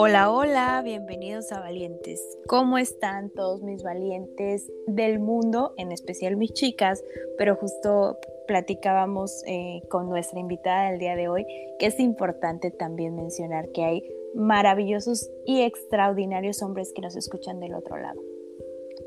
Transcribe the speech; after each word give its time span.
Hola, 0.00 0.30
hola, 0.30 0.80
bienvenidos 0.84 1.50
a 1.50 1.58
Valientes. 1.58 2.22
¿Cómo 2.46 2.78
están 2.78 3.30
todos 3.30 3.62
mis 3.64 3.82
valientes 3.82 4.70
del 4.86 5.18
mundo, 5.18 5.74
en 5.76 5.90
especial 5.90 6.36
mis 6.36 6.52
chicas? 6.52 7.02
Pero 7.36 7.56
justo 7.56 8.16
platicábamos 8.46 9.42
eh, 9.48 9.82
con 9.90 10.08
nuestra 10.08 10.38
invitada 10.38 10.88
del 10.88 11.00
día 11.00 11.16
de 11.16 11.28
hoy 11.28 11.44
que 11.80 11.86
es 11.86 11.98
importante 11.98 12.70
también 12.70 13.16
mencionar 13.16 13.72
que 13.72 13.82
hay 13.82 14.04
maravillosos 14.36 15.32
y 15.44 15.62
extraordinarios 15.62 16.62
hombres 16.62 16.92
que 16.94 17.02
nos 17.02 17.16
escuchan 17.16 17.58
del 17.58 17.74
otro 17.74 17.96
lado. 17.96 18.20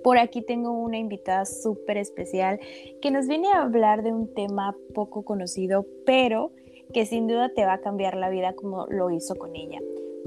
Por 0.03 0.17
aquí 0.17 0.41
tengo 0.41 0.71
una 0.71 0.97
invitada 0.97 1.45
súper 1.45 1.95
especial 1.99 2.59
que 3.01 3.11
nos 3.11 3.29
viene 3.29 3.47
a 3.47 3.61
hablar 3.61 4.03
de 4.03 4.11
un 4.11 4.33
tema 4.33 4.75
poco 4.93 5.23
conocido, 5.23 5.85
pero 6.05 6.51
que 6.93 7.05
sin 7.05 7.27
duda 7.27 7.53
te 7.55 7.63
va 7.63 7.75
a 7.75 7.81
cambiar 7.81 8.17
la 8.17 8.29
vida 8.29 8.51
como 8.55 8.87
lo 8.87 9.09
hizo 9.09 9.37
con 9.37 9.55
ella. 9.55 9.79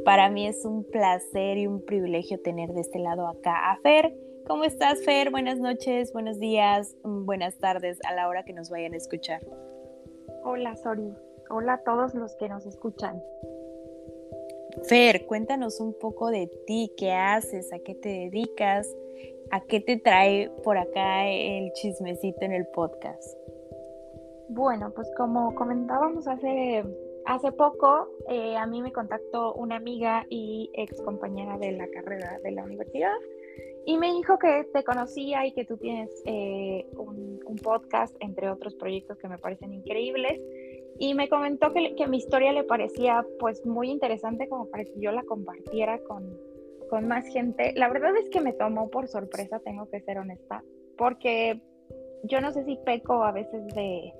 Para 0.02 0.28
mí 0.28 0.46
es 0.46 0.64
un 0.64 0.84
placer 0.84 1.58
y 1.58 1.66
un 1.66 1.84
privilegio 1.84 2.40
tener 2.40 2.72
de 2.72 2.80
este 2.80 2.98
lado 2.98 3.26
acá 3.26 3.70
a 3.70 3.78
Fer. 3.78 4.14
¿Cómo 4.46 4.64
estás, 4.64 5.02
Fer? 5.04 5.30
Buenas 5.30 5.58
noches, 5.58 6.12
buenos 6.12 6.38
días, 6.38 6.96
mm, 7.04 7.24
buenas 7.24 7.56
tardes 7.58 7.98
a 8.06 8.14
la 8.14 8.28
hora 8.28 8.44
que 8.44 8.52
nos 8.52 8.68
vayan 8.70 8.94
a 8.94 8.96
escuchar. 8.96 9.40
Hola, 10.42 10.74
Sori. 10.76 11.14
Hola 11.48 11.74
a 11.74 11.82
todos 11.84 12.14
los 12.14 12.34
que 12.36 12.48
nos 12.48 12.66
escuchan. 12.66 13.22
Fer, 14.88 15.26
cuéntanos 15.26 15.80
un 15.80 15.94
poco 15.98 16.30
de 16.30 16.50
ti, 16.66 16.92
qué 16.96 17.12
haces, 17.12 17.72
a 17.72 17.78
qué 17.78 17.94
te 17.94 18.08
dedicas, 18.08 18.86
a 19.50 19.60
qué 19.60 19.80
te 19.80 19.96
trae 19.96 20.50
por 20.62 20.76
acá 20.76 21.26
el 21.26 21.72
chismecito 21.72 22.44
en 22.44 22.52
el 22.52 22.66
podcast. 22.66 23.38
Bueno, 24.48 24.92
pues 24.94 25.10
como 25.16 25.54
comentábamos 25.54 26.28
hace 26.28 26.84
hace 27.26 27.52
poco 27.52 28.08
eh, 28.28 28.56
a 28.56 28.66
mí 28.66 28.82
me 28.82 28.92
contactó 28.92 29.54
una 29.54 29.76
amiga 29.76 30.26
y 30.28 30.70
ex 30.74 31.00
compañera 31.02 31.58
de 31.58 31.72
la 31.72 31.88
carrera 31.88 32.38
de 32.42 32.52
la 32.52 32.64
universidad 32.64 33.14
y 33.86 33.98
me 33.98 34.12
dijo 34.12 34.38
que 34.38 34.64
te 34.72 34.82
conocía 34.82 35.46
y 35.46 35.52
que 35.52 35.64
tú 35.64 35.76
tienes 35.76 36.10
eh, 36.24 36.86
un, 36.96 37.34
podcast, 37.62 38.14
entre 38.20 38.50
otros 38.50 38.74
proyectos 38.74 39.16
que 39.18 39.28
me 39.28 39.38
parecen 39.38 39.72
increíbles. 39.72 40.42
Y 40.98 41.14
me 41.14 41.28
comentó 41.28 41.72
que, 41.72 41.94
que, 41.94 42.08
mi 42.08 42.18
historia 42.18 42.52
le 42.52 42.64
parecía 42.64 43.24
pues 43.38 43.64
muy 43.64 43.90
interesante 43.90 44.48
como 44.48 44.66
para 44.66 44.84
que 44.84 44.92
yo 44.98 45.12
la 45.12 45.22
compartiera 45.22 45.98
con, 46.00 46.36
con 46.90 47.06
más 47.06 47.26
gente. 47.28 47.72
La 47.76 47.88
verdad 47.88 48.16
es 48.16 48.28
que 48.30 48.40
me 48.40 48.52
tomó 48.52 48.90
por 48.90 49.06
sorpresa, 49.08 49.60
tengo 49.60 49.88
que 49.88 50.00
ser 50.00 50.18
honesta, 50.18 50.64
porque 50.98 51.60
yo 52.24 52.40
no 52.40 52.52
sé 52.52 52.64
si 52.64 52.76
peco 52.76 53.22
a 53.22 53.32
veces 53.32 53.66
de, 53.74 54.12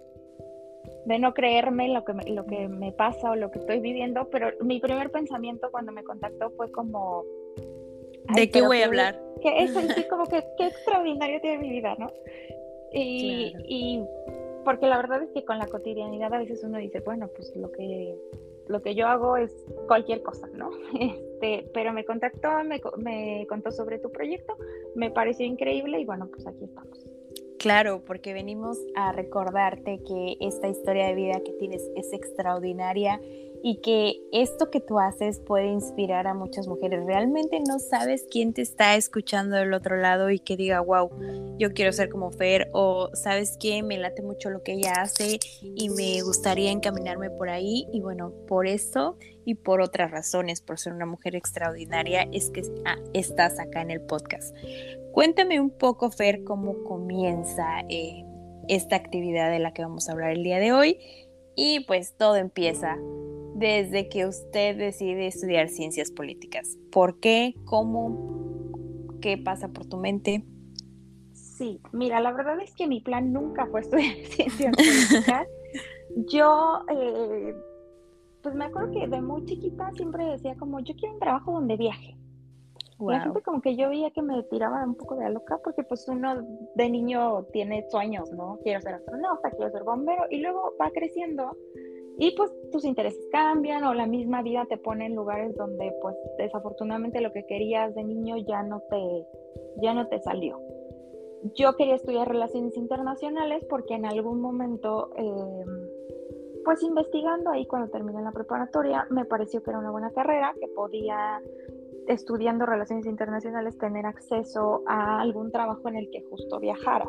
de 1.07 1.19
no 1.19 1.35
creerme 1.35 1.89
lo 1.89 2.05
que 2.05 2.13
me, 2.13 2.25
lo 2.25 2.45
que 2.47 2.69
me 2.69 2.93
pasa 2.93 3.31
o 3.31 3.37
lo 3.37 3.51
que 3.51 3.59
estoy 3.59 3.81
viviendo, 3.81 4.29
pero 4.31 4.49
mi 4.61 4.81
primer 4.81 5.11
pensamiento 5.11 5.71
cuando 5.71 5.93
me 5.93 6.05
contactó 6.05 6.51
fue 6.51 6.71
como... 6.71 7.25
¿De 8.35 8.51
qué 8.51 8.63
voy 8.63 8.81
a 8.81 8.87
hablar? 8.87 9.21
Que 9.43 9.65
es 9.65 9.73
sí, 9.73 10.05
como 10.09 10.25
que 10.27 10.43
qué 10.57 10.69
extraordinario 10.69 11.41
tiene 11.41 11.59
mi 11.59 11.71
vida, 11.71 11.95
¿no? 11.99 12.11
Y, 12.93 13.53
y 13.67 14.03
porque 14.65 14.87
la 14.87 14.97
verdad 14.97 15.23
es 15.23 15.31
que 15.31 15.45
con 15.45 15.59
la 15.59 15.67
cotidianidad 15.67 16.33
a 16.33 16.39
veces 16.39 16.65
uno 16.65 16.79
dice, 16.79 17.01
bueno, 17.01 17.29
pues 17.37 17.55
lo 17.57 17.71
que 17.71 18.17
lo 18.67 18.83
que 18.83 18.95
yo 18.95 19.07
hago 19.07 19.37
es 19.37 19.55
cualquier 19.87 20.23
cosa, 20.23 20.48
¿no? 20.48 20.71
Este, 21.01 21.69
pero 21.75 21.93
me 21.93 22.05
contactó, 22.05 22.48
me, 22.65 22.81
me 22.98 23.47
contó 23.48 23.71
sobre 23.71 23.98
tu 23.98 24.11
proyecto, 24.11 24.57
me 24.95 25.11
pareció 25.11 25.45
increíble 25.45 26.01
y 26.01 26.05
bueno, 26.05 26.29
pues 26.29 26.47
aquí 26.47 26.65
estamos. 26.65 27.07
Claro, 27.65 28.03
porque 28.05 28.34
venimos 28.34 28.77
a 28.95 29.12
recordarte 29.12 30.03
que 30.07 30.37
esta 30.41 30.69
historia 30.69 31.07
de 31.07 31.15
vida 31.15 31.41
que 31.43 31.53
tienes 31.53 31.81
es 31.97 32.12
extraordinaria 32.12 33.23
y 33.62 33.81
que 33.81 34.20
esto 34.33 34.70
que 34.70 34.83
tú 34.83 34.98
haces 34.98 35.41
puede 35.41 35.69
inspirar 35.69 36.27
a 36.27 36.35
muchas 36.35 36.69
mujeres. 36.69 37.07
Realmente 37.07 37.61
no 37.67 37.79
sabes 37.79 38.27
quién 38.31 38.53
te 38.53 38.61
está 38.61 38.97
escuchando 38.97 39.57
del 39.57 39.73
otro 39.73 39.97
lado 39.97 40.29
y 40.29 40.41
que 40.41 40.58
diga, 40.58 40.80
wow, 40.80 41.11
yo 41.57 41.73
quiero 41.73 41.91
ser 41.92 42.11
como 42.11 42.30
Fer 42.30 42.69
o 42.75 43.08
sabes 43.14 43.57
que 43.57 43.83
me 43.83 43.96
late 43.96 44.20
mucho 44.20 44.51
lo 44.51 44.63
que 44.63 44.75
ella 44.75 44.92
hace 44.98 45.39
y 45.63 45.89
me 45.89 46.20
gustaría 46.20 46.70
encaminarme 46.70 47.31
por 47.31 47.48
ahí. 47.48 47.86
Y 47.95 48.01
bueno, 48.01 48.31
por 48.46 48.67
eso 48.67 49.17
y 49.46 49.55
por 49.55 49.81
otras 49.81 50.11
razones, 50.11 50.61
por 50.61 50.79
ser 50.79 50.92
una 50.92 51.07
mujer 51.07 51.35
extraordinaria, 51.35 52.29
es 52.31 52.51
que 52.51 52.61
ah, 52.85 52.98
estás 53.14 53.58
acá 53.58 53.81
en 53.81 53.91
el 53.91 54.02
podcast. 54.02 54.55
Cuéntame 55.14 55.61
un 55.61 55.70
poco, 55.70 56.11
Fer, 56.11 56.42
cómo 56.42 56.83
comienza 56.83 57.83
eh, 57.89 58.25
esta 58.67 58.97
actividad 58.97 59.48
de 59.48 59.61
la 59.61 59.73
que 59.73 59.83
vamos 59.83 60.08
a 60.08 60.13
hablar 60.13 60.33
el 60.33 60.42
día 60.42 60.58
de 60.58 60.73
hoy. 60.73 60.98
Y 61.55 61.85
pues 61.86 62.17
todo 62.17 62.35
empieza 62.35 62.98
desde 63.55 64.08
que 64.08 64.27
usted 64.27 64.77
decide 64.77 65.29
estudiar 65.29 65.69
ciencias 65.69 66.11
políticas. 66.11 66.77
¿Por 66.91 67.20
qué? 67.20 67.55
¿Cómo? 67.64 68.73
¿Qué 69.20 69.39
pasa 69.39 69.69
por 69.69 69.86
tu 69.86 69.98
mente? 69.98 70.45
Sí, 71.33 71.81
mira, 71.92 72.19
la 72.19 72.33
verdad 72.33 72.61
es 72.61 72.75
que 72.75 72.89
mi 72.89 73.01
plan 73.01 73.33
nunca 73.33 73.67
fue 73.67 73.81
estudiar 73.83 74.17
ciencias 74.27 74.75
políticas. 74.75 75.46
Yo, 76.27 76.81
eh, 76.91 77.55
pues 78.42 78.57
me 78.57 78.64
acuerdo 78.64 78.91
que 78.91 79.07
de 79.07 79.23
muy 79.23 79.45
chiquita 79.45 79.92
siempre 79.92 80.25
decía 80.25 80.57
como, 80.57 80.81
yo 80.81 80.92
quiero 80.96 81.14
un 81.14 81.20
trabajo 81.20 81.52
donde 81.52 81.77
viaje. 81.77 82.17
La 83.01 83.21
gente 83.21 83.43
como 83.43 83.61
que 83.61 83.77
yo 83.77 83.89
veía 83.89 84.11
que 84.11 84.23
me 84.23 84.43
tiraba 84.45 84.85
un 84.85 84.95
poco 84.95 85.17
de 85.17 85.29
loca 85.31 85.59
porque 85.65 85.83
pues 85.83 86.07
uno 86.09 86.47
de 86.75 86.91
niño 86.91 87.45
tiene 87.53 87.85
sueños, 87.91 88.31
¿no? 88.33 88.59
Quiero 88.63 88.81
ser 88.81 88.95
astronauta, 88.95 89.51
quiero 89.51 89.71
ser 89.71 89.83
bombero 89.83 90.25
y 90.31 90.41
luego 90.41 90.75
va 90.81 90.91
creciendo 90.91 91.57
y 92.19 92.31
pues 92.37 92.53
tus 92.71 92.85
intereses 92.85 93.27
cambian 93.33 93.83
o 93.85 93.95
la 93.95 94.07
misma 94.07 94.43
vida 94.43 94.67
te 94.69 94.77
pone 94.77 95.07
en 95.07 95.17
lugares 95.17 95.55
donde 95.57 95.93
pues 96.01 96.15
desafortunadamente 96.39 97.21
lo 97.21 97.33
que 97.33 97.45
querías 97.47 97.95
de 97.95 98.05
niño 98.05 98.37
ya 98.37 98.63
no 98.63 98.81
te, 98.89 99.27
ya 99.83 99.95
no 99.95 100.07
te 100.07 100.21
salió. 100.21 100.61
Yo 101.57 101.77
quería 101.77 101.97
estudiar 101.97 102.29
relaciones 102.29 102.77
internacionales 102.77 103.65
porque 103.69 103.95
en 103.95 104.07
algún 104.07 104.41
momento, 104.41 105.11
em, 105.17 105.67
pues 106.65 106.83
investigando 106.83 107.51
ahí 107.51 107.67
cuando 107.67 107.91
terminé 107.91 108.23
la 108.23 108.33
preparatoria, 108.33 109.07
me 109.11 109.25
pareció 109.25 109.63
que 109.63 109.71
era 109.71 109.81
una 109.81 109.91
buena 109.91 110.11
carrera, 110.13 110.55
que 110.59 110.69
podía 110.69 111.43
estudiando 112.09 112.67
relaciones 112.67 113.07
internacionales 113.07 113.79
tener 113.79 114.07
acceso 114.07 114.83
a 114.87 115.20
algún 115.20 115.51
trabajo 115.51 115.89
en 115.89 115.97
el 115.97 116.11
que 116.11 116.23
justo 116.31 116.61
viajara. 116.61 117.09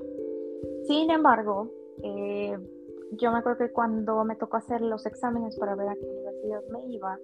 Sin 0.88 1.12
embargo, 1.12 1.72
eh, 2.04 2.58
yo 3.12 3.32
me 3.32 3.40
acuerdo 3.40 3.66
que 3.66 3.72
cuando 3.72 4.24
me 4.24 4.36
tocó 4.36 4.58
hacer 4.58 4.82
los 4.82 5.06
exámenes 5.06 5.58
para 5.58 5.76
ver 5.76 5.90
a 5.90 5.96
qué 5.96 6.06
universidad 6.06 6.62
me 6.72 6.86
iba, 6.88 7.20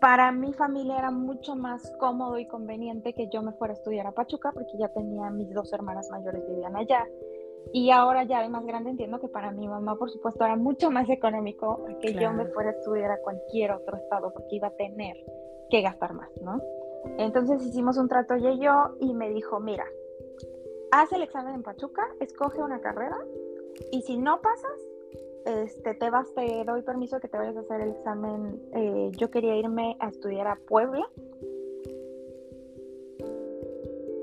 para 0.00 0.30
mi 0.30 0.52
familia 0.52 0.98
era 0.98 1.10
mucho 1.10 1.56
más 1.56 1.90
cómodo 1.98 2.38
y 2.38 2.46
conveniente 2.46 3.14
que 3.14 3.28
yo 3.28 3.42
me 3.42 3.52
fuera 3.52 3.72
a 3.74 3.76
estudiar 3.76 4.06
a 4.06 4.12
Pachuca 4.12 4.52
porque 4.52 4.76
ya 4.78 4.88
tenía 4.88 5.30
mis 5.30 5.52
dos 5.52 5.72
hermanas 5.72 6.08
mayores 6.10 6.46
vivían 6.46 6.76
allá. 6.76 7.06
Y 7.72 7.90
ahora 7.90 8.22
ya 8.24 8.42
de 8.42 8.48
más 8.48 8.64
grande 8.64 8.90
entiendo 8.90 9.18
que 9.18 9.28
para 9.28 9.50
mi 9.50 9.66
mamá, 9.66 9.96
por 9.96 10.10
supuesto, 10.10 10.44
era 10.44 10.54
mucho 10.54 10.90
más 10.90 11.08
económico 11.08 11.84
que 12.00 12.14
yo 12.14 12.32
me 12.32 12.46
fuera 12.46 12.70
a 12.70 12.72
estudiar 12.74 13.10
a 13.10 13.20
cualquier 13.20 13.72
otro 13.72 13.96
estado 13.96 14.32
porque 14.32 14.56
iba 14.56 14.68
a 14.68 14.76
tener 14.76 15.16
que 15.70 15.82
gastar 15.82 16.12
más, 16.14 16.30
¿no? 16.42 16.60
Entonces 17.18 17.64
hicimos 17.64 17.96
un 17.96 18.08
trato 18.08 18.34
ella 18.34 18.50
y 18.50 18.60
yo 18.60 18.96
y 19.00 19.14
me 19.14 19.30
dijo, 19.30 19.60
mira, 19.60 19.84
haz 20.90 21.12
el 21.12 21.22
examen 21.22 21.54
en 21.54 21.62
Pachuca, 21.62 22.06
escoge 22.20 22.62
una 22.62 22.80
carrera 22.80 23.18
y 23.92 24.02
si 24.02 24.16
no 24.16 24.40
pasas, 24.40 24.80
este, 25.44 25.94
te 25.94 26.10
vas, 26.10 26.32
te 26.34 26.64
doy 26.64 26.82
permiso 26.82 27.20
que 27.20 27.28
te 27.28 27.36
vayas 27.36 27.56
a 27.56 27.60
hacer 27.60 27.80
el 27.80 27.90
examen. 27.90 28.60
Eh, 28.72 29.10
yo 29.16 29.30
quería 29.30 29.56
irme 29.56 29.96
a 30.00 30.08
estudiar 30.08 30.48
a 30.48 30.56
Puebla. 30.56 31.08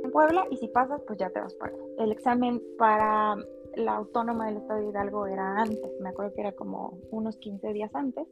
En 0.03 0.11
Puebla, 0.11 0.45
y 0.51 0.57
si 0.57 0.67
pasas, 0.67 1.01
pues 1.07 1.17
ya 1.17 1.29
te 1.29 1.39
vas 1.39 1.53
para 1.53 1.73
El 1.97 2.11
examen 2.11 2.61
para 2.77 3.37
la 3.75 3.95
autónoma 3.95 4.47
del 4.47 4.57
estado 4.57 4.81
de 4.81 4.89
Hidalgo 4.89 5.25
era 5.25 5.61
antes, 5.61 5.99
me 5.99 6.09
acuerdo 6.09 6.33
que 6.33 6.41
era 6.41 6.51
como 6.51 6.99
unos 7.09 7.37
15 7.37 7.73
días 7.73 7.95
antes. 7.95 8.27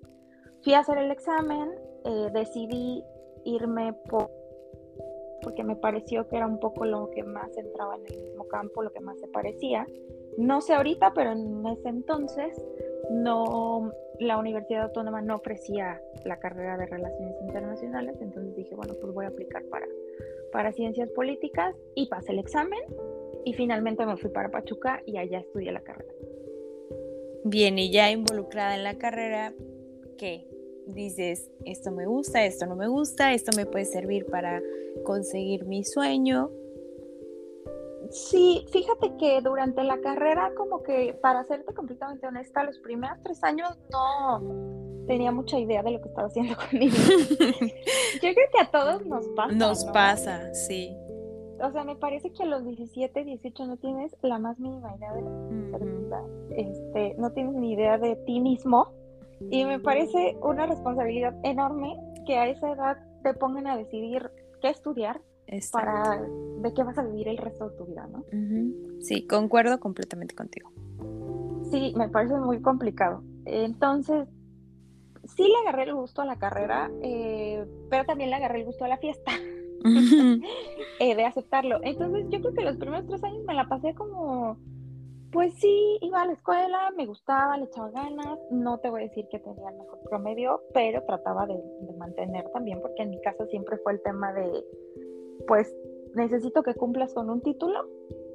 Fui 0.64 0.74
a 0.74 0.80
hacer 0.80 0.98
el 0.98 1.12
examen, 1.12 1.72
eh, 2.06 2.30
decidí 2.34 3.04
irme 3.46 3.94
por, 4.10 4.30
porque 5.42 5.64
me 5.64 5.76
pareció 5.76 6.28
que 6.28 6.38
era 6.38 6.46
un 6.46 6.60
poco 6.60 6.86
lo 6.86 7.10
que 7.12 7.24
más 7.24 7.56
entraba 7.58 7.96
en 7.96 8.06
el 8.06 8.24
mismo 8.24 8.48
campo, 8.48 8.84
lo 8.84 8.92
que 8.92 9.00
más 9.00 9.20
se 9.20 9.28
parecía. 9.28 9.88
No 10.38 10.62
sé 10.62 10.74
ahorita, 10.74 11.14
pero 11.14 11.32
en 11.32 11.66
ese 11.66 11.90
entonces 11.90 12.56
no 13.10 13.92
la 14.20 14.38
Universidad 14.38 14.84
Autónoma 14.84 15.22
no 15.22 15.36
ofrecía 15.36 16.00
la 16.26 16.38
carrera 16.38 16.78
de 16.78 16.86
Relaciones 16.86 17.36
Internacionales, 17.42 18.16
entonces 18.22 18.56
dije, 18.56 18.76
bueno, 18.76 18.94
pues 19.02 19.14
voy 19.14 19.26
a 19.26 19.30
aplicar 19.30 19.64
para, 19.66 19.88
para 20.52 20.72
Ciencias 20.72 21.10
Políticas 21.10 21.76
y 21.96 22.08
pasé 22.08 22.34
el 22.34 22.40
examen 22.40 22.80
y 23.46 23.54
finalmente 23.54 24.06
me 24.06 24.18
fui 24.18 24.30
para 24.30 24.50
Pachuca 24.50 25.02
y 25.08 25.18
allá 25.18 25.40
estudié 25.40 25.72
la 25.72 25.82
carrera. 25.82 26.14
Bien, 27.44 27.80
y 27.80 27.92
ya 27.92 28.12
involucrada 28.12 28.76
en 28.76 28.84
la 28.84 29.00
carrera, 29.00 29.56
Dices, 30.88 31.50
esto 31.66 31.92
me 31.92 32.06
gusta, 32.06 32.44
esto 32.44 32.66
no 32.66 32.76
me 32.76 32.88
gusta, 32.88 33.34
esto 33.34 33.52
me 33.56 33.66
puede 33.66 33.86
servir 33.86 34.26
para 34.26 34.62
conseguir 35.04 35.66
mi 35.66 35.84
sueño. 35.84 36.50
Sí, 38.10 38.66
fíjate 38.72 39.16
que 39.18 39.42
durante 39.42 39.84
la 39.84 40.00
carrera, 40.02 40.52
como 40.56 40.84
que 40.84 41.14
para 41.22 41.46
serte 41.46 41.74
completamente 41.74 42.28
honesta, 42.28 42.64
los 42.64 42.78
primeros 42.80 43.18
tres 43.24 43.42
años 43.44 43.70
no, 43.90 45.06
tenía 45.08 45.32
mucha 45.32 45.58
idea 45.58 45.82
de 45.82 45.92
lo 45.92 46.02
que 46.02 46.10
estaba 46.10 46.28
haciendo 46.28 46.56
con 46.70 46.80
mi 46.80 46.88
vida. 46.88 46.98
Yo 48.16 48.34
creo 48.34 48.50
que 48.52 48.62
a 48.62 48.72
todos 48.72 49.06
nos 49.06 49.28
pasa. 49.30 49.54
Nos 49.54 49.86
pasa, 49.86 50.54
sí. 50.54 50.96
O 51.64 51.72
sea, 51.72 51.84
me 51.84 51.96
parece 51.96 52.32
que 52.32 52.44
a 52.44 52.48
los 52.48 52.66
17, 52.66 53.24
18 53.24 53.66
no 53.66 53.78
tienes 53.78 54.16
la 54.24 54.40
más 54.40 54.60
mínima 54.60 54.96
idea 54.96 55.14
de 55.14 55.22
lo 55.22 55.30
que 55.30 55.92
este, 56.58 57.16
no 57.18 57.32
tienes 57.32 57.54
ni 57.54 57.74
idea 57.74 57.98
de 57.98 58.16
ti 58.16 58.40
mismo. 58.40 58.90
Y 59.50 59.66
me 59.66 59.80
parece 59.80 60.38
una 60.42 60.66
responsabilidad 60.66 61.36
enorme 61.44 61.98
que 62.26 62.38
a 62.38 62.48
esa 62.48 62.72
edad 62.72 62.98
te 63.24 63.34
pongan 63.34 63.68
a 63.68 63.78
decidir 63.78 64.30
qué 64.62 64.70
estudiar 64.70 65.22
para 65.72 66.22
de 66.22 66.74
qué 66.74 66.84
vas 66.84 66.98
a 66.98 67.04
vivir 67.04 67.28
el 67.28 67.38
resto 67.38 67.70
de 67.70 67.78
tu 67.78 67.86
vida, 67.86 68.08
¿no? 68.08 68.24
Sí, 69.02 69.28
concuerdo 69.28 69.80
completamente 69.80 70.36
contigo. 70.36 70.72
Sí, 71.70 71.94
me 71.98 72.10
parece 72.10 72.36
muy 72.36 72.62
complicado. 72.62 73.24
Entonces, 73.46 74.28
sí 75.36 75.44
le 75.44 75.56
agarré 75.68 75.90
el 75.90 75.96
gusto 75.96 76.22
a 76.22 76.26
la 76.26 76.38
carrera, 76.38 76.92
eh, 77.02 77.66
pero 77.90 78.06
también 78.06 78.30
le 78.30 78.36
agarré 78.36 78.60
el 78.60 78.66
gusto 78.66 78.86
a 78.86 78.88
la 78.88 78.98
fiesta. 78.98 79.32
Eh, 81.00 81.16
de 81.16 81.26
aceptarlo. 81.26 81.80
Entonces, 81.82 82.28
yo 82.30 82.40
creo 82.42 82.54
que 82.54 82.64
los 82.64 82.78
primeros 82.78 83.08
tres 83.08 83.24
años 83.24 83.44
me 83.48 83.56
la 83.56 83.68
pasé 83.68 83.96
como, 83.96 84.56
pues 85.32 85.54
sí, 85.60 85.98
iba 86.02 86.22
a 86.22 86.26
la 86.26 86.34
escuela, 86.34 86.92
me 86.96 87.06
gustaba, 87.06 87.58
le 87.58 87.66
echaba 87.66 87.90
ganas. 87.92 88.40
No 88.52 88.80
te 88.80 88.90
voy 88.90 89.02
a 89.02 89.08
decir 89.08 89.28
que 89.30 89.40
tenía 89.40 89.70
el 89.70 89.78
mejor 89.78 90.00
promedio, 90.10 90.62
pero 90.74 91.04
trataba 91.04 91.46
de, 91.46 91.62
mantener 91.98 92.50
también, 92.50 92.82
porque 92.82 93.04
en 93.04 93.12
mi 93.12 93.22
casa 93.22 93.46
siempre 93.48 93.78
fue 93.78 93.94
el 93.94 94.02
tema 94.02 94.34
de, 94.34 94.66
pues 95.48 95.74
necesito 96.16 96.64
que 96.64 96.74
cumplas 96.74 97.14
con 97.14 97.30
un 97.30 97.42
título 97.42 97.88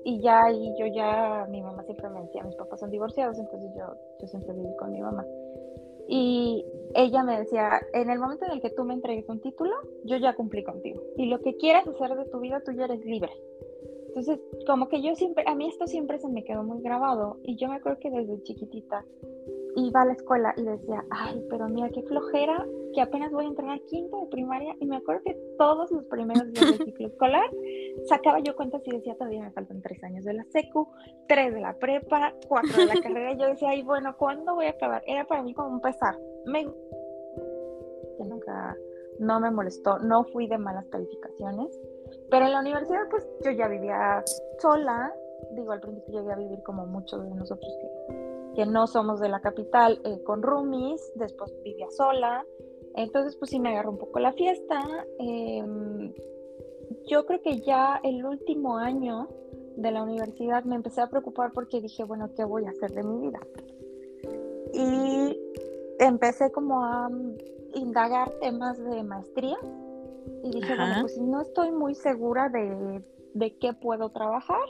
y 0.04 0.20
ya 0.22 0.44
ahí 0.44 0.72
yo 0.78 0.86
ya, 0.86 1.46
mi 1.50 1.60
mamá 1.62 1.82
siempre 1.82 2.08
me 2.10 2.22
decía, 2.22 2.44
mis 2.44 2.54
papás 2.54 2.78
son 2.78 2.90
divorciados, 2.90 3.38
entonces 3.38 3.70
yo, 3.76 3.86
yo 4.20 4.26
siempre 4.28 4.54
viví 4.54 4.76
con 4.76 4.92
mi 4.92 5.00
mamá. 5.00 5.26
Y 6.08 6.64
ella 6.94 7.24
me 7.24 7.40
decía, 7.40 7.80
en 7.92 8.10
el 8.10 8.20
momento 8.20 8.44
en 8.44 8.52
el 8.52 8.60
que 8.60 8.70
tú 8.70 8.84
me 8.84 8.94
entregues 8.94 9.28
un 9.28 9.40
título, 9.40 9.74
yo 10.04 10.16
ya 10.16 10.36
cumplí 10.36 10.62
contigo. 10.62 11.02
Y 11.16 11.26
lo 11.26 11.40
que 11.40 11.56
quieras 11.56 11.86
hacer 11.88 12.16
de 12.16 12.26
tu 12.26 12.38
vida, 12.38 12.62
tú 12.64 12.70
ya 12.72 12.84
eres 12.84 13.04
libre. 13.04 13.32
Entonces, 14.16 14.40
como 14.66 14.88
que 14.88 15.02
yo 15.02 15.14
siempre, 15.14 15.44
a 15.46 15.54
mí 15.54 15.68
esto 15.68 15.86
siempre 15.86 16.18
se 16.18 16.30
me 16.30 16.42
quedó 16.42 16.64
muy 16.64 16.80
grabado. 16.80 17.38
Y 17.42 17.56
yo 17.56 17.68
me 17.68 17.76
acuerdo 17.76 17.98
que 18.00 18.10
desde 18.10 18.42
chiquitita 18.44 19.04
iba 19.76 20.00
a 20.00 20.06
la 20.06 20.12
escuela 20.14 20.54
y 20.56 20.62
decía, 20.62 21.04
ay, 21.10 21.44
pero 21.50 21.68
mira 21.68 21.90
qué 21.90 22.02
flojera 22.02 22.66
que 22.94 23.02
apenas 23.02 23.30
voy 23.30 23.44
a 23.44 23.48
entrar 23.48 23.68
al 23.68 23.82
quinto 23.82 24.18
de 24.18 24.26
primaria 24.28 24.74
y 24.80 24.86
me 24.86 24.96
acuerdo 24.96 25.20
que 25.22 25.38
todos 25.58 25.90
los 25.90 26.06
primeros 26.06 26.50
días 26.50 26.78
del 26.78 26.86
ciclo 26.86 27.08
escolar 27.08 27.44
sacaba 28.06 28.40
yo 28.40 28.56
cuentas 28.56 28.80
y 28.86 28.92
decía, 28.92 29.16
todavía 29.16 29.42
me 29.42 29.50
faltan 29.50 29.82
tres 29.82 30.02
años 30.02 30.24
de 30.24 30.32
la 30.32 30.44
secu, 30.44 30.88
tres 31.28 31.52
de 31.52 31.60
la 31.60 31.78
prepa, 31.78 32.32
cuatro 32.48 32.74
de 32.74 32.86
la 32.86 32.98
carrera. 33.02 33.34
Y 33.34 33.38
yo 33.38 33.48
decía, 33.48 33.68
ay, 33.68 33.82
bueno, 33.82 34.16
¿cuándo 34.16 34.54
voy 34.54 34.64
a 34.64 34.70
acabar? 34.70 35.02
Era 35.06 35.26
para 35.26 35.42
mí 35.42 35.52
como 35.52 35.74
un 35.74 35.80
pesar. 35.82 36.18
Me... 36.46 36.64
Que 38.16 38.24
nunca, 38.24 38.74
no 39.18 39.40
me 39.40 39.50
molestó, 39.50 39.98
no 39.98 40.24
fui 40.24 40.46
de 40.46 40.56
malas 40.56 40.86
calificaciones. 40.88 41.78
Pero 42.30 42.46
en 42.46 42.52
la 42.52 42.60
universidad, 42.60 43.08
pues 43.10 43.26
yo 43.44 43.50
ya 43.52 43.68
vivía 43.68 44.22
sola. 44.58 45.14
Digo, 45.52 45.72
al 45.72 45.80
principio 45.80 46.20
llegué 46.20 46.32
a 46.32 46.36
vivir 46.36 46.62
como 46.62 46.86
muchos 46.86 47.22
de 47.22 47.34
nosotros 47.34 47.70
que, 47.80 48.54
que 48.56 48.66
no 48.66 48.86
somos 48.86 49.20
de 49.20 49.28
la 49.28 49.40
capital, 49.40 50.00
eh, 50.04 50.22
con 50.24 50.42
roomies. 50.42 51.12
Después 51.14 51.52
vivía 51.62 51.90
sola 51.90 52.44
entonces, 52.96 53.36
pues 53.36 53.50
sí 53.50 53.60
me 53.60 53.68
agarró 53.68 53.90
un 53.90 53.98
poco 53.98 54.18
la 54.18 54.32
fiesta. 54.32 54.80
Em, 55.18 56.12
yo 57.06 57.26
creo 57.26 57.42
que 57.42 57.60
ya 57.60 58.00
el 58.02 58.24
último 58.24 58.78
año 58.78 59.28
de 59.76 59.90
la 59.90 60.02
universidad 60.02 60.64
me 60.64 60.76
empecé 60.76 61.02
a 61.02 61.10
preocupar 61.10 61.52
porque 61.52 61.82
dije, 61.82 62.04
bueno, 62.04 62.30
¿qué 62.34 62.44
voy 62.44 62.64
a 62.64 62.70
hacer 62.70 62.92
de 62.92 63.02
mi 63.02 63.26
vida? 63.26 63.40
Y 64.72 65.38
empecé 65.98 66.50
como 66.50 66.82
a 66.82 67.10
indagar 67.74 68.30
temas 68.40 68.82
de 68.82 69.02
maestría 69.02 69.58
y 70.42 70.50
dije, 70.50 70.76
bueno, 70.76 70.94
pues 71.00 71.14
si 71.14 71.22
no 71.22 71.40
estoy 71.40 71.70
muy 71.72 71.94
segura 71.94 72.48
de, 72.48 73.02
de 73.34 73.58
qué 73.58 73.72
puedo 73.72 74.10
trabajar, 74.10 74.66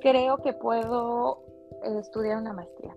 creo 0.00 0.38
que 0.38 0.52
puedo 0.52 1.42
eh, 1.84 1.98
estudiar 1.98 2.38
una 2.38 2.52
maestría 2.52 2.94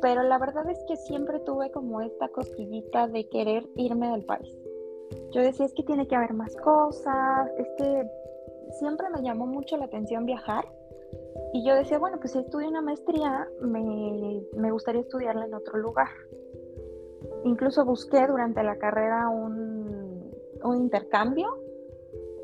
pero 0.00 0.22
la 0.22 0.38
verdad 0.38 0.68
es 0.70 0.82
que 0.88 0.96
siempre 0.96 1.40
tuve 1.40 1.70
como 1.70 2.00
esta 2.00 2.28
cosquillita 2.28 3.06
de 3.08 3.28
querer 3.28 3.66
irme 3.76 4.10
del 4.10 4.24
país. 4.24 4.56
Yo 5.32 5.42
decía, 5.42 5.66
es 5.66 5.74
que 5.74 5.82
tiene 5.82 6.06
que 6.06 6.16
haber 6.16 6.32
más 6.32 6.54
cosas, 6.56 7.50
es 7.58 7.68
que 7.76 8.10
siempre 8.78 9.08
me 9.10 9.22
llamó 9.22 9.46
mucho 9.46 9.76
la 9.76 9.84
atención 9.86 10.24
viajar. 10.26 10.64
Y 11.52 11.66
yo 11.66 11.74
decía, 11.74 11.98
bueno, 11.98 12.18
pues 12.18 12.32
si 12.32 12.38
estudio 12.38 12.68
una 12.68 12.80
maestría, 12.80 13.48
me, 13.60 14.42
me 14.56 14.70
gustaría 14.70 15.00
estudiarla 15.02 15.46
en 15.46 15.54
otro 15.54 15.78
lugar. 15.78 16.08
Incluso 17.44 17.84
busqué 17.84 18.26
durante 18.26 18.62
la 18.62 18.78
carrera 18.78 19.28
un, 19.28 19.99
un 20.62 20.76
intercambio 20.78 21.58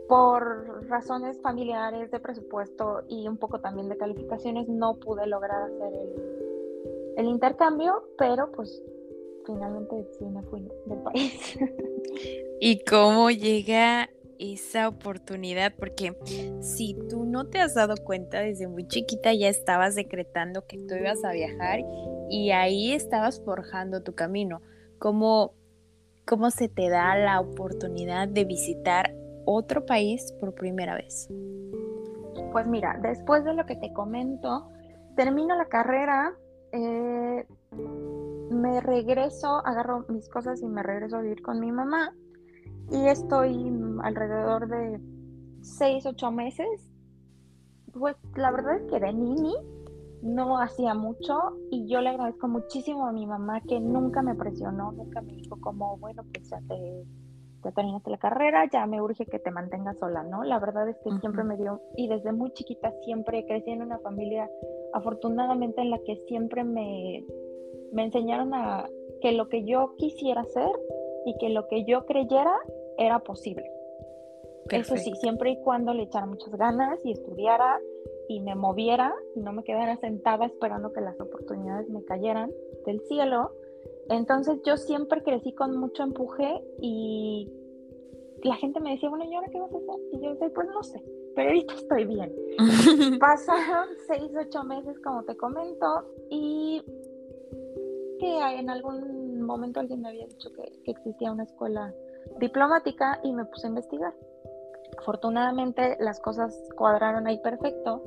por 0.08 0.88
razones 0.88 1.40
familiares, 1.40 2.10
de 2.10 2.20
presupuesto 2.20 3.02
y 3.08 3.26
un 3.26 3.38
poco 3.38 3.60
también 3.60 3.88
de 3.88 3.96
calificaciones, 3.96 4.68
no 4.68 4.96
pude 4.96 5.26
lograr 5.26 5.64
hacer 5.64 5.92
el, 5.92 7.16
el 7.16 7.26
intercambio, 7.26 8.04
pero 8.16 8.52
pues 8.52 8.82
finalmente 9.46 10.06
sí 10.18 10.24
me 10.26 10.42
fui 10.44 10.68
del 10.86 10.98
país. 11.00 11.58
¿Y 12.60 12.84
cómo 12.84 13.30
llega 13.30 14.10
esa 14.38 14.88
oportunidad? 14.88 15.74
Porque 15.78 16.16
si 16.60 16.94
tú 17.08 17.24
no 17.24 17.46
te 17.48 17.58
has 17.58 17.74
dado 17.74 17.94
cuenta 18.02 18.40
desde 18.40 18.66
muy 18.66 18.86
chiquita, 18.86 19.32
ya 19.32 19.48
estabas 19.48 19.94
decretando 19.94 20.66
que 20.66 20.78
tú 20.78 20.94
ibas 20.94 21.24
a 21.24 21.32
viajar 21.32 21.80
y 22.28 22.50
ahí 22.50 22.92
estabas 22.92 23.42
forjando 23.44 24.02
tu 24.02 24.14
camino. 24.14 24.62
¿Cómo, 24.98 25.54
cómo 26.26 26.50
se 26.50 26.68
te 26.68 26.88
da 26.88 27.16
la 27.16 27.40
oportunidad 27.40 28.28
de 28.28 28.44
visitar 28.44 29.14
otro 29.44 29.86
país 29.86 30.34
por 30.40 30.54
primera 30.54 30.96
vez? 30.96 31.28
Pues 32.52 32.66
mira, 32.66 32.98
después 33.00 33.44
de 33.44 33.54
lo 33.54 33.64
que 33.64 33.76
te 33.76 33.92
comento, 33.92 34.68
termino 35.14 35.56
la 35.56 35.66
carrera, 35.66 36.34
eh, 36.72 37.46
me 38.50 38.80
regreso, 38.80 39.64
agarro 39.64 40.04
mis 40.08 40.28
cosas 40.28 40.60
y 40.62 40.66
me 40.66 40.82
regreso 40.82 41.16
a 41.16 41.20
vivir 41.20 41.42
con 41.42 41.60
mi 41.60 41.70
mamá. 41.70 42.12
Y 42.90 43.06
estoy 43.06 43.72
alrededor 44.02 44.68
de 44.68 45.00
6, 45.62 46.06
8 46.06 46.30
meses. 46.30 46.90
Pues 47.92 48.16
la 48.34 48.50
verdad 48.50 48.76
es 48.76 48.82
que 48.90 49.00
de 49.00 49.12
Nini 49.12 49.54
no 50.26 50.58
hacía 50.58 50.94
mucho 50.94 51.38
y 51.70 51.86
yo 51.86 52.00
le 52.00 52.10
agradezco 52.10 52.48
muchísimo 52.48 53.06
a 53.06 53.12
mi 53.12 53.26
mamá 53.26 53.60
que 53.62 53.80
nunca 53.80 54.22
me 54.22 54.34
presionó, 54.34 54.92
nunca 54.92 55.22
me 55.22 55.34
dijo 55.34 55.58
como, 55.60 55.96
bueno, 55.98 56.22
pues 56.32 56.48
ya 56.50 56.60
te 56.68 57.04
ya 57.64 57.72
terminaste 57.72 58.10
la 58.10 58.18
carrera, 58.18 58.68
ya 58.70 58.86
me 58.86 59.00
urge 59.00 59.26
que 59.26 59.38
te 59.38 59.50
mantengas 59.50 59.98
sola, 59.98 60.22
¿no? 60.22 60.44
La 60.44 60.58
verdad 60.58 60.88
es 60.88 60.96
que 60.98 61.10
siempre 61.18 61.42
me 61.42 61.56
dio, 61.56 61.80
y 61.96 62.08
desde 62.08 62.32
muy 62.32 62.52
chiquita 62.52 62.92
siempre 63.04 63.44
crecí 63.46 63.70
en 63.70 63.82
una 63.82 63.98
familia 63.98 64.48
afortunadamente 64.92 65.80
en 65.80 65.90
la 65.90 65.98
que 65.98 66.16
siempre 66.28 66.64
me, 66.64 67.24
me 67.92 68.04
enseñaron 68.04 68.54
a 68.54 68.88
que 69.20 69.32
lo 69.32 69.48
que 69.48 69.64
yo 69.64 69.94
quisiera 69.96 70.42
hacer 70.42 70.70
y 71.24 71.36
que 71.38 71.48
lo 71.48 71.66
que 71.66 71.84
yo 71.84 72.04
creyera 72.06 72.54
era 72.98 73.18
posible. 73.20 73.64
Eso 74.70 74.96
sí, 74.96 75.12
siempre 75.20 75.50
y 75.50 75.60
cuando 75.62 75.94
le 75.94 76.04
echara 76.04 76.26
muchas 76.26 76.54
ganas 76.56 77.04
y 77.04 77.12
estudiara 77.12 77.78
y 78.28 78.40
me 78.40 78.54
moviera 78.54 79.14
y 79.34 79.40
no 79.40 79.52
me 79.52 79.64
quedara 79.64 79.96
sentada 79.98 80.46
esperando 80.46 80.92
que 80.92 81.00
las 81.00 81.20
oportunidades 81.20 81.88
me 81.88 82.04
cayeran 82.04 82.50
del 82.84 83.00
cielo. 83.02 83.52
Entonces 84.08 84.60
yo 84.64 84.76
siempre 84.76 85.22
crecí 85.22 85.52
con 85.52 85.76
mucho 85.76 86.02
empuje 86.02 86.62
y 86.80 87.50
la 88.42 88.56
gente 88.56 88.80
me 88.80 88.92
decía, 88.92 89.08
bueno, 89.08 89.24
¿y 89.24 89.34
ahora 89.34 89.48
qué 89.48 89.60
vas 89.60 89.72
a 89.72 89.76
hacer? 89.76 90.00
Y 90.12 90.20
yo 90.20 90.30
decía, 90.30 90.50
pues 90.54 90.68
no 90.68 90.82
sé 90.82 91.02
pero 91.36 91.50
ahorita 91.50 91.74
estoy 91.74 92.04
bien. 92.06 92.34
Pasaron 93.20 93.88
seis, 94.08 94.32
ocho 94.40 94.64
meses, 94.64 94.98
como 95.00 95.22
te 95.22 95.36
comento, 95.36 95.86
y 96.30 96.82
que 98.18 98.58
en 98.58 98.70
algún 98.70 99.42
momento 99.42 99.80
alguien 99.80 100.00
me 100.00 100.08
había 100.08 100.26
dicho 100.26 100.50
que, 100.52 100.90
existía 100.90 101.30
una 101.30 101.44
escuela 101.44 101.94
diplomática 102.40 103.20
y 103.22 103.32
me 103.32 103.44
puse 103.44 103.66
a 103.66 103.68
investigar. 103.68 104.14
Afortunadamente 104.98 105.96
las 106.00 106.18
cosas 106.20 106.58
cuadraron 106.74 107.26
ahí 107.26 107.38
perfecto 107.42 108.02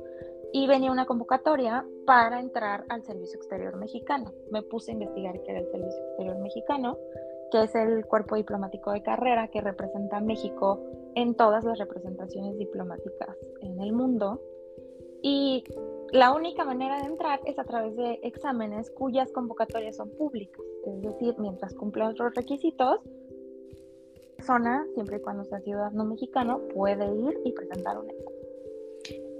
y 0.52 0.66
venía 0.66 0.90
una 0.90 1.06
convocatoria 1.06 1.86
para 2.06 2.40
entrar 2.40 2.84
al 2.88 3.02
Servicio 3.04 3.38
Exterior 3.38 3.76
Mexicano. 3.76 4.32
Me 4.50 4.62
puse 4.62 4.90
a 4.90 4.94
investigar 4.94 5.40
qué 5.42 5.50
era 5.52 5.60
el 5.60 5.70
Servicio 5.70 6.04
Exterior 6.08 6.38
Mexicano, 6.38 6.98
que 7.52 7.62
es 7.62 7.74
el 7.74 8.04
cuerpo 8.06 8.36
diplomático 8.36 8.92
de 8.92 9.02
carrera 9.02 9.48
que 9.48 9.60
representa 9.60 10.18
a 10.18 10.20
México 10.20 10.80
en 11.14 11.34
todas 11.34 11.64
las 11.64 11.78
representaciones 11.78 12.58
diplomáticas 12.58 13.36
en 13.60 13.80
el 13.80 13.92
mundo. 13.92 14.40
Y 15.22 15.64
la 16.12 16.32
única 16.32 16.64
manera 16.64 17.00
de 17.00 17.06
entrar 17.06 17.40
es 17.44 17.58
a 17.58 17.64
través 17.64 17.96
de 17.96 18.18
exámenes 18.22 18.90
cuyas 18.90 19.30
convocatorias 19.32 19.96
son 19.96 20.10
públicas. 20.10 20.60
Es 20.86 21.02
decir, 21.02 21.34
mientras 21.38 21.74
cumpla 21.74 22.12
los 22.12 22.34
requisitos, 22.34 23.00
persona, 24.36 24.86
siempre 24.94 25.18
y 25.18 25.20
cuando 25.20 25.44
sea 25.44 25.60
ciudadano 25.60 26.04
mexicano, 26.04 26.60
puede 26.74 27.14
ir 27.14 27.38
y 27.44 27.52
presentar 27.52 27.98
un 27.98 28.08
examen. 28.08 28.39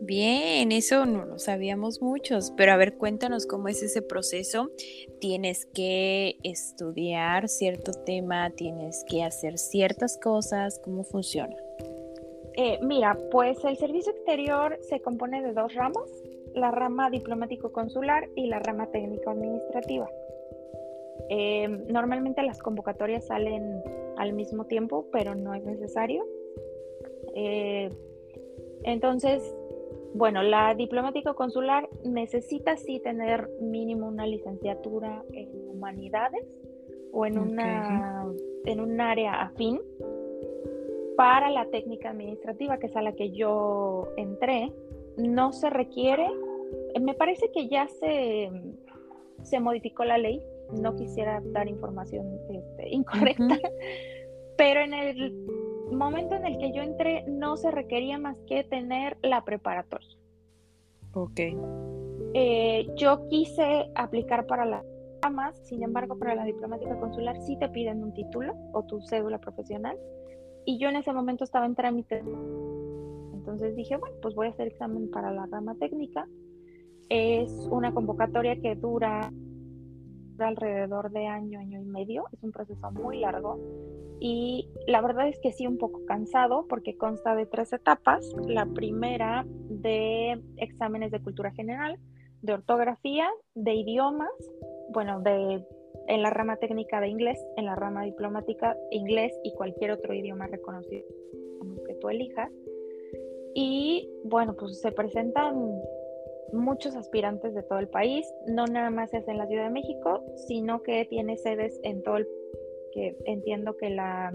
Bien, 0.02 0.72
eso 0.72 1.04
no 1.04 1.26
lo 1.26 1.38
sabíamos 1.38 2.00
muchos, 2.00 2.52
pero 2.56 2.72
a 2.72 2.76
ver, 2.76 2.96
cuéntanos 2.96 3.46
cómo 3.46 3.68
es 3.68 3.82
ese 3.82 4.00
proceso. 4.00 4.70
Tienes 5.20 5.66
que 5.66 6.38
estudiar 6.42 7.48
cierto 7.48 7.92
tema, 7.92 8.50
tienes 8.50 9.04
que 9.06 9.22
hacer 9.22 9.58
ciertas 9.58 10.18
cosas, 10.18 10.80
¿cómo 10.82 11.04
funciona? 11.04 11.54
Eh, 12.54 12.78
mira, 12.82 13.18
pues 13.30 13.62
el 13.64 13.76
servicio 13.76 14.12
exterior 14.12 14.78
se 14.88 15.00
compone 15.00 15.42
de 15.42 15.52
dos 15.52 15.74
ramas, 15.74 16.10
la 16.54 16.70
rama 16.70 17.10
diplomático 17.10 17.70
consular 17.70 18.26
y 18.34 18.46
la 18.46 18.58
rama 18.58 18.86
técnico 18.86 19.30
administrativa. 19.30 20.08
Eh, 21.28 21.68
normalmente 21.88 22.42
las 22.42 22.58
convocatorias 22.58 23.26
salen 23.26 23.82
al 24.16 24.32
mismo 24.32 24.64
tiempo, 24.64 25.06
pero 25.12 25.34
no 25.34 25.54
es 25.54 25.62
necesario. 25.62 26.26
Eh, 27.34 27.90
entonces, 28.82 29.54
bueno, 30.14 30.42
la 30.42 30.74
diplomático 30.74 31.34
consular 31.34 31.88
necesita 32.04 32.76
sí 32.76 33.00
tener 33.00 33.48
mínimo 33.60 34.08
una 34.08 34.26
licenciatura 34.26 35.24
en 35.32 35.48
humanidades 35.68 36.44
o 37.12 37.26
en, 37.26 37.38
una, 37.38 38.26
en 38.64 38.80
un 38.80 39.00
área 39.00 39.42
afín 39.42 39.80
para 41.16 41.50
la 41.50 41.66
técnica 41.66 42.10
administrativa, 42.10 42.78
que 42.78 42.86
es 42.86 42.96
a 42.96 43.02
la 43.02 43.12
que 43.12 43.30
yo 43.30 44.08
entré, 44.16 44.72
no 45.16 45.52
se 45.52 45.70
requiere, 45.70 46.26
me 47.00 47.14
parece 47.14 47.50
que 47.52 47.68
ya 47.68 47.88
se, 47.88 48.50
se 49.42 49.60
modificó 49.60 50.04
la 50.04 50.18
ley, 50.18 50.42
no 50.72 50.96
quisiera 50.96 51.42
dar 51.46 51.68
información 51.68 52.26
este, 52.48 52.88
incorrecta, 52.88 53.58
pero 54.56 54.80
en 54.80 54.94
el 54.94 55.46
momento 55.90 56.34
en 56.34 56.46
el 56.46 56.58
que 56.58 56.72
yo 56.72 56.82
entré 56.82 57.24
no 57.26 57.56
se 57.56 57.70
requería 57.70 58.18
más 58.18 58.36
que 58.46 58.64
tener 58.64 59.16
la 59.22 59.44
preparatoria. 59.44 60.16
Ok. 61.14 61.40
Eh, 62.34 62.88
yo 62.96 63.26
quise 63.28 63.90
aplicar 63.94 64.46
para 64.46 64.64
las 64.64 64.84
ramas, 65.22 65.58
sin 65.64 65.82
embargo, 65.82 66.18
para 66.18 66.34
la 66.34 66.44
diplomática 66.44 66.98
consular 66.98 67.40
sí 67.42 67.56
te 67.58 67.68
piden 67.68 68.02
un 68.02 68.14
título 68.14 68.54
o 68.72 68.84
tu 68.84 69.00
cédula 69.02 69.38
profesional. 69.38 69.98
Y 70.64 70.78
yo 70.78 70.88
en 70.88 70.96
ese 70.96 71.12
momento 71.12 71.44
estaba 71.44 71.66
en 71.66 71.74
trámite. 71.74 72.22
Entonces 73.34 73.74
dije, 73.74 73.96
bueno, 73.96 74.16
pues 74.22 74.34
voy 74.34 74.46
a 74.46 74.50
hacer 74.50 74.68
examen 74.68 75.10
para 75.10 75.32
la 75.32 75.46
rama 75.46 75.74
técnica. 75.74 76.28
Es 77.08 77.50
una 77.70 77.92
convocatoria 77.92 78.60
que 78.60 78.76
dura 78.76 79.32
alrededor 80.42 81.10
de 81.10 81.26
año, 81.26 81.60
año 81.60 81.80
y 81.80 81.84
medio. 81.84 82.24
Es 82.32 82.42
un 82.42 82.52
proceso 82.52 82.90
muy 82.90 83.20
largo 83.20 83.58
y 84.20 84.68
la 84.86 85.00
verdad 85.00 85.28
es 85.28 85.38
que 85.40 85.52
sí 85.52 85.66
un 85.66 85.78
poco 85.78 86.04
cansado 86.06 86.66
porque 86.68 86.96
consta 86.96 87.34
de 87.34 87.46
tres 87.46 87.72
etapas. 87.72 88.32
La 88.46 88.66
primera 88.66 89.44
de 89.68 90.42
exámenes 90.56 91.10
de 91.10 91.22
cultura 91.22 91.52
general, 91.52 91.98
de 92.42 92.52
ortografía, 92.52 93.28
de 93.54 93.74
idiomas, 93.74 94.30
bueno, 94.92 95.20
de 95.20 95.64
en 96.08 96.22
la 96.22 96.30
rama 96.30 96.56
técnica 96.56 97.00
de 97.00 97.08
inglés, 97.08 97.38
en 97.56 97.66
la 97.66 97.76
rama 97.76 98.02
diplomática 98.02 98.76
inglés 98.90 99.32
y 99.44 99.52
cualquier 99.54 99.92
otro 99.92 100.12
idioma 100.12 100.46
reconocido 100.46 101.06
que 101.86 101.94
tú 101.94 102.08
elijas. 102.08 102.50
Y 103.54 104.08
bueno, 104.24 104.54
pues 104.56 104.80
se 104.80 104.92
presentan 104.92 105.54
muchos 106.52 106.96
aspirantes 106.96 107.54
de 107.54 107.62
todo 107.62 107.78
el 107.78 107.88
país, 107.88 108.26
no 108.46 108.66
nada 108.66 108.90
más 108.90 109.10
se 109.10 109.18
hace 109.18 109.30
en 109.30 109.38
la 109.38 109.46
Ciudad 109.46 109.64
de 109.64 109.70
México, 109.70 110.24
sino 110.48 110.82
que 110.82 111.04
tiene 111.06 111.36
sedes 111.36 111.78
en 111.82 112.02
todo 112.02 112.16
el 112.18 112.28
que 112.92 113.16
entiendo 113.24 113.76
que 113.76 113.90
la 113.90 114.32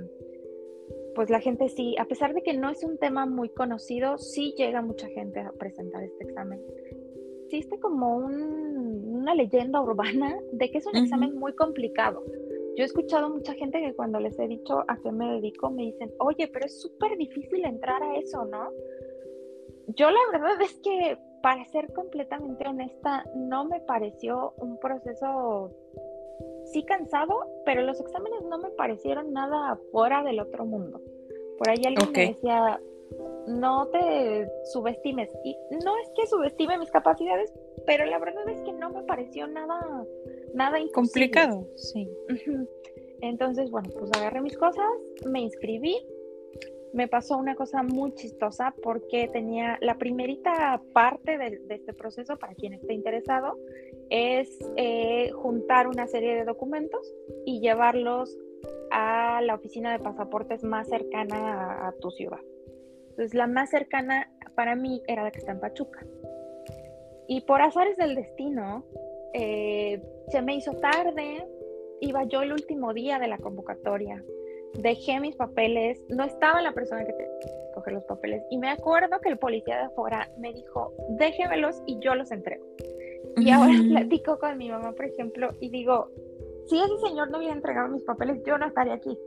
pues 1.16 1.30
la 1.30 1.40
gente 1.40 1.70
sí, 1.70 1.96
a 1.98 2.06
pesar 2.06 2.34
de 2.34 2.44
que 2.44 2.54
no 2.54 2.70
es 2.70 2.84
un 2.84 2.98
tema 2.98 3.26
muy 3.26 3.50
conocido, 3.50 4.18
sí 4.18 4.54
llega 4.58 4.82
mucha 4.82 5.08
gente 5.08 5.40
a 5.40 5.52
presentar 5.54 6.04
este 6.04 6.26
examen. 6.26 6.62
Existe 7.46 7.80
como 7.80 8.18
una 8.18 9.34
leyenda 9.34 9.82
urbana 9.82 10.38
de 10.52 10.70
que 10.70 10.80
es 10.80 10.86
un 10.86 10.98
examen 10.98 11.40
muy 11.40 11.54
complicado. 11.56 12.22
Yo 12.76 12.84
he 12.84 12.86
escuchado 12.86 13.30
mucha 13.30 13.54
gente 13.54 13.80
que 13.80 13.94
cuando 13.94 14.20
les 14.20 14.38
he 14.38 14.48
dicho 14.48 14.84
a 14.88 14.98
qué 15.02 15.12
me 15.12 15.36
dedico 15.36 15.72
me 15.72 15.84
dicen, 15.84 16.12
oye, 16.20 16.50
pero 16.52 16.66
es 16.66 16.82
súper 16.82 17.18
difícil 17.18 17.64
entrar 17.64 18.04
a 18.04 18.18
eso, 18.18 18.44
¿no? 18.46 18.70
Yo 19.96 20.10
la 20.10 20.20
verdad 20.32 20.62
es 20.62 20.74
que, 20.84 21.18
para 21.46 21.64
ser 21.66 21.94
completamente 21.94 22.68
honesta, 22.68 23.24
no 23.36 23.66
me 23.66 23.80
pareció 23.80 24.56
un 24.58 24.80
proceso 24.80 25.70
sí 26.72 26.84
cansado, 26.86 27.36
pero 27.68 27.84
los 27.84 28.02
exámenes 28.02 28.42
no 28.50 28.58
me 28.58 28.72
parecieron 28.72 29.32
nada 29.32 29.80
fuera 29.92 30.24
del 30.24 30.40
otro 30.40 30.66
mundo. 30.66 31.00
Por 31.60 31.70
ahí 31.70 31.84
alguien 31.86 32.12
me 32.12 32.28
decía, 32.30 32.82
no 33.46 33.88
te 33.90 34.50
subestimes. 34.74 35.30
Y 35.44 35.56
no 35.86 35.96
es 36.02 36.10
que 36.16 36.26
subestime 36.26 36.80
mis 36.80 36.90
capacidades, 36.90 37.54
pero 37.86 38.06
la 38.06 38.18
verdad 38.18 38.50
es 38.50 38.64
que 38.64 38.74
no 38.74 38.90
me 38.90 39.04
pareció 39.04 39.46
nada, 39.48 40.04
nada 40.56 40.80
Complicado, 40.96 41.68
sí. 41.76 42.10
Entonces, 43.22 43.70
bueno, 43.70 43.90
pues 44.00 44.10
agarré 44.18 44.42
mis 44.42 44.58
cosas, 44.58 44.90
me 45.28 45.42
inscribí. 45.42 45.96
Me 46.96 47.10
pasó 47.10 47.38
una 47.38 47.56
cosa 47.56 47.84
muy 47.84 48.14
chistosa 48.16 48.74
porque 48.82 49.28
tenía 49.28 49.78
la 49.82 49.98
primerita 49.98 50.82
parte 50.94 51.38
de 51.38 51.60
este 51.70 51.94
proceso, 51.94 52.38
para 52.38 52.56
quien 52.56 52.74
esté 52.74 52.94
interesado, 52.94 53.58
es 54.10 54.58
eh, 54.78 55.30
juntar 55.32 55.88
una 55.88 56.08
serie 56.08 56.36
de 56.36 56.46
documentos 56.46 57.14
y 57.46 57.60
llevarlos 57.60 58.38
a 58.92 59.42
la 59.42 59.56
oficina 59.56 59.92
de 59.92 60.00
pasaportes 60.00 60.64
más 60.64 60.88
cercana 60.88 61.88
a, 61.88 61.92
tu 62.00 62.12
ciudad. 62.12 62.40
Entonces, 63.10 63.34
la 63.34 63.48
más 63.48 63.72
cercana 63.72 64.32
para 64.56 64.78
mí 64.78 65.02
era 65.08 65.24
la 65.24 65.32
que 65.32 65.40
está 65.40 65.52
en 65.52 65.60
Pachuca. 65.60 66.06
Y 67.28 67.42
por 67.42 67.62
azares 67.62 67.98
del 67.98 68.16
destino, 68.16 68.86
eh, 69.34 70.02
se 70.30 70.42
me 70.42 70.56
hizo 70.56 70.72
tarde, 70.74 71.46
iba 72.00 72.24
yo 72.24 72.42
el 72.42 72.54
último 72.54 72.94
día 72.94 73.20
de 73.20 73.28
la 73.28 73.38
convocatoria, 73.38 74.24
dejé 74.78 75.20
mis 75.20 75.36
papeles, 75.36 76.00
no 76.10 76.24
estaba 76.24 76.62
la 76.62 76.74
persona 76.74 77.06
que 77.06 77.14
te 77.14 77.28
coger 77.74 77.94
los 77.94 78.04
papeles 78.06 78.44
y 78.50 78.58
me 78.58 78.70
acuerdo 78.70 79.20
que 79.22 79.30
el 79.30 79.38
policía 79.38 79.78
de 79.78 79.84
afuera 79.84 80.30
me 80.38 80.54
dijo, 80.54 80.94
déjemelos 81.10 81.82
y 81.86 82.00
yo 82.00 82.16
los 82.16 82.32
entrego. 82.32 82.66
Y 83.38 83.50
ahora 83.50 83.74
platico 83.90 84.40
con 84.40 84.58
mi 84.58 84.70
mamá, 84.70 84.94
por 84.94 85.06
ejemplo, 85.06 85.50
y 85.60 85.70
digo, 85.70 86.10
si 86.68 86.80
ese 86.80 86.98
señor 87.08 87.30
no 87.30 87.40
hubiera 87.40 87.54
entregado 87.54 87.90
mis 87.90 88.04
papeles, 88.04 88.42
yo 88.46 88.58
no 88.58 88.66
estaría 88.66 88.94
aquí. 88.94 89.18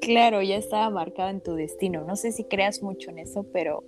Claro, 0.00 0.42
ya 0.42 0.56
estaba 0.56 0.90
marcado 0.90 1.30
en 1.30 1.40
tu 1.40 1.54
destino. 1.54 2.04
No 2.04 2.16
sé 2.16 2.32
si 2.32 2.44
creas 2.44 2.82
mucho 2.82 3.10
en 3.10 3.18
eso, 3.18 3.46
pero, 3.52 3.84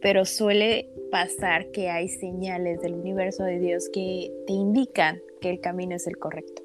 pero 0.00 0.24
suele 0.24 0.90
pasar 1.10 1.70
que 1.70 1.88
hay 1.88 2.08
señales 2.08 2.80
del 2.80 2.94
universo 2.94 3.44
de 3.44 3.58
Dios 3.58 3.88
que 3.92 4.32
te 4.46 4.52
indican 4.52 5.20
que 5.40 5.50
el 5.50 5.60
camino 5.60 5.94
es 5.94 6.06
el 6.06 6.18
correcto. 6.18 6.62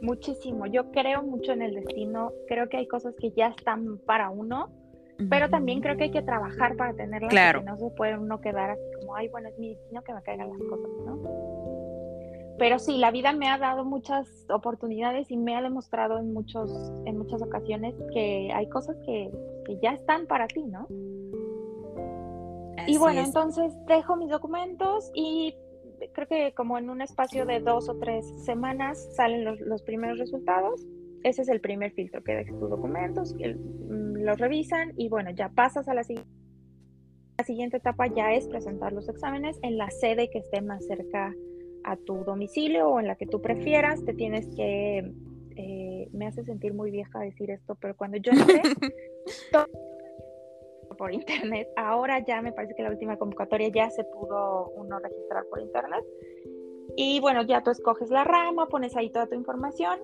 Muchísimo. 0.00 0.66
Yo 0.66 0.90
creo 0.90 1.22
mucho 1.22 1.52
en 1.52 1.62
el 1.62 1.74
destino. 1.74 2.32
Creo 2.46 2.68
que 2.68 2.76
hay 2.76 2.86
cosas 2.86 3.14
que 3.18 3.32
ya 3.32 3.48
están 3.48 3.98
para 4.06 4.30
uno 4.30 4.70
pero 5.28 5.50
también 5.50 5.80
creo 5.80 5.96
que 5.96 6.04
hay 6.04 6.10
que 6.12 6.22
trabajar 6.22 6.76
para 6.76 6.94
tenerlas, 6.94 7.30
claro. 7.30 7.62
no 7.62 7.76
se 7.76 7.90
puede 7.90 8.16
uno 8.16 8.40
quedar 8.40 8.70
así 8.70 8.82
como, 9.00 9.16
ay, 9.16 9.28
bueno, 9.28 9.48
es 9.48 9.58
mi 9.58 9.70
destino 9.70 10.02
que 10.02 10.14
me 10.14 10.22
caigan 10.22 10.48
las 10.48 10.58
cosas, 10.58 10.90
¿no? 11.04 11.18
Pero 12.56 12.78
sí, 12.78 12.98
la 12.98 13.10
vida 13.10 13.32
me 13.32 13.48
ha 13.48 13.58
dado 13.58 13.84
muchas 13.84 14.28
oportunidades 14.48 15.30
y 15.30 15.36
me 15.36 15.56
ha 15.56 15.62
demostrado 15.62 16.18
en, 16.18 16.32
muchos, 16.32 16.70
en 17.04 17.18
muchas 17.18 17.42
ocasiones 17.42 17.94
que 18.12 18.50
hay 18.52 18.68
cosas 18.68 18.96
que, 19.04 19.30
que 19.64 19.78
ya 19.80 19.92
están 19.92 20.26
para 20.26 20.46
ti, 20.46 20.64
¿no? 20.64 20.86
y 22.86 22.96
bueno, 22.96 23.20
entonces 23.20 23.74
dejo 23.86 24.16
mis 24.16 24.30
documentos 24.30 25.10
y 25.12 25.54
creo 26.12 26.26
que 26.26 26.52
como 26.54 26.78
en 26.78 26.90
un 26.90 27.02
espacio 27.02 27.46
de 27.46 27.60
dos 27.60 27.88
o 27.88 27.98
tres 27.98 28.26
semanas 28.44 29.08
salen 29.14 29.44
los, 29.44 29.60
los 29.60 29.82
primeros 29.82 30.18
resultados 30.18 30.86
ese 31.24 31.42
es 31.42 31.48
el 31.48 31.60
primer 31.60 31.92
filtro, 31.92 32.22
que 32.22 32.34
dejes 32.34 32.58
tus 32.58 32.70
documentos, 32.70 33.34
mm, 33.34 34.22
los 34.22 34.38
revisan 34.38 34.92
y 34.96 35.08
bueno, 35.08 35.30
ya 35.30 35.48
pasas 35.48 35.88
a 35.88 35.94
la 35.94 36.04
siguiente. 36.04 36.30
La 37.38 37.44
siguiente 37.44 37.76
etapa 37.76 38.06
ya 38.08 38.34
es 38.34 38.48
presentar 38.48 38.92
los 38.92 39.08
exámenes 39.08 39.58
en 39.62 39.78
la 39.78 39.90
sede 39.90 40.28
que 40.28 40.38
esté 40.38 40.60
más 40.60 40.84
cerca 40.86 41.32
a 41.84 41.96
tu 41.96 42.24
domicilio 42.24 42.88
o 42.88 43.00
en 43.00 43.06
la 43.06 43.14
que 43.14 43.26
tú 43.26 43.40
prefieras. 43.40 44.04
Te 44.04 44.12
tienes 44.12 44.48
que, 44.56 45.12
eh, 45.56 46.08
me 46.12 46.26
hace 46.26 46.44
sentir 46.44 46.74
muy 46.74 46.90
vieja 46.90 47.20
decir 47.20 47.50
esto, 47.50 47.76
pero 47.80 47.96
cuando 47.96 48.16
yo 48.16 48.32
entré, 48.32 48.60
por 50.98 51.12
internet, 51.12 51.68
ahora 51.76 52.18
ya 52.26 52.42
me 52.42 52.52
parece 52.52 52.74
que 52.74 52.82
la 52.82 52.90
última 52.90 53.16
convocatoria 53.16 53.68
ya 53.68 53.90
se 53.90 54.04
pudo 54.04 54.70
uno 54.76 54.98
registrar 54.98 55.44
por 55.46 55.60
internet. 55.60 56.04
Y 56.96 57.20
bueno, 57.20 57.42
ya 57.42 57.62
tú 57.62 57.70
escoges 57.70 58.10
la 58.10 58.24
rama, 58.24 58.66
pones 58.66 58.96
ahí 58.96 59.10
toda 59.10 59.26
tu 59.26 59.34
información 59.34 60.00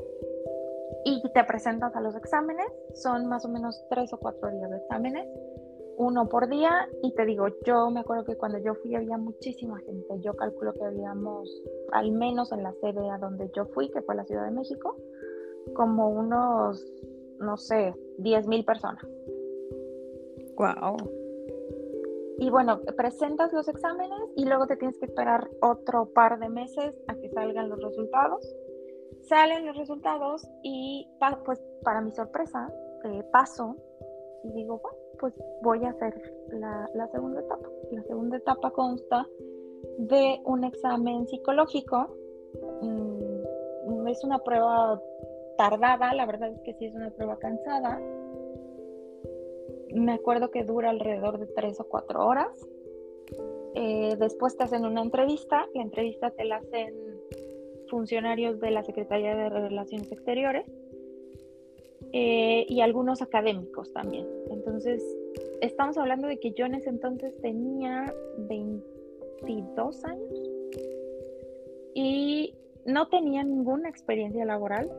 y 1.05 1.23
te 1.33 1.45
presentas 1.45 1.95
a 1.97 2.01
los 2.01 2.15
exámenes. 2.15 2.67
Son 2.95 3.27
más 3.27 3.45
o 3.45 3.49
menos 3.49 3.85
tres 3.91 4.13
o 4.13 4.19
cuatro 4.19 4.51
días 4.51 4.71
de 4.71 4.77
exámenes, 4.79 5.27
uno 5.97 6.29
por 6.29 6.49
día. 6.49 6.89
Y 7.03 7.13
te 7.15 7.25
digo, 7.27 7.47
yo 7.67 7.91
me 7.91 8.01
acuerdo 8.01 8.25
que 8.25 8.37
cuando 8.37 8.59
yo 8.59 8.75
fui 8.77 8.95
había 8.95 9.19
muchísima 9.19 9.79
gente. 9.81 10.21
Yo 10.21 10.35
calculo 10.35 10.73
que 10.73 10.85
habíamos, 10.85 11.51
al 11.93 12.13
menos 12.13 12.53
en 12.53 12.63
la 12.63 12.73
sede 12.75 13.11
a 13.11 13.19
donde 13.19 13.51
yo 13.55 13.67
fui, 13.67 13.91
que 13.91 14.03
fue 14.03 14.15
la 14.15 14.25
Ciudad 14.25 14.45
de 14.45 14.53
México, 14.53 14.97
como 15.75 16.09
unos, 16.11 16.85
no 17.39 17.57
sé, 17.57 17.95
10 18.19 18.47
mil 18.47 18.65
personas. 18.65 19.05
Wow. 20.57 20.97
y 22.39 22.51
bueno, 22.51 22.81
presentas 22.97 23.53
los 23.53 23.69
exámenes 23.69 24.21
y 24.37 24.45
luego 24.45 24.67
te 24.67 24.77
tienes 24.77 24.99
que 24.99 25.07
esperar 25.07 25.49
otro 25.61 26.07
par 26.07 26.39
de 26.39 26.49
meses 26.49 26.95
a 27.09 27.15
que 27.15 27.31
salgan 27.31 27.69
los 27.69 27.83
resultados. 27.83 28.57
Salen 29.23 29.67
los 29.67 29.77
resultados 29.77 30.47
y 30.63 31.09
pues 31.45 31.63
para 31.83 32.01
mi 32.01 32.13
sorpresa 32.13 32.73
eh, 33.05 33.23
paso 33.33 33.77
y 34.45 34.53
digo, 34.53 34.81
bueno, 34.83 34.99
pues 35.19 35.35
voy 35.63 35.85
a 35.85 35.91
hacer 35.91 36.15
la, 36.49 37.09
segunda 37.09 37.41
etapa. 37.41 37.69
La 37.93 38.03
segunda 38.03 38.37
etapa 38.37 38.71
consta 38.73 39.27
de 39.99 40.41
un 40.45 40.65
examen 40.65 41.27
psicológico. 41.27 42.15
Mm, 42.83 44.07
es 44.09 44.23
una 44.25 44.39
prueba 44.39 45.01
tardada, 45.57 46.13
la 46.15 46.27
verdad 46.27 46.51
es 46.51 46.61
que 46.61 46.75
sí 46.75 46.87
es 46.87 46.95
una 46.95 47.11
prueba 47.11 47.39
cansada 47.39 48.01
me 49.95 50.13
acuerdo 50.13 50.51
que 50.51 50.65
dura 50.65 50.91
alrededor 50.91 51.39
de 51.39 51.47
tres 51.47 51.81
o 51.81 51.85
cuatro 51.85 52.27
horas. 52.27 52.51
Eh, 53.75 54.17
después 54.19 54.57
te 54.57 54.65
hacen 54.65 54.85
una 54.85 55.03
entrevista, 55.03 55.67
la 55.75 55.83
entrevista 55.83 56.31
te 56.31 56.45
la 56.45 56.57
hacen 56.57 56.95
funcionarios 57.89 58.61
de 58.61 58.71
la 58.71 58.83
Secretaría 58.83 59.35
de 59.35 59.49
Relaciones 59.49 60.11
Exteriores 60.13 60.67
eh, 62.13 62.67
y 62.69 62.81
algunos 62.81 63.23
académicos 63.23 63.93
también. 63.93 64.27
Entonces, 64.51 65.03
estamos 65.61 65.99
hablando 65.99 66.29
de 66.29 66.39
que 66.39 66.53
yo 66.53 66.67
en 66.67 66.75
ese 66.75 66.91
entonces 66.91 67.37
tenía 67.41 68.15
22 68.39 70.05
años 70.05 70.51
y 71.95 72.55
no 72.85 73.09
tenía 73.09 73.43
ninguna 73.43 73.89
experiencia 73.89 74.45
laboral. 74.45 74.91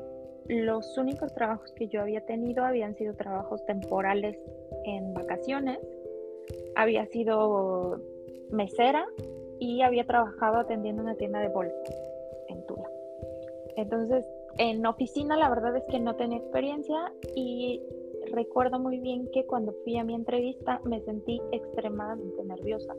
Los 0.48 0.98
únicos 0.98 1.34
trabajos 1.34 1.72
que 1.74 1.88
yo 1.88 2.02
había 2.02 2.26
tenido 2.26 2.64
habían 2.64 2.96
sido 2.96 3.14
trabajos 3.16 3.66
temporales 3.66 4.38
en 4.86 5.14
vacaciones, 5.14 5.80
había 6.76 7.06
sido 7.08 8.00
mesera 8.52 9.06
y 9.60 9.82
había 9.82 10.06
trabajado 10.06 10.58
atendiendo 10.58 11.02
una 11.02 11.16
tienda 11.16 11.40
de 11.40 11.50
bolsas 11.50 11.96
en 12.50 12.66
Tula. 12.66 12.90
Entonces, 13.76 14.26
en 14.58 14.86
oficina 14.86 15.38
la 15.38 15.50
verdad 15.50 15.76
es 15.76 15.84
que 15.90 16.00
no 16.00 16.16
tenía 16.16 16.38
experiencia 16.38 17.14
y 17.36 17.82
recuerdo 18.32 18.80
muy 18.80 19.00
bien 19.00 19.30
que 19.32 19.46
cuando 19.46 19.74
fui 19.84 19.98
a 19.98 20.04
mi 20.04 20.14
entrevista 20.14 20.82
me 20.86 21.02
sentí 21.02 21.42
extremadamente 21.52 22.44
nerviosa. 22.44 22.96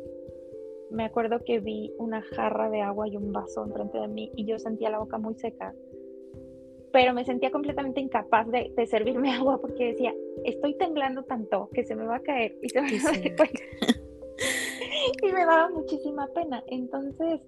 Me 0.90 1.04
acuerdo 1.04 1.40
que 1.44 1.58
vi 1.58 1.92
una 1.98 2.22
jarra 2.22 2.70
de 2.70 2.80
agua 2.80 3.08
y 3.08 3.16
un 3.16 3.32
vaso 3.32 3.64
enfrente 3.64 3.98
de 3.98 4.08
mí 4.08 4.30
y 4.36 4.44
yo 4.44 4.58
sentía 4.58 4.90
la 4.90 4.98
boca 4.98 5.18
muy 5.18 5.34
seca 5.34 5.74
pero 6.92 7.12
me 7.12 7.24
sentía 7.24 7.50
completamente 7.50 8.00
incapaz 8.00 8.46
de, 8.50 8.72
servirme 8.86 9.32
agua 9.34 9.60
porque 9.60 9.88
decía, 9.88 10.14
estoy 10.44 10.76
temblando 10.76 11.24
tanto 11.24 11.68
que 11.72 11.84
se 11.84 11.94
me 11.94 12.06
va 12.06 12.16
a 12.16 12.22
caer 12.22 12.56
y 12.62 12.68
se 12.68 12.80
me 12.80 12.90
va 12.90 13.10
a 13.10 13.48
y 15.22 15.32
me 15.32 15.44
daba 15.44 15.70
muchísima 15.70 16.26
pena. 16.28 16.62
Entonces, 16.68 17.40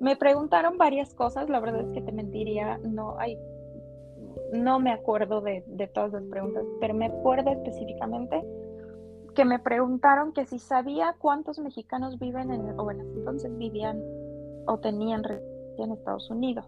me 0.00 0.16
preguntaron 0.16 0.78
varias 0.78 1.14
cosas, 1.14 1.48
la 1.48 1.60
verdad 1.60 1.82
es 1.82 1.92
que 1.92 2.00
te 2.00 2.12
mentiría, 2.12 2.78
no 2.78 3.18
hay, 3.18 3.36
no 4.52 4.78
me 4.80 4.92
acuerdo 4.92 5.40
de, 5.40 5.62
todas 5.92 6.12
las 6.12 6.24
preguntas, 6.24 6.64
pero 6.80 6.94
me 6.94 7.06
acuerdo 7.06 7.50
específicamente 7.50 8.44
que 9.34 9.44
me 9.44 9.58
preguntaron 9.58 10.32
que 10.32 10.46
si 10.46 10.58
sabía 10.58 11.14
cuántos 11.18 11.58
mexicanos 11.58 12.18
viven 12.18 12.50
en, 12.50 12.78
o 12.78 12.90
en 12.90 13.00
entonces 13.00 13.56
vivían 13.56 14.02
o 14.66 14.78
tenían 14.78 15.22
residencia 15.22 15.58
en 15.84 15.92
Estados 15.92 16.30
Unidos. 16.30 16.64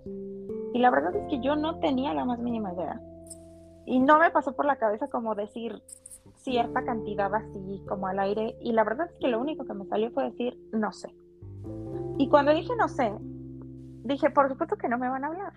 Y 0.72 0.78
la 0.78 0.90
verdad 0.90 1.14
es 1.16 1.28
que 1.28 1.40
yo 1.40 1.56
no 1.56 1.78
tenía 1.80 2.14
la 2.14 2.24
más 2.24 2.38
mínima 2.38 2.72
idea. 2.72 3.00
Y 3.86 3.98
no 3.98 4.18
me 4.18 4.30
pasó 4.30 4.54
por 4.54 4.66
la 4.66 4.76
cabeza 4.76 5.08
como 5.08 5.34
decir 5.34 5.82
cierta 6.36 6.84
cantidad 6.84 7.34
así 7.34 7.82
como 7.88 8.06
al 8.06 8.18
aire. 8.20 8.56
Y 8.60 8.72
la 8.72 8.84
verdad 8.84 9.08
es 9.10 9.18
que 9.20 9.28
lo 9.28 9.40
único 9.40 9.64
que 9.64 9.74
me 9.74 9.86
salió 9.86 10.10
fue 10.12 10.24
decir 10.24 10.58
no 10.72 10.92
sé. 10.92 11.14
Y 12.18 12.28
cuando 12.28 12.52
dije 12.52 12.74
no 12.76 12.88
sé, 12.88 13.12
dije, 14.04 14.30
por 14.30 14.48
supuesto 14.48 14.76
que 14.76 14.88
no 14.88 14.98
me 14.98 15.08
van 15.08 15.24
a 15.24 15.28
hablar. 15.28 15.52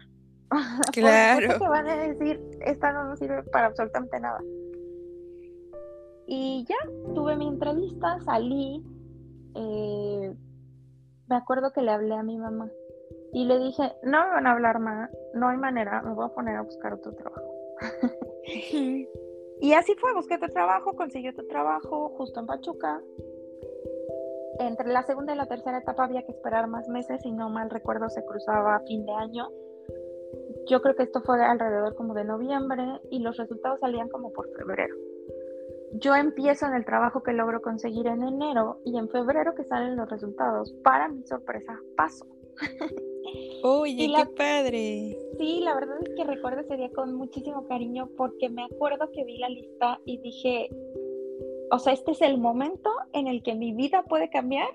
Claro. 0.91 1.48
por 1.48 1.53
supuesto 1.53 1.63
que 1.63 1.70
van 1.70 1.88
a 1.88 1.96
decir, 1.96 2.41
esta 2.62 2.93
no 2.93 3.05
nos 3.05 3.20
sirve 3.20 3.43
para 3.43 3.67
absolutamente 3.67 4.20
nada. 4.20 4.39
Y 6.27 6.66
ya, 6.68 6.77
tuve 7.14 7.35
mi 7.35 7.48
entrevista, 7.48 8.20
salí. 8.22 8.83
Eh, 9.55 10.33
me 11.27 11.35
acuerdo 11.35 11.72
que 11.74 11.81
le 11.81 11.92
hablé 11.92 12.16
a 12.16 12.24
mi 12.24 12.38
mamá 12.38 12.70
y 13.33 13.46
le 13.46 13.57
dije, 13.57 13.91
no 14.03 14.24
me 14.24 14.29
van 14.29 14.48
a 14.48 14.51
hablar 14.51 14.79
más, 14.79 15.09
no 15.33 15.50
hay 15.50 15.57
manera, 15.57 16.01
me 16.03 16.13
voy 16.13 16.25
a 16.25 16.33
poner 16.33 16.55
a 16.55 16.61
buscar 16.61 16.93
otro 16.93 17.13
trabajo. 17.13 17.55
y 19.59 19.74
así 19.74 19.96
fue, 19.96 20.13
busqué 20.13 20.35
otro 20.35 20.50
trabajo, 20.50 20.96
conseguí 20.96 21.29
otro 21.29 21.46
trabajo 21.48 22.09
justo 22.17 22.39
en 22.39 22.46
Pachuca. 22.46 23.01
Entre 24.59 24.87
la 24.87 25.01
segunda 25.01 25.33
y 25.33 25.37
la 25.37 25.48
tercera 25.48 25.79
etapa 25.79 26.03
había 26.03 26.24
que 26.24 26.31
esperar 26.31 26.67
más 26.67 26.87
meses 26.87 27.25
y 27.25 27.31
no 27.31 27.50
mal 27.50 27.72
recuerdo 27.72 28.07
se 28.09 28.24
cruzaba 28.24 28.75
a 28.75 28.81
fin 28.81 29.03
de 29.03 29.13
año. 29.13 29.50
Yo 30.67 30.81
creo 30.83 30.96
que 30.96 31.03
esto 31.03 31.22
fue 31.22 31.43
alrededor 31.43 31.96
como 31.96 32.13
de 32.13 32.25
noviembre 32.25 32.83
y 33.09 33.19
los 33.19 33.37
resultados 33.37 33.79
salían 33.79 34.09
como 34.09 34.31
por 34.31 34.48
febrero. 34.55 34.96
Yo 35.93 36.15
empiezo 36.15 36.67
en 36.67 36.75
el 36.75 36.85
trabajo 36.85 37.24
que 37.24 37.33
logro 37.33 37.63
conseguir 37.63 38.05
en 38.07 38.24
enero 38.24 38.79
y 38.85 38.98
en 38.98 39.09
febrero 39.09 39.55
que 39.55 39.63
salen 39.63 39.96
los 39.96 40.09
resultados. 40.09 40.72
Para 40.83 41.07
mi 41.07 41.25
sorpresa, 41.25 41.79
paso. 41.98 42.27
Oye, 43.63 44.11
qué 44.15 44.25
padre. 44.35 45.17
Sí, 45.37 45.61
la 45.61 45.75
verdad 45.75 45.98
es 46.03 46.09
que 46.15 46.24
recuerdo 46.24 46.61
ese 46.61 46.77
día 46.77 46.89
con 46.91 47.15
muchísimo 47.15 47.65
cariño 47.67 48.09
porque 48.17 48.50
me 48.50 48.63
acuerdo 48.63 49.09
que 49.11 49.24
vi 49.24 49.37
la 49.37 49.50
lista 49.50 50.00
y 50.05 50.17
dije, 50.17 50.69
o 51.72 51.79
sea, 51.79 51.93
este 51.93 52.11
es 52.11 52.22
el 52.22 52.37
momento 52.37 52.91
en 53.13 53.27
el 53.27 53.41
que 53.41 53.55
mi 53.55 53.74
vida 53.74 54.03
puede 54.03 54.29
cambiar 54.29 54.67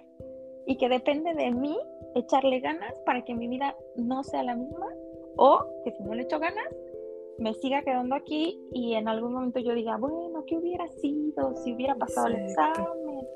y 0.67 0.77
que 0.77 0.89
depende 0.89 1.35
de 1.35 1.51
mí 1.51 1.79
echarle 2.15 2.61
ganas 2.61 2.99
para 3.07 3.25
que 3.25 3.35
mi 3.35 3.47
vida 3.49 3.77
no 3.97 4.25
sea 4.25 4.43
la 4.43 4.57
misma 4.57 4.89
o 5.37 5.65
que 5.85 5.93
si 5.93 6.03
no 6.03 6.15
le 6.15 6.23
echo 6.23 6.39
ganas, 6.39 6.67
me 7.39 7.55
siga 7.55 7.83
quedando 7.83 8.17
aquí 8.17 8.61
y 8.73 8.95
en 8.95 9.07
algún 9.09 9.33
momento 9.33 9.61
yo 9.61 9.75
diga, 9.75 9.97
bueno, 9.97 10.45
¿qué 10.47 10.57
hubiera 10.57 10.89
sido 10.89 11.55
si 11.57 11.73
hubiera 11.73 11.95
pasado 11.95 12.27
el 12.29 12.37
examen? 12.37 13.29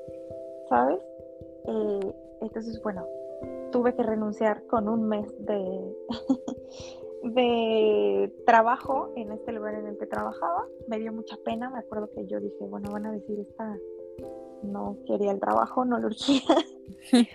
¿Sabes? 0.67 0.99
Eh, 1.67 2.13
entonces, 2.41 2.81
bueno, 2.83 3.07
tuve 3.71 3.95
que 3.95 4.03
renunciar 4.03 4.65
con 4.67 4.87
un 4.87 5.07
mes 5.07 5.27
de, 5.39 5.95
de 7.23 8.33
trabajo 8.45 9.11
en 9.15 9.31
este 9.31 9.51
lugar 9.51 9.75
en 9.75 9.87
el 9.87 9.97
que 9.97 10.05
trabajaba. 10.05 10.67
Me 10.87 10.99
dio 10.99 11.11
mucha 11.11 11.37
pena, 11.43 11.69
me 11.69 11.79
acuerdo 11.79 12.09
que 12.13 12.25
yo 12.27 12.39
dije, 12.39 12.65
bueno, 12.67 12.91
van 12.91 13.05
a 13.07 13.11
decir, 13.11 13.39
esta 13.39 13.77
no 14.63 14.97
quería 15.05 15.31
el 15.31 15.39
trabajo, 15.39 15.85
no 15.85 15.99
lo 15.99 16.07
urgía. 16.07 16.41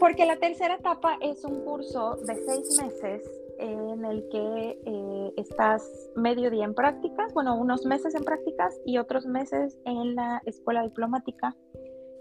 Porque 0.00 0.26
la 0.26 0.36
tercera 0.36 0.74
etapa 0.74 1.18
es 1.20 1.44
un 1.44 1.64
curso 1.64 2.16
de 2.26 2.36
seis 2.36 2.80
meses 2.82 3.30
en 3.58 4.04
el 4.04 4.28
que 4.28 4.78
eh, 4.84 5.32
estás 5.36 6.10
medio 6.16 6.50
día 6.50 6.64
en 6.64 6.74
prácticas, 6.74 7.32
bueno, 7.32 7.56
unos 7.56 7.86
meses 7.86 8.14
en 8.14 8.24
prácticas 8.24 8.78
y 8.84 8.98
otros 8.98 9.26
meses 9.26 9.78
en 9.84 10.14
la 10.14 10.42
escuela 10.44 10.82
diplomática 10.82 11.56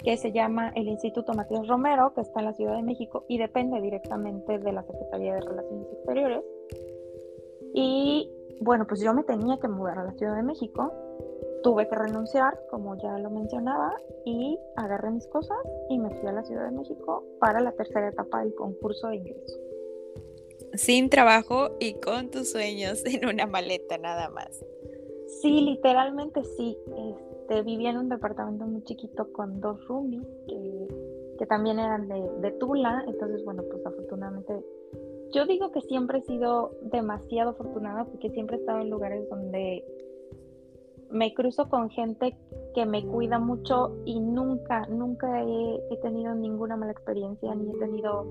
que 0.03 0.17
se 0.17 0.31
llama 0.31 0.71
el 0.75 0.87
Instituto 0.87 1.33
Matías 1.33 1.67
Romero, 1.67 2.13
que 2.13 2.21
está 2.21 2.39
en 2.39 2.45
la 2.47 2.53
Ciudad 2.53 2.75
de 2.75 2.83
México 2.83 3.25
y 3.27 3.37
depende 3.37 3.79
directamente 3.81 4.59
de 4.59 4.71
la 4.71 4.83
Secretaría 4.83 5.35
de 5.35 5.41
Relaciones 5.41 5.87
Exteriores. 5.93 6.43
Y 7.73 8.29
bueno, 8.59 8.85
pues 8.87 9.01
yo 9.01 9.13
me 9.13 9.23
tenía 9.23 9.57
que 9.57 9.67
mudar 9.67 9.99
a 9.99 10.03
la 10.03 10.13
Ciudad 10.13 10.35
de 10.35 10.43
México, 10.43 10.91
tuve 11.63 11.87
que 11.87 11.95
renunciar, 11.95 12.59
como 12.69 12.97
ya 12.97 13.17
lo 13.17 13.29
mencionaba, 13.29 13.95
y 14.25 14.59
agarré 14.75 15.11
mis 15.11 15.27
cosas 15.27 15.57
y 15.89 15.97
me 15.97 16.09
fui 16.19 16.27
a 16.27 16.33
la 16.33 16.43
Ciudad 16.43 16.65
de 16.65 16.77
México 16.77 17.23
para 17.39 17.61
la 17.61 17.71
tercera 17.71 18.09
etapa 18.09 18.43
del 18.43 18.53
concurso 18.53 19.07
de 19.07 19.15
ingreso. 19.17 19.57
Sin 20.73 21.09
trabajo 21.09 21.77
y 21.79 21.93
con 21.95 22.29
tus 22.29 22.51
sueños 22.51 23.03
en 23.05 23.25
una 23.25 23.47
maleta 23.47 23.97
nada 23.97 24.29
más. 24.29 24.63
Sí, 25.41 25.61
literalmente 25.61 26.43
sí. 26.43 26.77
Este, 26.87 27.32
vivía 27.61 27.91
en 27.91 27.97
un 27.97 28.09
departamento 28.09 28.65
muy 28.65 28.83
chiquito 28.83 29.31
con 29.31 29.59
dos 29.61 29.85
roomies 29.87 30.25
que, 30.47 31.45
también 31.47 31.77
eran 31.77 32.07
de, 32.07 32.21
de, 32.39 32.51
Tula, 32.51 33.03
entonces 33.05 33.43
bueno, 33.43 33.63
pues 33.69 33.85
afortunadamente 33.85 34.63
yo 35.33 35.45
digo 35.45 35.71
que 35.73 35.81
siempre 35.81 36.19
he 36.19 36.21
sido 36.21 36.71
demasiado 36.83 37.49
afortunada 37.49 38.05
porque 38.05 38.29
siempre 38.29 38.55
he 38.55 38.59
estado 38.61 38.79
en 38.79 38.89
lugares 38.89 39.27
donde 39.29 39.83
me 41.11 41.33
cruzo 41.33 41.67
con 41.67 41.89
gente 41.89 42.37
que 42.73 42.85
me 42.85 43.05
cuida 43.05 43.39
mucho 43.39 43.97
y 44.05 44.21
nunca, 44.21 44.87
nunca 44.87 45.43
he, 45.43 45.83
he 45.91 45.97
tenido 45.97 46.33
ninguna 46.33 46.77
mala 46.77 46.93
experiencia 46.93 47.53
ni 47.53 47.69
he 47.69 47.77
tenido 47.77 48.25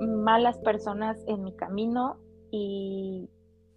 malas 0.00 0.58
personas 0.58 1.18
en 1.26 1.44
mi 1.44 1.52
camino. 1.52 2.16
Y 2.50 3.28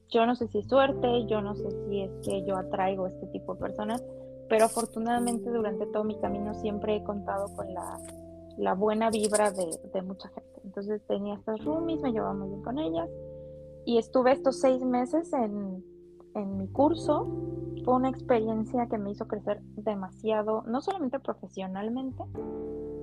yo 0.10 0.26
no 0.26 0.36
sé 0.36 0.48
si 0.48 0.60
es 0.60 0.68
suerte, 0.68 1.26
yo 1.28 1.42
no 1.42 1.56
sé 1.56 1.70
si 1.90 2.02
es 2.02 2.12
que 2.24 2.46
yo 2.46 2.58
atraigo 2.58 3.08
este 3.08 3.28
tipo 3.28 3.56
de 3.56 3.62
personas, 3.62 4.04
pero 4.50 4.66
afortunadamente 4.66 5.50
durante 5.50 5.86
todo 5.88 6.04
mi 6.04 6.20
camino 6.20 6.54
siempre 6.56 6.96
he 6.96 7.04
contado 7.04 7.48
con 7.56 7.68
la, 7.74 8.74
buena 8.76 9.10
vibra 9.10 9.52
de, 9.52 10.02
mucha 10.02 10.30
gente. 10.30 10.62
Entonces 10.64 11.02
tenía 11.08 11.36
estas 11.36 11.64
roomies, 11.64 12.02
me 12.02 12.12
llevaba 12.12 12.34
muy 12.34 12.50
bien 12.50 12.62
con 12.62 12.80
ellas 12.80 13.10
y 13.86 13.98
estuve 13.98 14.32
estos 14.34 14.60
seis 14.60 14.84
meses 14.84 15.32
en, 15.34 15.84
mi 16.36 16.68
curso 16.68 17.28
fue 17.84 17.96
una 17.96 18.10
experiencia 18.10 18.86
que 18.88 19.00
me 19.00 19.10
hizo 19.10 19.28
crecer 19.28 19.60
demasiado, 19.76 20.64
no 20.68 20.82
solamente 20.82 21.20
profesionalmente, 21.20 22.24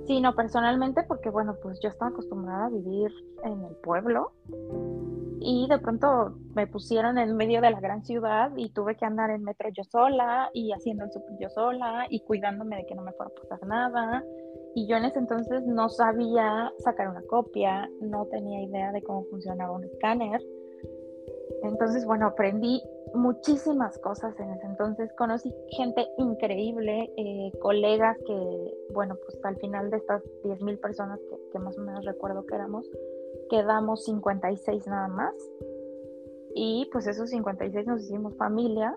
sino 0.06 0.36
personalmente 0.36 1.02
porque, 1.02 1.30
bueno, 1.30 1.56
pues 1.60 1.80
yo 1.82 1.88
estaba 1.88 2.12
acostumbrada 2.12 2.66
a 2.66 2.68
vivir 2.68 3.10
en 3.42 3.64
el 3.64 3.74
pueblo 3.76 4.32
y 5.46 5.68
de 5.68 5.78
pronto 5.78 6.38
me 6.54 6.66
pusieron 6.66 7.18
en 7.18 7.36
medio 7.36 7.60
de 7.60 7.70
la 7.70 7.78
gran 7.78 8.02
ciudad 8.02 8.50
y 8.56 8.70
tuve 8.70 8.96
que 8.96 9.04
andar 9.04 9.28
en 9.30 9.44
metro 9.44 9.68
yo 9.76 9.84
sola 9.84 10.48
y 10.54 10.72
haciendo 10.72 11.04
el 11.04 11.12
super 11.12 11.36
yo 11.38 11.50
sola 11.50 12.06
y 12.08 12.20
cuidándome 12.20 12.76
de 12.76 12.86
que 12.86 12.94
no 12.94 13.02
me 13.02 13.12
fuera 13.12 13.30
a 13.30 13.40
pasar 13.40 13.68
nada. 13.68 14.24
Y 14.74 14.86
yo 14.88 14.96
en 14.96 15.04
ese 15.04 15.18
entonces 15.18 15.62
no 15.66 15.90
sabía 15.90 16.72
sacar 16.78 17.10
una 17.10 17.22
copia, 17.28 17.88
no 18.00 18.24
tenía 18.26 18.62
idea 18.62 18.90
de 18.90 19.02
cómo 19.02 19.24
funcionaba 19.24 19.72
un 19.72 19.84
escáner. 19.84 20.40
Entonces, 21.62 22.06
bueno, 22.06 22.26
aprendí 22.26 22.82
muchísimas 23.14 23.98
cosas 23.98 24.38
en 24.40 24.50
ese 24.50 24.66
entonces. 24.66 25.12
Conocí 25.12 25.54
gente 25.70 26.06
increíble, 26.18 27.12
eh, 27.16 27.52
colegas 27.60 28.16
que, 28.26 28.74
bueno, 28.94 29.16
pues 29.24 29.38
al 29.44 29.56
final 29.56 29.90
de 29.90 29.98
estas 29.98 30.22
10.000 30.42 30.80
personas 30.80 31.20
que, 31.52 31.58
más 31.58 31.78
o 31.78 31.82
menos 31.82 32.04
recuerdo 32.04 32.44
que 32.46 32.54
éramos, 32.54 32.90
quedamos 33.48 34.04
56 34.04 34.86
nada 34.86 35.08
más. 35.08 35.34
Y 36.54 36.88
pues 36.92 37.06
esos 37.06 37.30
56 37.30 37.86
nos 37.86 38.02
hicimos 38.02 38.36
familia 38.36 38.94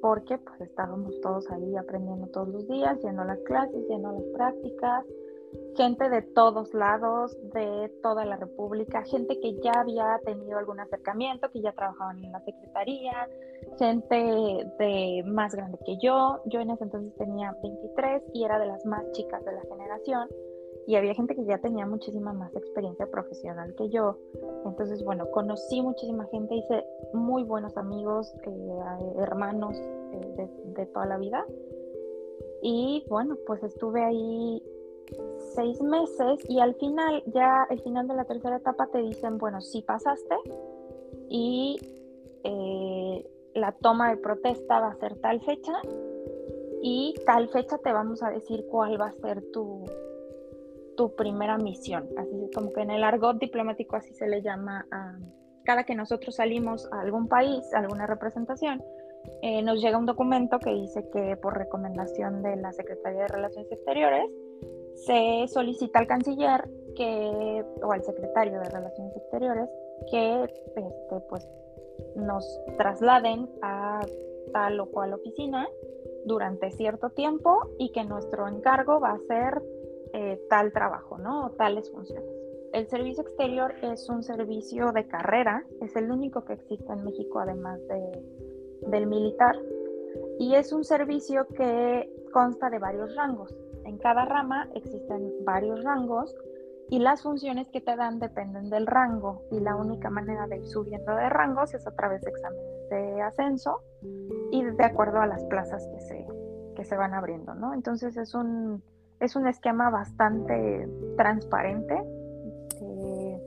porque 0.00 0.38
pues 0.38 0.60
estábamos 0.60 1.20
todos 1.20 1.50
ahí 1.50 1.76
aprendiendo 1.76 2.26
todos 2.28 2.48
los 2.48 2.68
días, 2.68 3.00
yendo 3.02 3.22
a 3.22 3.26
las 3.26 3.40
clases, 3.40 3.86
yendo 3.88 4.08
a 4.08 4.12
las 4.12 4.24
prácticas, 4.34 5.04
gente 5.76 6.08
de 6.08 6.22
todos 6.22 6.72
lados, 6.74 7.36
de 7.52 7.90
toda 8.02 8.24
la 8.24 8.36
República, 8.36 9.02
gente 9.02 9.38
que 9.40 9.54
ya 9.62 9.72
había 9.72 10.20
tenido 10.24 10.58
algún 10.58 10.80
acercamiento, 10.80 11.50
que 11.50 11.60
ya 11.60 11.72
trabajaban 11.72 12.24
en 12.24 12.32
la 12.32 12.40
Secretaría, 12.40 13.28
gente 13.78 14.16
de 14.78 15.22
más 15.26 15.54
grande 15.54 15.78
que 15.84 15.96
yo. 15.98 16.40
Yo 16.46 16.60
en 16.60 16.70
ese 16.70 16.84
entonces 16.84 17.14
tenía 17.16 17.54
23 17.62 18.22
y 18.32 18.44
era 18.44 18.58
de 18.58 18.66
las 18.66 18.84
más 18.86 19.10
chicas 19.12 19.44
de 19.44 19.52
la 19.52 19.62
generación. 19.62 20.28
Y 20.86 20.94
había 20.94 21.14
gente 21.14 21.34
que 21.34 21.44
ya 21.44 21.58
tenía 21.58 21.84
muchísima 21.84 22.32
más 22.32 22.54
experiencia 22.54 23.06
profesional 23.10 23.74
que 23.74 23.88
yo. 23.88 24.18
Entonces, 24.64 25.02
bueno, 25.04 25.28
conocí 25.32 25.82
muchísima 25.82 26.26
gente, 26.26 26.54
hice 26.54 26.84
muy 27.12 27.42
buenos 27.42 27.76
amigos, 27.76 28.32
eh, 28.44 29.12
hermanos 29.18 29.76
eh, 29.76 30.48
de, 30.76 30.86
toda 30.86 31.06
la 31.06 31.18
vida. 31.18 31.44
Y 32.62 33.04
bueno, 33.08 33.36
pues 33.46 33.62
estuve 33.64 34.02
ahí 34.04 34.62
seis 35.54 35.80
meses 35.82 36.38
y 36.48 36.60
al 36.60 36.74
final, 36.76 37.22
ya 37.26 37.64
al 37.64 37.80
final 37.80 38.06
de 38.06 38.14
la 38.14 38.24
tercera 38.24 38.56
etapa 38.56 38.86
te 38.86 38.98
dicen, 38.98 39.38
bueno, 39.38 39.60
sí 39.60 39.82
pasaste 39.82 40.36
y 41.28 41.78
eh, 42.44 43.28
la 43.54 43.72
toma 43.72 44.10
de 44.10 44.18
protesta 44.18 44.80
va 44.80 44.88
a 44.88 44.96
ser 44.96 45.16
tal 45.16 45.40
fecha 45.40 45.72
y 46.82 47.14
tal 47.24 47.48
fecha 47.48 47.78
te 47.78 47.92
vamos 47.92 48.22
a 48.22 48.30
decir 48.30 48.66
cuál 48.70 49.00
va 49.00 49.06
a 49.06 49.12
ser 49.12 49.42
tu, 49.50 49.84
tu 50.96 51.14
primera 51.14 51.58
misión. 51.58 52.08
Así 52.16 52.50
como 52.54 52.72
que 52.72 52.82
en 52.82 52.90
el 52.90 53.04
argot 53.04 53.38
diplomático 53.38 53.96
así 53.96 54.12
se 54.14 54.26
le 54.26 54.42
llama 54.42 54.86
a 54.90 55.16
cada 55.64 55.84
que 55.84 55.94
nosotros 55.94 56.36
salimos 56.36 56.88
a 56.92 57.00
algún 57.00 57.28
país, 57.28 57.62
a 57.74 57.80
alguna 57.80 58.06
representación, 58.06 58.82
eh, 59.42 59.62
nos 59.62 59.82
llega 59.82 59.98
un 59.98 60.06
documento 60.06 60.58
que 60.58 60.72
dice 60.72 61.08
que 61.12 61.36
por 61.36 61.58
recomendación 61.58 62.42
de 62.42 62.56
la 62.56 62.72
Secretaría 62.72 63.22
de 63.22 63.28
Relaciones 63.28 63.70
Exteriores, 63.70 64.30
se 64.94 65.46
solicita 65.48 65.98
al 65.98 66.06
canciller 66.06 66.68
que, 66.94 67.64
o 67.82 67.92
al 67.92 68.02
secretario 68.02 68.58
de 68.60 68.68
Relaciones 68.70 69.14
Exteriores 69.16 69.68
que 70.10 70.44
este, 70.44 71.20
pues, 71.28 71.46
nos 72.14 72.60
trasladen 72.78 73.48
a 73.62 74.00
tal 74.52 74.80
o 74.80 74.86
cual 74.86 75.12
oficina 75.12 75.68
durante 76.24 76.70
cierto 76.70 77.10
tiempo 77.10 77.70
y 77.78 77.92
que 77.92 78.04
nuestro 78.04 78.48
encargo 78.48 79.00
va 79.00 79.12
a 79.12 79.18
ser 79.28 79.62
eh, 80.18 80.40
tal 80.48 80.72
trabajo, 80.72 81.18
¿no? 81.18 81.44
O 81.44 81.50
tales 81.50 81.90
funciones. 81.90 82.24
El 82.72 82.88
servicio 82.88 83.22
exterior 83.22 83.74
es 83.82 84.08
un 84.08 84.22
servicio 84.22 84.90
de 84.92 85.06
carrera, 85.06 85.62
es 85.82 85.94
el 85.94 86.10
único 86.10 86.42
que 86.46 86.54
existe 86.54 86.90
en 86.90 87.04
México 87.04 87.38
además 87.38 87.78
de, 87.86 88.88
del 88.88 89.06
militar, 89.08 89.54
y 90.38 90.54
es 90.54 90.72
un 90.72 90.84
servicio 90.84 91.46
que 91.48 92.10
consta 92.32 92.70
de 92.70 92.78
varios 92.78 93.14
rangos. 93.14 93.54
En 93.84 93.98
cada 93.98 94.24
rama 94.24 94.70
existen 94.74 95.32
varios 95.44 95.84
rangos 95.84 96.34
y 96.88 96.98
las 96.98 97.22
funciones 97.22 97.68
que 97.68 97.82
te 97.82 97.94
dan 97.94 98.18
dependen 98.18 98.70
del 98.70 98.86
rango 98.86 99.42
y 99.50 99.60
la 99.60 99.76
única 99.76 100.08
manera 100.08 100.46
de 100.46 100.56
ir 100.56 100.66
subiendo 100.66 101.14
de 101.14 101.28
rangos 101.28 101.74
es 101.74 101.86
a 101.86 101.94
través 101.94 102.22
de 102.22 102.30
exámenes 102.30 102.88
de 102.88 103.20
ascenso 103.20 103.82
y 104.50 104.64
de 104.64 104.84
acuerdo 104.84 105.18
a 105.20 105.26
las 105.26 105.44
plazas 105.44 105.86
que 105.88 106.00
se, 106.00 106.26
que 106.74 106.84
se 106.84 106.96
van 106.96 107.12
abriendo, 107.12 107.54
¿no? 107.54 107.74
Entonces 107.74 108.16
es 108.16 108.34
un, 108.34 108.82
es 109.20 109.36
un 109.36 109.46
esquema 109.46 109.90
bastante 109.90 110.88
transparente. 111.16 111.94
Eh, 112.80 113.40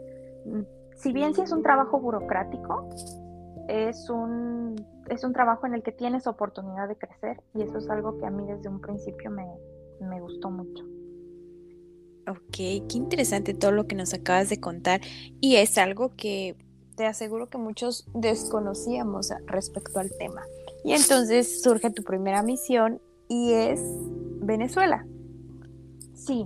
si 0.95 1.13
bien 1.13 1.33
sí 1.33 1.41
es 1.41 1.51
un 1.51 1.63
trabajo 1.63 1.99
burocrático, 1.99 2.89
es 3.67 4.09
un, 4.09 4.75
es 5.09 5.23
un 5.23 5.33
trabajo 5.33 5.67
en 5.67 5.75
el 5.75 5.83
que 5.83 5.91
tienes 5.91 6.27
oportunidad 6.27 6.87
de 6.87 6.95
crecer 6.95 7.41
y 7.53 7.61
eso 7.61 7.77
es 7.77 7.89
algo 7.89 8.17
que 8.17 8.25
a 8.25 8.31
mí 8.31 8.45
desde 8.45 8.67
un 8.67 8.81
principio 8.81 9.29
me, 9.29 9.45
me 10.01 10.19
gustó 10.19 10.49
mucho. 10.49 10.83
Ok, 12.27 12.57
qué 12.57 12.85
interesante 12.93 13.53
todo 13.53 13.71
lo 13.71 13.87
que 13.87 13.95
nos 13.95 14.13
acabas 14.13 14.49
de 14.49 14.59
contar 14.59 15.01
y 15.39 15.55
es 15.55 15.77
algo 15.77 16.15
que 16.15 16.55
te 16.95 17.05
aseguro 17.05 17.49
que 17.49 17.57
muchos 17.57 18.07
desconocíamos 18.13 19.31
respecto 19.45 19.99
al 19.99 20.11
tema. 20.17 20.41
Y 20.83 20.93
entonces 20.93 21.61
surge 21.61 21.91
tu 21.91 22.03
primera 22.03 22.43
misión 22.43 23.01
y 23.27 23.53
es 23.53 23.81
Venezuela. 24.41 25.05
Sí, 26.25 26.45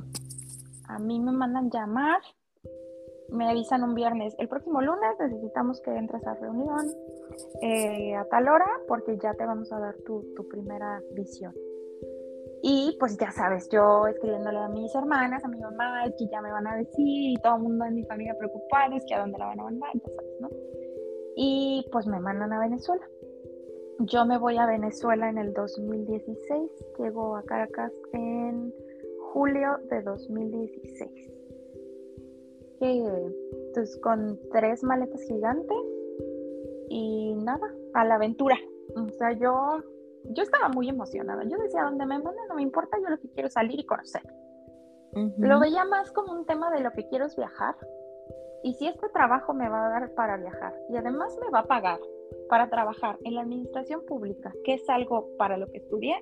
a 0.87 0.99
mí 0.99 1.19
me 1.19 1.31
mandan 1.31 1.69
llamar, 1.71 2.21
me 3.29 3.49
avisan 3.49 3.83
un 3.83 3.95
viernes, 3.95 4.35
el 4.37 4.47
próximo 4.47 4.81
lunes 4.81 5.09
necesitamos 5.19 5.81
que 5.81 5.95
entres 5.95 6.25
a 6.27 6.35
reunión 6.35 6.85
eh, 7.61 8.15
a 8.15 8.25
tal 8.25 8.47
hora 8.47 8.67
porque 8.87 9.17
ya 9.17 9.33
te 9.33 9.45
vamos 9.45 9.71
a 9.73 9.79
dar 9.79 9.95
tu, 10.05 10.23
tu 10.35 10.47
primera 10.47 11.01
visión. 11.15 11.53
Y 12.61 12.95
pues 12.99 13.17
ya 13.17 13.31
sabes, 13.31 13.67
yo 13.69 14.07
escribiéndole 14.07 14.59
a 14.59 14.69
mis 14.69 14.93
hermanas, 14.95 15.43
a 15.43 15.47
mi 15.49 15.59
mamá, 15.59 16.05
que 16.17 16.27
ya 16.27 16.41
me 16.41 16.51
van 16.51 16.67
a 16.67 16.77
decir, 16.77 17.31
y 17.31 17.35
todo 17.43 17.57
el 17.57 17.63
mundo 17.63 17.85
en 17.85 17.95
mi 17.95 18.05
familia 18.05 18.37
preocupado, 18.37 18.95
es 18.95 19.03
que 19.05 19.15
a 19.15 19.19
dónde 19.19 19.37
la 19.37 19.47
van 19.47 19.59
a 19.59 19.63
mandar, 19.63 19.89
ya 19.93 20.13
sabes, 20.13 20.31
¿no? 20.39 20.49
Y 21.35 21.85
pues 21.91 22.07
me 22.07 22.19
mandan 22.21 22.53
a 22.53 22.59
Venezuela. 22.59 23.05
Yo 23.99 24.25
me 24.25 24.37
voy 24.37 24.57
a 24.57 24.65
Venezuela 24.65 25.29
en 25.29 25.39
el 25.39 25.51
2016, 25.53 26.71
llego 26.99 27.35
a 27.35 27.43
Caracas 27.43 27.91
en 28.13 28.73
julio 29.33 29.79
de 29.89 30.01
2016. 30.03 31.31
Entonces 32.79 33.97
con 34.01 34.39
tres 34.51 34.83
maletas 34.83 35.21
gigantes 35.23 35.77
y 36.89 37.33
nada, 37.35 37.67
a 37.93 38.05
la 38.05 38.15
aventura. 38.15 38.57
O 38.95 39.09
sea, 39.09 39.31
yo 39.33 39.81
yo 40.25 40.43
estaba 40.43 40.69
muy 40.69 40.89
emocionada. 40.89 41.43
Yo 41.43 41.57
decía, 41.57 41.83
donde 41.83 42.05
me 42.05 42.19
manden 42.19 42.47
no 42.47 42.55
me 42.55 42.61
importa, 42.61 42.97
yo 43.01 43.09
lo 43.09 43.19
que 43.19 43.29
quiero 43.31 43.47
es 43.47 43.53
salir 43.53 43.79
y 43.79 43.85
conocer. 43.85 44.21
Lo 45.37 45.59
veía 45.59 45.85
más 45.85 46.11
como 46.11 46.33
un 46.33 46.45
tema 46.45 46.71
de 46.71 46.81
lo 46.81 46.91
que 46.91 47.07
quiero 47.07 47.25
es 47.25 47.35
viajar. 47.35 47.75
Y 48.63 48.73
si 48.75 48.87
este 48.87 49.09
trabajo 49.09 49.53
me 49.53 49.67
va 49.67 49.85
a 49.85 49.89
dar 49.89 50.13
para 50.13 50.37
viajar 50.37 50.73
y 50.89 50.95
además 50.95 51.37
me 51.41 51.49
va 51.49 51.59
a 51.59 51.65
pagar 51.65 51.99
para 52.49 52.69
trabajar 52.69 53.17
en 53.23 53.35
la 53.35 53.41
administración 53.41 54.05
pública, 54.05 54.53
que 54.63 54.75
es 54.75 54.89
algo 54.89 55.27
para 55.37 55.57
lo 55.57 55.67
que 55.67 55.79
estudié, 55.79 56.15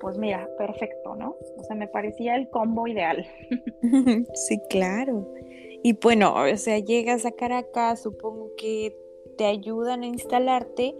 pues 0.00 0.18
mira, 0.18 0.48
perfecto, 0.56 1.14
¿no? 1.16 1.36
O 1.56 1.64
sea, 1.64 1.76
me 1.76 1.88
parecía 1.88 2.36
el 2.36 2.48
combo 2.50 2.86
ideal. 2.86 3.26
sí, 4.34 4.60
claro. 4.70 5.26
Y 5.82 5.92
bueno, 5.94 6.34
o 6.34 6.56
sea, 6.56 6.78
llegas 6.78 7.24
a 7.24 7.32
Caracas, 7.32 8.02
supongo 8.02 8.50
que 8.56 8.96
te 9.36 9.44
ayudan 9.44 10.02
a 10.02 10.06
instalarte 10.06 10.94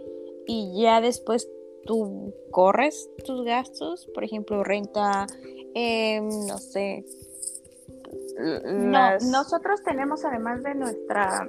y 0.47 0.81
ya 0.81 1.01
después 1.01 1.49
tú 1.85 2.33
corres 2.51 3.09
tus 3.25 3.43
gastos, 3.43 4.07
por 4.13 4.23
ejemplo, 4.23 4.63
renta, 4.63 5.27
em, 5.73 6.27
no 6.47 6.57
sé. 6.57 7.05
No, 8.67 9.17
nosotros 9.31 9.83
tenemos 9.83 10.23
además 10.23 10.63
de 10.63 10.75
nuestra 10.75 11.47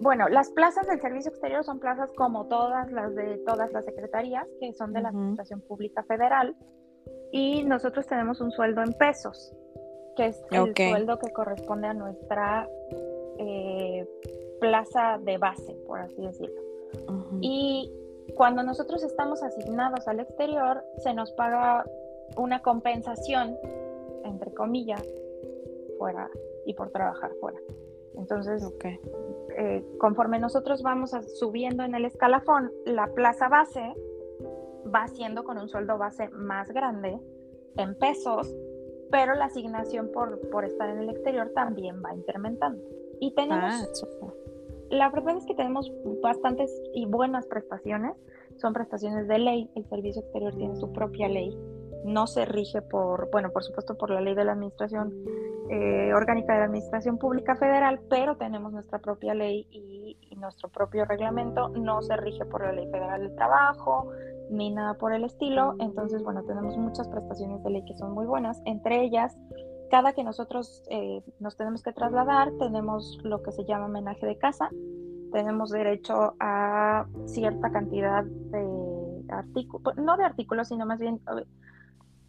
bueno, 0.00 0.28
las 0.28 0.50
plazas 0.50 0.86
del 0.86 1.00
servicio 1.00 1.30
exterior 1.30 1.64
son 1.64 1.80
plazas 1.80 2.10
como 2.16 2.46
todas 2.46 2.90
las 2.92 3.14
de 3.14 3.38
todas 3.46 3.72
las 3.72 3.84
secretarías, 3.84 4.46
que 4.60 4.72
son 4.72 4.92
de 4.92 5.02
la 5.02 5.08
Administración 5.08 5.60
Pública 5.60 6.02
Federal, 6.04 6.56
y 7.32 7.64
nosotros 7.64 8.06
tenemos 8.06 8.40
un 8.40 8.50
sueldo 8.50 8.82
en 8.82 8.92
pesos, 8.94 9.52
que 10.16 10.26
es 10.26 10.42
el 10.50 10.74
sueldo 10.74 11.18
que 11.18 11.32
corresponde 11.32 11.88
a 11.88 11.94
nuestra 11.94 12.68
eh, 13.38 14.06
plaza 14.60 15.18
de 15.22 15.38
base, 15.38 15.74
por 15.86 16.00
así 16.00 16.20
decirlo. 16.20 16.62
Y 17.40 17.92
cuando 18.34 18.62
nosotros 18.62 19.02
estamos 19.02 19.42
asignados 19.42 20.08
al 20.08 20.20
exterior, 20.20 20.82
se 20.98 21.14
nos 21.14 21.32
paga 21.32 21.84
una 22.36 22.60
compensación, 22.60 23.56
entre 24.24 24.52
comillas, 24.52 25.02
fuera 25.98 26.30
y 26.66 26.74
por 26.74 26.90
trabajar 26.90 27.32
fuera. 27.40 27.58
Entonces, 28.18 28.62
eh, 29.56 29.84
conforme 29.98 30.38
nosotros 30.38 30.82
vamos 30.82 31.12
subiendo 31.38 31.84
en 31.84 31.94
el 31.94 32.04
escalafón, 32.04 32.72
la 32.84 33.06
plaza 33.14 33.48
base 33.48 33.94
va 34.94 35.06
siendo 35.08 35.44
con 35.44 35.58
un 35.58 35.68
sueldo 35.68 35.98
base 35.98 36.28
más 36.30 36.68
grande 36.70 37.18
en 37.76 37.94
pesos, 37.94 38.52
pero 39.10 39.34
la 39.34 39.46
asignación 39.46 40.10
por, 40.12 40.40
por 40.50 40.64
estar 40.64 40.90
en 40.90 40.98
el 40.98 41.10
exterior 41.10 41.52
también 41.54 42.02
va 42.04 42.14
incrementando. 42.14 42.82
Y 43.20 43.34
tenemos, 43.34 43.72
ah, 43.72 44.32
la 44.90 45.10
verdad 45.10 45.36
es 45.36 45.46
que 45.46 45.54
tenemos 45.54 45.90
bastantes 46.22 46.70
y 46.94 47.06
buenas 47.06 47.46
prestaciones, 47.46 48.16
son 48.56 48.72
prestaciones 48.72 49.28
de 49.28 49.38
ley, 49.38 49.70
el 49.76 49.84
servicio 49.88 50.22
exterior 50.22 50.54
tiene 50.56 50.76
su 50.76 50.92
propia 50.92 51.28
ley, 51.28 51.56
no 52.04 52.26
se 52.26 52.44
rige 52.44 52.82
por, 52.82 53.30
bueno, 53.30 53.50
por 53.50 53.62
supuesto 53.62 53.96
por 53.96 54.10
la 54.10 54.20
ley 54.20 54.34
de 54.34 54.44
la 54.44 54.52
administración 54.52 55.12
eh, 55.70 56.12
orgánica 56.14 56.54
de 56.54 56.60
la 56.60 56.64
administración 56.66 57.18
pública 57.18 57.56
federal, 57.56 58.00
pero 58.08 58.36
tenemos 58.36 58.72
nuestra 58.72 58.98
propia 58.98 59.34
ley 59.34 59.66
y, 59.70 60.16
nuestro 60.38 60.68
propio 60.68 61.04
reglamento, 61.04 61.68
no 61.70 62.00
se 62.00 62.16
rige 62.16 62.44
por 62.44 62.62
la 62.62 62.70
ley 62.70 62.88
federal 62.92 63.22
del 63.22 63.34
trabajo 63.34 64.08
ni 64.50 64.70
nada 64.70 64.94
por 64.94 65.12
el 65.12 65.24
estilo, 65.24 65.74
entonces 65.80 66.22
bueno, 66.22 66.44
tenemos 66.44 66.76
muchas 66.76 67.08
prestaciones 67.08 67.60
de 67.64 67.70
ley 67.70 67.84
que 67.84 67.96
son 67.96 68.12
muy 68.12 68.24
buenas, 68.24 68.62
entre 68.64 69.02
ellas 69.02 69.36
cada 69.90 70.12
que 70.12 70.22
nosotros 70.22 70.84
eh, 70.90 71.24
nos 71.40 71.56
tenemos 71.56 71.82
que 71.82 71.92
trasladar, 71.92 72.52
tenemos 72.60 73.18
lo 73.24 73.42
que 73.42 73.50
se 73.50 73.64
llama 73.64 73.86
homenaje 73.86 74.24
de 74.26 74.38
casa, 74.38 74.70
tenemos 75.32 75.70
derecho 75.70 76.34
a 76.38 77.06
cierta 77.26 77.72
cantidad 77.72 78.22
de 78.22 79.24
artículos, 79.30 79.96
no 79.96 80.16
de 80.16 80.24
artículos, 80.24 80.68
sino 80.68 80.86
más 80.86 81.00
bien 81.00 81.20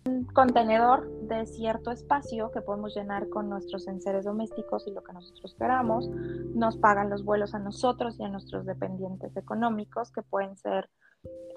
un 0.09 0.25
contenedor 0.25 1.09
de 1.27 1.45
cierto 1.45 1.91
espacio 1.91 2.51
que 2.51 2.61
podemos 2.61 2.95
llenar 2.95 3.29
con 3.29 3.49
nuestros 3.49 3.87
enseres 3.87 4.25
domésticos 4.25 4.87
y 4.87 4.91
lo 4.91 5.03
que 5.03 5.13
nosotros 5.13 5.55
queramos. 5.57 6.09
Nos 6.55 6.77
pagan 6.77 7.09
los 7.09 7.23
vuelos 7.23 7.53
a 7.53 7.59
nosotros 7.59 8.19
y 8.19 8.23
a 8.23 8.29
nuestros 8.29 8.65
dependientes 8.65 9.35
económicos, 9.37 10.11
que 10.11 10.21
pueden 10.23 10.57
ser 10.57 10.89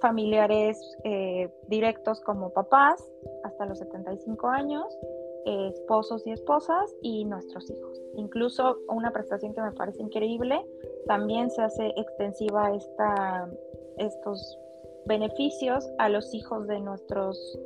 familiares 0.01 0.79
eh, 1.05 1.51
directos 1.69 2.21
como 2.21 2.53
papás 2.53 3.03
hasta 3.45 3.67
los 3.67 3.79
75 3.79 4.49
años 4.49 4.85
esposos 5.45 6.27
y 6.27 6.33
esposas 6.33 6.95
y 7.03 7.25
nuestros 7.25 7.69
hijos. 7.71 8.01
Incluso 8.17 8.79
una 8.88 9.12
prestación 9.12 9.55
que 9.55 9.62
me 9.62 9.73
parece 9.73 10.03
increíble, 10.03 10.65
también 11.07 11.51
se 11.51 11.62
hace 11.62 11.93
extensiva 11.97 12.75
esta, 12.75 13.49
estos 13.97 14.59
beneficios 15.07 15.88
a 15.99 16.09
los 16.09 16.33
hijos 16.33 16.67
de 16.69 16.81
nuestros 16.81 17.59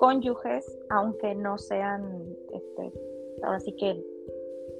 cónyuges, 0.00 0.66
aunque 0.88 1.34
no 1.34 1.58
sean, 1.58 2.24
este, 2.54 2.92
ahora 3.42 3.60
sí 3.60 3.76
que 3.76 4.02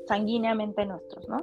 sanguíneamente 0.08 0.86
nuestros, 0.86 1.28
¿no? 1.28 1.36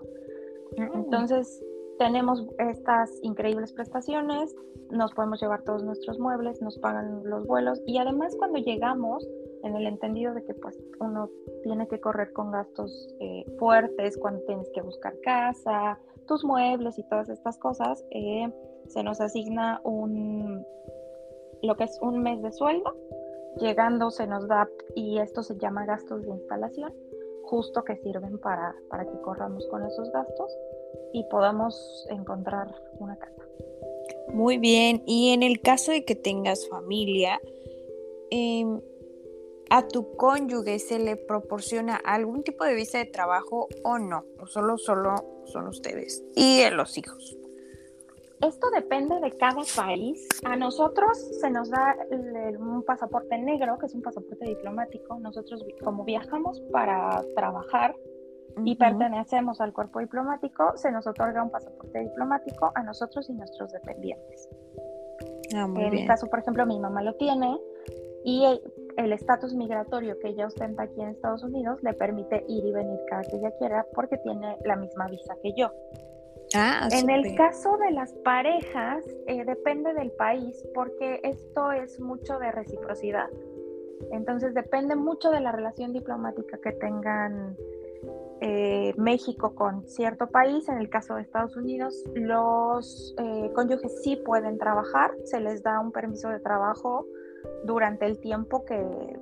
Mm. 0.78 0.96
Entonces, 0.96 1.64
tenemos 2.00 2.44
estas 2.58 3.12
increíbles 3.22 3.72
prestaciones, 3.74 4.56
nos 4.90 5.14
podemos 5.14 5.40
llevar 5.40 5.62
todos 5.64 5.84
nuestros 5.84 6.20
muebles, 6.20 6.60
nos 6.60 6.80
pagan 6.80 7.22
los 7.24 7.46
vuelos 7.46 7.80
y 7.86 8.00
además 8.00 8.36
cuando 8.38 8.58
llegamos 8.58 9.28
en 9.64 9.76
el 9.76 9.86
entendido 9.86 10.34
de 10.34 10.44
que 10.44 10.56
pues 10.56 10.76
uno 11.00 11.30
tiene 11.64 11.88
que 11.88 12.00
correr 12.00 12.34
con 12.34 12.52
gastos 12.52 13.08
eh, 13.20 13.46
fuertes 13.60 14.18
cuando 14.18 14.42
tienes 14.46 14.70
que 14.74 14.82
buscar 14.82 15.14
casa, 15.22 16.00
tus 16.28 16.44
muebles 16.44 16.98
y 16.98 17.04
todas 17.10 17.30
estas 17.30 17.58
cosas, 17.60 18.04
eh, 18.10 18.52
se 18.88 19.04
nos 19.04 19.22
asigna 19.22 19.82
un 19.84 20.66
lo 21.62 21.76
que 21.76 21.86
es 21.86 21.98
un 22.02 22.22
mes 22.22 22.42
de 22.42 22.52
sueldo, 22.52 22.96
llegando 23.60 24.12
se 24.12 24.28
nos 24.28 24.48
da, 24.48 24.70
y 24.96 25.20
esto 25.20 25.44
se 25.44 25.58
llama 25.58 25.86
gastos 25.86 26.24
de 26.24 26.30
instalación, 26.30 26.94
justo 27.44 27.84
que 27.84 27.96
sirven 27.98 28.38
para, 28.40 28.76
para 28.90 29.06
que 29.06 29.22
corramos 29.22 29.66
con 29.68 29.86
esos 29.86 30.12
gastos 30.12 30.56
y 31.14 31.24
podamos 31.26 32.06
encontrar 32.10 32.68
una 33.00 33.18
casa. 33.18 33.44
Muy 34.34 34.58
bien, 34.58 35.04
y 35.06 35.34
en 35.34 35.44
el 35.44 35.62
caso 35.62 35.92
de 35.92 36.04
que 36.04 36.16
tengas 36.16 36.68
familia, 36.68 37.40
eh, 38.30 38.66
a 39.70 39.88
tu 39.88 40.16
cónyuge 40.16 40.80
se 40.80 41.00
le 41.00 41.16
proporciona 41.16 41.96
algún 41.96 42.44
tipo 42.44 42.64
de 42.64 42.76
visa 42.76 42.98
de 43.00 43.06
trabajo 43.06 43.68
o 43.84 43.98
no, 43.98 44.26
o 44.40 44.48
solo, 44.48 44.78
solo 44.78 45.16
son 45.46 45.68
ustedes 45.68 46.24
y 46.36 46.62
los 46.72 46.98
hijos. 46.98 47.37
Esto 48.42 48.70
depende 48.70 49.20
de 49.20 49.32
cada 49.32 49.64
país. 49.76 50.28
A 50.46 50.56
nosotros 50.56 51.18
se 51.40 51.50
nos 51.50 51.70
da 51.72 51.96
un 52.60 52.84
pasaporte 52.84 53.38
negro, 53.38 53.78
que 53.80 53.88
es 53.88 53.96
un 53.96 54.04
pasaporte 54.04 54.46
diplomático. 54.46 55.20
Nosotros, 55.20 55.66
como 55.84 56.04
viajamos 56.04 56.62
para 56.72 57.24
trabajar 57.36 57.96
y 58.64 58.76
pertenecemos 58.76 59.60
al 59.60 59.74
cuerpo 59.74 60.00
diplomático, 60.00 60.78
se 60.78 60.92
nos 60.92 61.08
otorga 61.08 61.42
un 61.42 61.50
pasaporte 61.50 62.00
diplomático 62.00 62.72
a 62.76 62.84
nosotros 62.84 63.28
y 63.30 63.34
nuestros 63.34 63.72
dependientes. 63.72 64.50
Ah, 65.56 65.68
en 65.76 65.90
mi 65.90 66.06
caso, 66.06 66.28
por 66.28 66.40
ejemplo, 66.40 66.66
mi 66.66 66.80
mamá 66.80 67.02
lo 67.02 67.16
tiene 67.16 67.58
y 68.24 68.44
el 68.98 69.14
estatus 69.14 69.54
migratorio 69.54 70.20
que 70.20 70.30
ella 70.30 70.48
ostenta 70.48 70.84
aquí 70.84 71.02
en 71.02 71.10
Estados 71.10 71.44
Unidos 71.44 71.82
le 71.82 71.94
permite 71.94 72.44
ir 72.48 72.66
y 72.66 72.72
venir 72.72 73.00
cada 73.08 73.22
que 73.24 73.38
ella 73.38 73.52
quiera 73.58 73.86
porque 73.94 74.18
tiene 74.18 74.58
la 74.66 74.76
misma 74.76 75.08
visa 75.08 75.36
que 75.42 75.54
yo. 75.56 75.72
Ah, 76.56 76.88
en 76.92 77.10
el 77.10 77.36
caso 77.36 77.78
de 77.78 77.92
las 77.92 78.14
parejas, 78.24 79.06
eh, 79.28 79.44
depende 79.46 79.94
del 79.94 80.12
país 80.12 80.66
porque 80.74 81.20
esto 81.24 81.72
es 81.72 82.00
mucho 82.00 82.40
de 82.40 82.52
reciprocidad. 82.52 83.30
Entonces 84.12 84.54
depende 84.54 84.96
mucho 84.96 85.30
de 85.32 85.42
la 85.42 85.52
relación 85.52 85.92
diplomática 85.92 86.58
que 86.60 86.72
tengan 86.72 87.58
eh, 88.40 88.94
México 88.98 89.56
con 89.56 89.88
cierto 89.88 90.28
país. 90.28 90.70
En 90.70 90.78
el 90.78 90.90
caso 90.90 91.16
de 91.16 91.24
Estados 91.24 91.58
Unidos, 91.58 92.04
los 92.14 93.16
eh, 93.18 93.52
cónyuges 93.54 94.04
sí 94.04 94.16
pueden 94.16 94.58
trabajar, 94.58 95.12
se 95.24 95.40
les 95.40 95.64
da 95.64 95.80
un 95.80 95.92
permiso 95.92 96.30
de 96.30 96.40
trabajo 96.40 97.06
durante 97.64 98.06
el 98.06 98.20
tiempo 98.20 98.64
que 98.64 99.18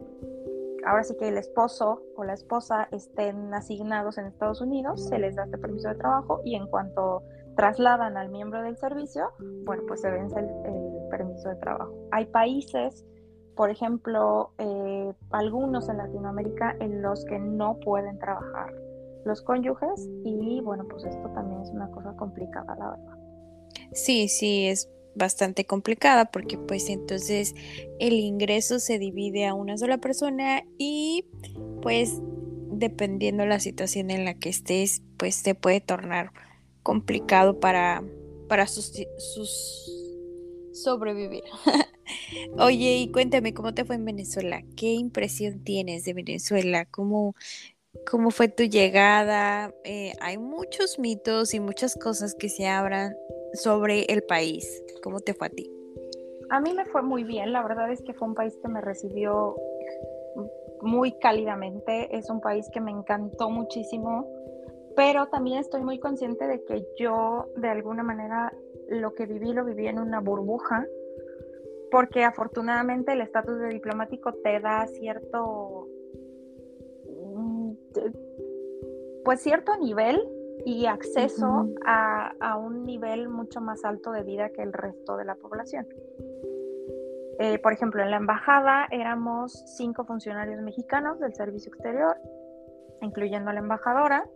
ahora 0.85 1.03
sí 1.03 1.15
que 1.17 1.27
el 1.27 1.37
esposo 1.37 2.01
o 2.15 2.23
la 2.23 2.33
esposa 2.33 2.87
estén 2.91 3.53
asignados 3.53 4.17
en 4.17 4.25
Estados 4.25 4.61
Unidos, 4.61 5.07
se 5.07 5.19
les 5.19 5.35
da 5.35 5.45
este 5.45 5.57
permiso 5.57 5.89
de 5.89 5.95
trabajo 5.95 6.41
y 6.43 6.55
en 6.55 6.67
cuanto 6.67 7.23
trasladan 7.55 8.17
al 8.17 8.29
miembro 8.29 8.61
del 8.61 8.77
servicio, 8.77 9.31
bueno, 9.65 9.83
pues 9.87 10.01
se 10.01 10.11
vence 10.11 10.39
el, 10.39 10.47
permiso 11.09 11.49
de 11.49 11.55
trabajo. 11.57 11.93
Hay 12.11 12.25
países, 12.25 13.05
por 13.55 13.69
ejemplo, 13.69 14.51
eh, 14.57 15.13
algunos 15.29 15.87
en 15.87 15.97
Latinoamérica 15.97 16.75
en 16.79 17.01
los 17.01 17.23
que 17.25 17.39
no 17.39 17.79
pueden 17.79 18.17
trabajar 18.17 18.73
los 19.23 19.41
cónyuges 19.43 20.09
y 20.23 20.61
bueno, 20.61 20.85
pues 20.89 21.05
esto 21.05 21.29
también 21.29 21.61
es 21.61 21.69
una 21.69 21.89
cosa 21.91 22.15
complicada, 22.17 22.75
la 22.75 22.89
verdad. 22.91 23.17
Sí, 23.91 24.27
sí, 24.27 24.67
es 24.67 24.91
bastante 25.15 25.65
complicada 25.65 26.25
porque 26.25 26.57
pues 26.57 26.89
entonces 26.89 27.55
el 27.99 28.13
ingreso 28.13 28.79
se 28.79 28.99
divide 28.99 29.45
a 29.45 29.53
una 29.53 29.77
sola 29.77 29.97
persona 29.97 30.63
y 30.77 31.25
pues 31.81 32.21
dependiendo 32.71 33.45
la 33.45 33.59
situación 33.59 34.11
en 34.11 34.25
la 34.25 34.33
que 34.33 34.49
estés 34.49 35.01
pues 35.17 35.35
se 35.35 35.55
puede 35.55 35.81
tornar 35.81 36.31
complicado 36.85 37.59
para, 37.59 38.03
para 38.47 38.67
sus, 38.67 38.93
sobrevivir. 40.71 41.43
Oye, 42.59 42.97
y 42.97 43.11
cuéntame 43.11 43.55
cómo 43.55 43.73
te 43.73 43.85
fue 43.85 43.95
en 43.95 44.05
Venezuela. 44.05 44.63
¿Qué 44.77 44.93
impresión 44.93 45.63
tienes 45.63 46.05
de 46.05 46.13
Venezuela? 46.13 46.85
¿Cómo, 46.85 47.33
cómo 48.09 48.29
fue 48.29 48.49
tu 48.49 48.63
llegada? 48.63 49.73
Eh, 49.83 50.13
hay 50.21 50.37
muchos 50.37 50.99
mitos 50.99 51.55
y 51.55 51.59
muchas 51.59 51.95
cosas 51.95 52.35
que 52.35 52.49
se 52.49 52.67
abran 52.67 53.15
sobre 53.55 54.03
el 54.05 54.23
país. 54.23 54.83
¿Cómo 55.03 55.19
te 55.19 55.33
fue 55.33 55.47
a 55.47 55.49
ti? 55.49 55.71
A 56.49 56.59
mí 56.59 56.73
me 56.73 56.85
fue 56.85 57.01
muy 57.01 57.23
bien, 57.23 57.53
la 57.53 57.63
verdad 57.63 57.91
es 57.91 58.01
que 58.01 58.13
fue 58.13 58.27
un 58.27 58.35
país 58.35 58.57
que 58.61 58.67
me 58.67 58.81
recibió 58.81 59.55
muy 60.81 61.13
cálidamente, 61.19 62.15
es 62.15 62.29
un 62.29 62.41
país 62.41 62.69
que 62.71 62.81
me 62.81 62.91
encantó 62.91 63.49
muchísimo, 63.49 64.27
pero 64.95 65.27
también 65.27 65.59
estoy 65.59 65.81
muy 65.81 65.99
consciente 65.99 66.47
de 66.47 66.63
que 66.63 66.85
yo 66.97 67.47
de 67.57 67.69
alguna 67.69 68.03
manera 68.03 68.53
lo 68.87 69.13
que 69.13 69.25
viví 69.25 69.51
lo 69.53 69.65
viví 69.65 69.87
en 69.87 69.99
una 69.99 70.19
burbuja, 70.19 70.85
porque 71.91 72.23
afortunadamente 72.23 73.13
el 73.13 73.21
estatus 73.21 73.59
de 73.59 73.69
diplomático 73.69 74.33
te 74.33 74.59
da 74.59 74.85
cierto, 74.87 75.87
mm, 77.09 77.71
pues 79.23 79.41
cierto 79.41 79.75
nivel 79.77 80.21
y 80.63 80.85
acceso 80.85 81.67
a, 81.85 82.57
un 82.57 82.85
nivel 82.85 83.27
mucho 83.29 83.61
más 83.61 83.83
alto 83.83 84.11
de 84.11 84.23
vida 84.23 84.49
que 84.49 84.61
el 84.61 84.73
resto 84.73 85.17
de 85.17 85.25
la 85.25 85.35
población. 85.35 85.87
Eh, 87.39 87.59
por 87.59 87.73
ejemplo, 87.73 88.01
en 88.01 88.11
la 88.11 88.17
embajada 88.17 88.87
éramos 88.91 89.51
cinco 89.75 90.05
funcionarios 90.05 90.61
mexicanos 90.61 91.19
del 91.19 91.33
servicio 91.33 91.69
exterior, 91.69 92.15
incluyendo 93.01 93.49
a 93.49 93.53
la 93.53 93.59
embajadora, 93.59 94.29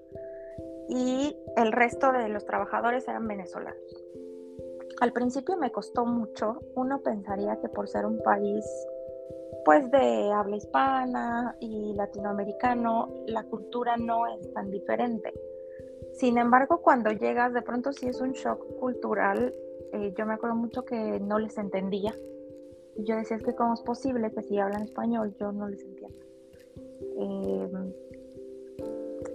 y 0.89 1.37
el 1.55 1.71
resto 1.71 2.11
de 2.11 2.27
los 2.29 2.45
trabajadores 2.45 3.07
eran 3.07 3.27
venezolanos. 3.27 4.03
Al 4.99 5.13
principio 5.13 5.55
me 5.55 5.71
costó 5.71 6.05
mucho, 6.05 6.59
uno 6.75 7.01
pensaría 7.01 7.57
que 7.61 7.69
por 7.69 7.87
ser 7.87 8.05
un 8.05 8.21
país 8.21 8.65
pues 9.65 9.89
de 9.91 10.31
habla 10.31 10.55
hispana 10.55 11.55
y 11.59 11.93
latinoamericano, 11.93 13.13
la 13.27 13.43
cultura 13.43 13.97
no 13.97 14.25
es 14.27 14.51
tan 14.53 14.71
diferente. 14.71 15.33
Sin 16.13 16.37
embargo, 16.37 16.81
cuando 16.81 17.11
llegas, 17.11 17.53
de 17.53 17.61
pronto 17.61 17.93
sí 17.93 18.07
es 18.07 18.19
un 18.21 18.31
shock 18.31 18.79
cultural. 18.79 19.53
Eh, 19.93 20.13
yo 20.17 20.25
me 20.25 20.33
acuerdo 20.33 20.55
mucho 20.55 20.83
que 20.85 21.19
no 21.19 21.39
les 21.39 21.57
entendía. 21.57 22.13
yo 22.97 23.15
decía, 23.15 23.37
es 23.37 23.43
que 23.43 23.55
cómo 23.55 23.73
es 23.73 23.81
posible 23.81 24.31
que 24.31 24.41
si 24.41 24.59
hablan 24.59 24.83
español 24.83 25.33
yo 25.39 25.51
no 25.51 25.67
les 25.69 25.81
entiendo. 25.81 26.17
Em, 27.17 27.93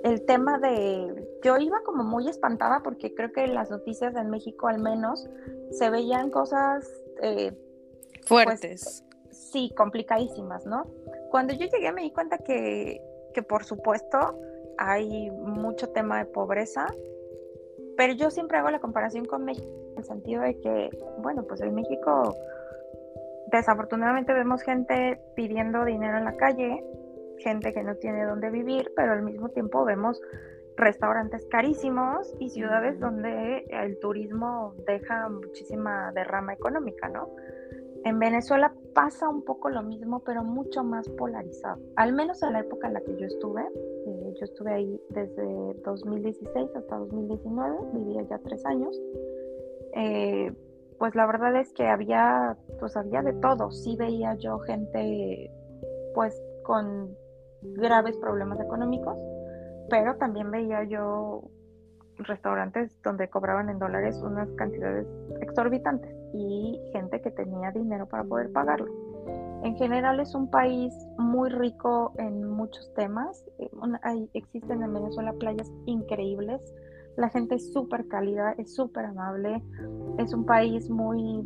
el 0.02 0.24
tema 0.26 0.58
de, 0.58 1.38
yo 1.42 1.56
iba 1.56 1.82
como 1.82 2.04
muy 2.04 2.28
espantada 2.28 2.82
porque 2.82 3.14
creo 3.14 3.32
que 3.32 3.44
en 3.44 3.54
las 3.54 3.70
noticias 3.70 4.14
en 4.16 4.28
México 4.30 4.68
al 4.68 4.80
menos 4.80 5.26
se 5.70 5.90
veían 5.90 6.30
cosas 6.30 6.86
eh, 7.22 7.52
pues, 8.28 8.44
fuertes. 8.44 9.04
sí, 9.30 9.72
complicadísimas, 9.74 10.66
¿no? 10.66 10.86
Cuando 11.30 11.54
yo 11.54 11.66
llegué 11.66 11.90
me 11.92 12.02
di 12.02 12.10
cuenta 12.10 12.38
que, 12.38 13.00
que 13.32 13.42
por 13.42 13.64
supuesto 13.64 14.38
hay 14.78 15.30
mucho 15.30 15.90
tema 15.90 16.18
de 16.18 16.26
pobreza, 16.26 16.86
pero 17.96 18.12
yo 18.14 18.30
siempre 18.30 18.58
hago 18.58 18.70
la 18.70 18.80
comparación 18.80 19.24
con 19.24 19.44
México 19.44 19.68
en 19.92 19.98
el 19.98 20.04
sentido 20.04 20.42
de 20.42 20.58
que, 20.60 20.90
bueno, 21.18 21.44
pues 21.44 21.60
en 21.60 21.74
México 21.74 22.34
desafortunadamente 23.52 24.32
vemos 24.32 24.62
gente 24.62 25.20
pidiendo 25.36 25.84
dinero 25.84 26.18
en 26.18 26.24
la 26.24 26.36
calle, 26.36 26.84
gente 27.38 27.72
que 27.72 27.82
no 27.82 27.96
tiene 27.96 28.24
dónde 28.24 28.50
vivir, 28.50 28.92
pero 28.96 29.12
al 29.12 29.22
mismo 29.22 29.48
tiempo 29.50 29.84
vemos 29.84 30.20
restaurantes 30.76 31.46
carísimos 31.46 32.34
y 32.40 32.50
ciudades 32.50 32.98
donde 32.98 33.64
el 33.70 33.98
turismo 34.00 34.74
deja 34.86 35.28
muchísima 35.28 36.10
derrama 36.12 36.54
económica, 36.54 37.08
¿no? 37.08 37.30
En 38.04 38.18
Venezuela 38.18 38.70
pasa 38.94 39.30
un 39.30 39.42
poco 39.42 39.70
lo 39.70 39.82
mismo, 39.82 40.20
pero 40.20 40.44
mucho 40.44 40.84
más 40.84 41.08
polarizado. 41.08 41.80
Al 41.96 42.12
menos 42.12 42.42
en 42.42 42.52
la 42.52 42.60
época 42.60 42.86
en 42.86 42.94
la 42.94 43.00
que 43.00 43.16
yo 43.16 43.26
estuve, 43.26 43.62
eh, 43.62 44.34
yo 44.38 44.44
estuve 44.44 44.74
ahí 44.74 45.00
desde 45.08 45.74
2016 45.84 46.70
hasta 46.76 46.96
2019, 46.96 47.78
vivía 47.94 48.22
ya 48.28 48.38
tres 48.40 48.64
años. 48.66 49.00
Eh, 49.94 50.52
pues 50.98 51.14
la 51.14 51.26
verdad 51.26 51.56
es 51.56 51.72
que 51.72 51.86
había, 51.86 52.58
pues 52.78 52.94
había 52.94 53.22
de 53.22 53.32
todo. 53.32 53.70
Sí 53.70 53.96
veía 53.96 54.34
yo 54.34 54.58
gente, 54.58 55.50
pues 56.14 56.38
con 56.62 57.16
graves 57.62 58.18
problemas 58.18 58.60
económicos, 58.60 59.16
pero 59.88 60.16
también 60.16 60.50
veía 60.50 60.84
yo 60.84 61.42
restaurantes 62.18 63.00
donde 63.02 63.30
cobraban 63.30 63.70
en 63.70 63.78
dólares 63.78 64.20
unas 64.22 64.48
cantidades 64.52 65.06
exorbitantes 65.40 66.13
y 66.34 66.80
gente 66.92 67.20
que 67.20 67.30
tenía 67.30 67.70
dinero 67.70 68.06
para 68.06 68.24
poder 68.24 68.50
pagarlo. 68.52 68.90
En 69.62 69.76
general 69.76 70.20
es 70.20 70.34
un 70.34 70.50
país 70.50 70.92
muy 71.16 71.48
rico 71.48 72.12
en 72.18 72.44
muchos 72.50 72.92
temas. 72.94 73.42
Eh, 73.58 73.70
hay, 74.02 74.28
existen 74.34 74.82
en 74.82 74.92
Venezuela 74.92 75.32
playas 75.32 75.72
increíbles. 75.86 76.60
La 77.16 77.30
gente 77.30 77.54
es 77.54 77.72
súper 77.72 78.08
cálida, 78.08 78.52
es 78.58 78.74
súper 78.74 79.06
amable. 79.06 79.62
Es 80.18 80.34
un 80.34 80.44
país 80.44 80.90
muy, 80.90 81.44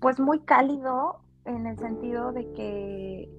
pues 0.00 0.20
muy 0.20 0.40
cálido 0.40 1.20
en 1.46 1.66
el 1.66 1.78
sentido 1.78 2.32
de 2.32 2.52
que 2.52 3.30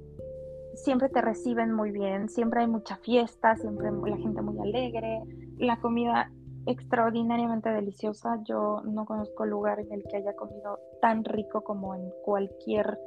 siempre 0.75 1.09
te 1.09 1.21
reciben 1.21 1.71
muy 1.71 1.91
bien, 1.91 2.29
siempre 2.29 2.61
hay 2.61 2.67
mucha 2.67 2.97
fiesta, 2.97 3.55
siempre 3.57 3.91
la 3.91 4.17
gente 4.17 4.41
muy 4.41 4.59
alegre, 4.59 5.21
la 5.57 5.79
comida 5.79 6.31
extraordinariamente 6.65 7.69
deliciosa. 7.69 8.41
Yo 8.43 8.81
no 8.85 9.05
conozco 9.05 9.45
lugar 9.45 9.79
en 9.79 9.91
el 9.91 10.03
que 10.03 10.17
haya 10.17 10.35
comido 10.35 10.79
tan 11.01 11.23
rico 11.23 11.61
como 11.61 11.95
en 11.95 12.09
cualquier 12.23 12.97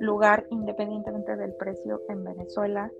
lugar, 0.00 0.46
independientemente 0.50 1.36
del 1.36 1.54
precio 1.54 2.00
en 2.08 2.24
Venezuela. 2.24 2.90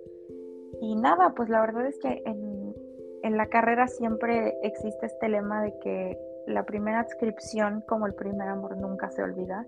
Y 0.81 0.97
nada, 0.97 1.35
pues 1.35 1.49
la 1.49 1.61
verdad 1.61 1.87
es 1.87 1.99
que 1.99 2.23
en, 2.25 2.75
en 3.23 3.37
la 3.37 3.47
carrera 3.47 3.87
siempre 3.89 4.55
existe 4.63 5.07
este 5.07 5.29
lema 5.29 5.63
de 5.63 5.79
que 5.81 6.19
la 6.47 6.65
primera 6.65 7.01
adscripción 7.01 7.83
como 7.87 8.07
el 8.07 8.15
primer 8.15 8.49
amor 8.49 8.77
nunca 8.79 9.11
se 9.11 9.23
olvida. 9.23 9.67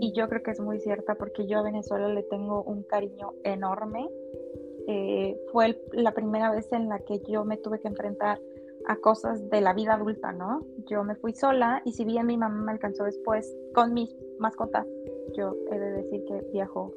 Y 0.00 0.12
yo 0.12 0.28
creo 0.28 0.42
que 0.42 0.50
es 0.50 0.60
muy 0.60 0.80
cierta 0.80 1.14
porque 1.14 1.46
yo 1.46 1.58
a 1.58 1.62
Venezuela 1.62 2.08
le 2.08 2.22
tengo 2.24 2.62
un 2.62 2.82
cariño 2.82 3.34
enorme. 3.44 4.08
Eh, 4.88 5.38
fue 5.52 5.80
la 5.92 6.12
primera 6.12 6.50
vez 6.50 6.72
en 6.72 6.88
la 6.88 6.98
que 7.00 7.20
yo 7.28 7.44
me 7.44 7.58
tuve 7.58 7.78
que 7.78 7.88
enfrentar 7.88 8.40
a 8.88 8.96
cosas 8.96 9.48
de 9.50 9.60
la 9.60 9.74
vida 9.74 9.94
adulta, 9.94 10.32
¿no? 10.32 10.62
Yo 10.86 11.04
me 11.04 11.14
fui 11.14 11.34
sola 11.34 11.82
y 11.84 11.92
si 11.92 12.04
bien 12.04 12.26
mi 12.26 12.36
mamá 12.36 12.62
me 12.62 12.72
alcanzó 12.72 13.04
después 13.04 13.54
con 13.74 13.92
mis 13.94 14.14
mascotas, 14.38 14.86
yo 15.36 15.54
he 15.70 15.78
de 15.78 15.92
decir 15.92 16.24
que 16.26 16.40
viajo 16.52 16.92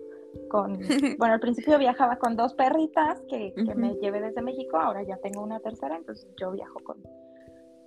con, 0.50 0.80
bueno, 1.20 1.34
al 1.34 1.40
principio 1.40 1.78
viajaba 1.78 2.18
con 2.18 2.36
dos 2.36 2.54
perritas 2.54 3.22
que, 3.28 3.54
que 3.54 3.76
me 3.76 3.96
llevé 3.96 4.22
desde 4.22 4.42
México, 4.42 4.78
ahora 4.78 5.04
ya 5.04 5.18
tengo 5.18 5.44
una 5.44 5.60
tercera, 5.60 5.98
entonces 5.98 6.28
yo 6.40 6.52
viajo 6.52 6.80
con, 6.84 6.98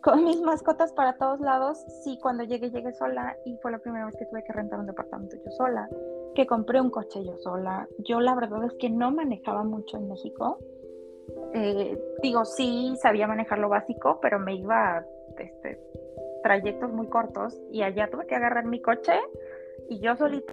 con 0.05 0.23
mis 0.23 0.41
mascotas 0.43 0.93
para 0.93 1.17
todos 1.17 1.41
lados. 1.41 1.83
Sí, 2.05 2.19
cuando 2.21 2.45
llegué, 2.45 2.71
llegué 2.71 2.93
sola 2.93 3.35
y 3.47 3.57
fue 3.63 3.73
la 3.73 3.79
primera 3.79 4.05
vez 4.05 4.15
que 4.17 4.27
tuve 4.27 4.45
que 4.45 4.53
rentar 4.53 4.79
un 4.79 4.87
departamento 4.87 5.37
yo 5.37 5.51
sola, 5.53 5.89
que 6.35 6.47
compré 6.47 6.81
un 6.81 6.91
coche 6.91 7.25
yo 7.25 7.39
sola. 7.39 7.89
Yo 8.01 8.21
la 8.21 8.35
verdad 8.35 8.63
es 8.65 8.75
que 8.75 8.91
no 8.91 9.11
manejaba 9.11 9.65
mucho 9.65 9.97
en 9.97 10.09
México. 10.09 10.59
Eh, 11.55 11.99
digo, 12.23 12.45
sí 12.45 12.95
sabía 13.01 13.27
manejar 13.27 13.59
lo 13.59 13.69
básico, 13.69 14.19
pero 14.21 14.39
me 14.39 14.55
iba 14.55 14.99
a 14.99 15.07
este, 15.39 15.81
trayectos 16.43 16.93
muy 16.93 17.09
cortos 17.09 17.61
y 17.71 17.83
allá 17.83 18.11
tuve 18.11 18.27
que 18.27 18.35
agarrar 18.35 18.67
mi 18.67 18.81
coche 18.81 19.13
y 19.89 20.01
yo 20.01 20.17
solita 20.17 20.53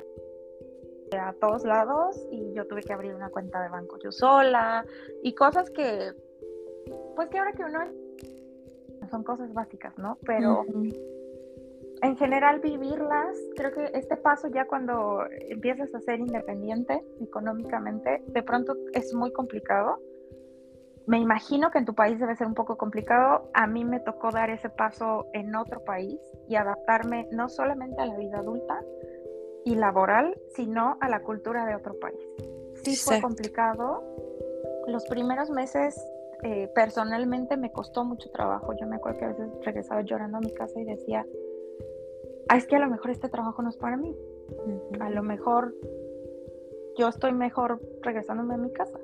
a 1.20 1.34
todos 1.34 1.66
lados 1.66 2.26
y 2.32 2.54
yo 2.54 2.68
tuve 2.68 2.82
que 2.82 2.94
abrir 2.94 3.14
una 3.14 3.30
cuenta 3.30 3.62
de 3.62 3.68
banco 3.68 3.98
yo 4.02 4.14
sola 4.14 4.86
y 5.24 5.36
cosas 5.36 5.70
que 5.70 6.14
pues 7.16 7.28
que 7.28 7.38
ahora 7.38 7.52
que 7.52 7.64
uno 7.64 7.80
son 9.10 9.24
cosas 9.24 9.54
básicas, 9.54 9.98
¿no? 9.98 10.18
Pero 10.26 10.66
en 12.02 12.18
general 12.18 12.60
vivirlas, 12.62 13.38
creo 13.56 13.72
que 13.74 13.92
este 13.94 14.18
paso 14.18 14.48
ya 14.48 14.66
cuando 14.66 15.24
empiezas 15.50 15.94
a 15.94 16.00
ser 16.00 16.20
independiente 16.20 17.04
económicamente, 17.20 18.24
de 18.26 18.44
pronto 18.44 18.76
es 18.94 19.14
muy 19.14 19.32
complicado. 19.34 20.00
Me 21.12 21.20
imagino 21.20 21.72
que 21.72 21.78
en 21.78 21.84
tu 21.84 21.94
país 21.94 22.18
debe 22.22 22.38
ser 22.38 22.48
un 22.48 22.54
poco 22.54 22.78
complicado. 22.78 23.50
A 23.54 23.68
mí 23.68 23.84
me 23.84 24.00
tocó 24.00 24.32
dar 24.32 24.50
ese 24.50 24.70
paso 24.70 25.28
en 25.34 25.54
otro 25.58 25.84
país 25.84 26.22
y 26.48 26.56
adaptarme 26.56 27.28
no 27.34 27.50
solamente 27.50 28.02
a 28.02 28.06
la 28.06 28.16
vida 28.16 28.38
adulta 28.38 28.82
y 29.66 29.76
laboral, 29.76 30.40
sino 30.56 30.96
a 31.02 31.10
la 31.10 31.22
cultura 31.22 31.66
de 31.66 31.76
otro 31.76 32.00
país. 32.00 32.18
Sí 32.86 32.96
fue 32.96 33.20
complicado. 33.20 34.02
Los 34.88 35.04
primeros 35.08 35.50
meses 35.50 36.02
eh, 36.44 36.72
personalmente 36.74 37.58
me 37.58 37.74
costó 37.74 38.06
mucho 38.06 38.32
trabajo. 38.32 38.72
Yo 38.80 38.88
me 38.88 38.96
acuerdo 38.96 39.20
que 39.20 39.26
a 39.26 39.28
veces 39.34 39.50
regresaba 39.66 40.04
llorando 40.04 40.38
a 40.38 40.40
mi 40.40 40.54
casa 40.54 40.80
y 40.80 40.86
decía, 40.86 41.26
ah, 42.48 42.56
es 42.56 42.66
que 42.68 42.78
a 42.78 42.80
lo 42.80 42.88
mejor 42.88 43.12
este 43.12 43.28
trabajo 43.28 43.62
no 43.62 43.70
es 43.70 43.76
para 43.76 43.98
mí. 43.98 44.16
A 45.02 45.10
lo 45.10 45.24
mejor 45.24 45.76
yo 46.98 47.10
estoy 47.10 47.34
mejor 47.34 47.82
regresándome 48.02 48.54
a 48.54 48.58
mi 48.58 48.72
casa. 48.72 48.98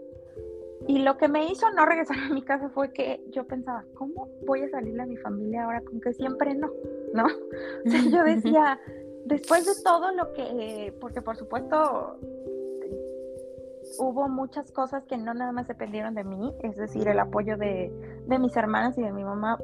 Y 0.88 1.00
lo 1.00 1.18
que 1.18 1.28
me 1.28 1.46
hizo 1.46 1.70
no 1.72 1.86
regresar 1.86 2.18
a 2.18 2.34
mi 2.34 2.44
casa 2.44 2.70
fue 2.70 2.94
que 2.94 3.24
yo 3.32 3.46
pensaba, 3.48 3.84
¿cómo 3.96 4.30
voy 4.46 4.62
a 4.62 4.70
salirle 4.70 5.04
a 5.04 5.08
mi 5.08 5.18
familia 5.18 5.66
ahora 5.66 5.82
con 5.82 6.00
que 6.00 6.14
siempre 6.14 6.54
no? 6.54 6.70
¿No? 7.14 7.26
O 7.86 7.90
sea, 7.90 8.02
yo 8.04 8.24
decía, 8.24 8.80
después 9.26 9.66
de 9.66 9.84
todo 9.84 10.12
lo 10.12 10.34
que, 10.34 10.94
porque 11.00 11.22
por 11.22 11.36
supuesto 11.36 12.20
hubo 14.00 14.28
muchas 14.28 14.72
cosas 14.72 15.04
que 15.06 15.18
no 15.18 15.34
nada 15.34 15.52
más 15.52 15.68
dependieron 15.68 16.14
de 16.16 16.24
mí, 16.24 16.54
es 16.62 16.76
decir, 16.76 17.08
el 17.08 17.20
apoyo 17.20 17.58
de, 17.58 17.92
mis 18.28 18.56
hermanas 18.56 18.98
y 18.98 19.02
de 19.02 19.12
mi 19.12 19.24
mamá 19.24 19.58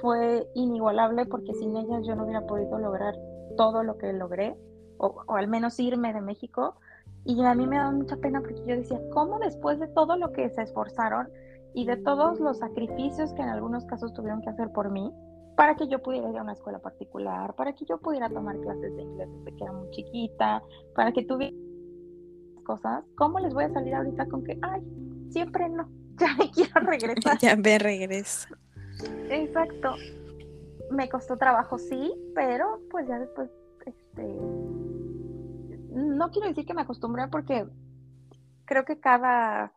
fue 0.00 0.48
inigualable 0.54 1.26
porque 1.26 1.54
sin 1.54 1.76
ellas 1.76 2.06
yo 2.06 2.14
no 2.14 2.24
hubiera 2.24 2.46
podido 2.46 2.78
lograr 2.78 3.14
todo 3.56 3.82
lo 3.82 3.98
que 3.98 4.12
logré, 4.12 4.56
o, 4.98 5.22
al 5.28 5.48
menos 5.48 5.78
irme 5.78 6.12
de 6.12 6.20
México. 6.20 6.76
Y 7.24 7.42
a 7.44 7.54
mí 7.54 7.66
me 7.66 7.76
da 7.76 7.90
mucha 7.90 8.16
pena 8.16 8.40
porque 8.40 8.60
yo 8.66 8.76
decía, 8.76 9.00
¿cómo 9.12 9.38
después 9.38 9.78
de 9.78 9.88
todo 9.88 10.16
lo 10.16 10.32
que 10.32 10.50
se 10.50 10.62
esforzaron 10.62 11.28
y 11.74 11.86
de 11.86 11.96
todos 11.96 12.40
los 12.40 12.58
sacrificios 12.58 13.32
que 13.34 13.42
en 13.42 13.48
algunos 13.48 13.84
casos 13.86 14.12
tuvieron 14.12 14.42
que 14.42 14.50
hacer 14.50 14.70
por 14.72 14.90
mí, 14.90 15.12
para 15.56 15.76
que 15.76 15.86
yo 15.88 16.00
pudiera 16.02 16.28
ir 16.30 16.38
a 16.38 16.42
una 16.42 16.52
escuela 16.54 16.78
particular, 16.78 17.54
para 17.54 17.72
que 17.72 17.84
yo 17.84 17.98
pudiera 17.98 18.28
tomar 18.28 18.58
clases 18.60 18.94
de 18.96 19.02
inglés 19.02 19.28
desde 19.30 19.56
que 19.56 19.64
era 19.64 19.72
muy 19.72 19.90
chiquita, 19.90 20.62
para 20.94 21.12
que 21.12 21.24
tuviera 21.24 21.56
cosas, 22.64 23.04
¿cómo 23.16 23.40
les 23.40 23.52
voy 23.52 23.64
a 23.64 23.72
salir 23.72 23.94
ahorita 23.94 24.26
con 24.26 24.44
que, 24.44 24.58
ay, 24.62 24.82
siempre 25.30 25.68
no, 25.68 25.88
ya 26.18 26.34
me 26.38 26.50
quiero 26.50 26.80
regresar? 26.80 27.38
ya 27.40 27.56
me 27.56 27.78
regreso. 27.78 28.48
Exacto. 29.28 29.94
Me 30.90 31.08
costó 31.08 31.36
trabajo, 31.36 31.78
sí, 31.78 32.12
pero 32.34 32.80
pues 32.90 33.08
ya 33.08 33.18
después, 33.18 33.50
este, 33.86 34.38
no 35.92 36.30
quiero 36.30 36.48
decir 36.48 36.66
que 36.66 36.74
me 36.74 36.82
acostumbré 36.82 37.28
porque 37.28 37.66
creo 38.64 38.84
que 38.84 38.98
cada, 39.00 39.72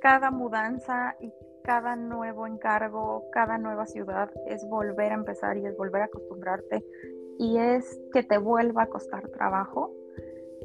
cada 0.00 0.30
mudanza 0.30 1.16
y 1.20 1.32
cada 1.64 1.96
nuevo 1.96 2.46
encargo, 2.46 3.28
cada 3.32 3.58
nueva 3.58 3.86
ciudad 3.86 4.30
es 4.46 4.66
volver 4.68 5.12
a 5.12 5.16
empezar 5.16 5.56
y 5.58 5.66
es 5.66 5.76
volver 5.76 6.02
a 6.02 6.06
acostumbrarte 6.06 6.84
y 7.38 7.58
es 7.58 8.00
que 8.12 8.22
te 8.22 8.38
vuelva 8.38 8.84
a 8.84 8.86
costar 8.86 9.28
trabajo 9.28 9.92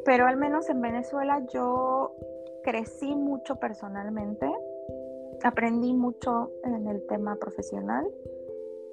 pero 0.05 0.25
al 0.25 0.37
menos 0.37 0.69
en 0.69 0.81
Venezuela 0.81 1.45
yo 1.53 2.13
crecí 2.63 3.15
mucho 3.15 3.55
personalmente, 3.55 4.51
aprendí 5.43 5.93
mucho 5.93 6.51
en 6.63 6.87
el 6.87 7.05
tema 7.07 7.35
profesional 7.35 8.05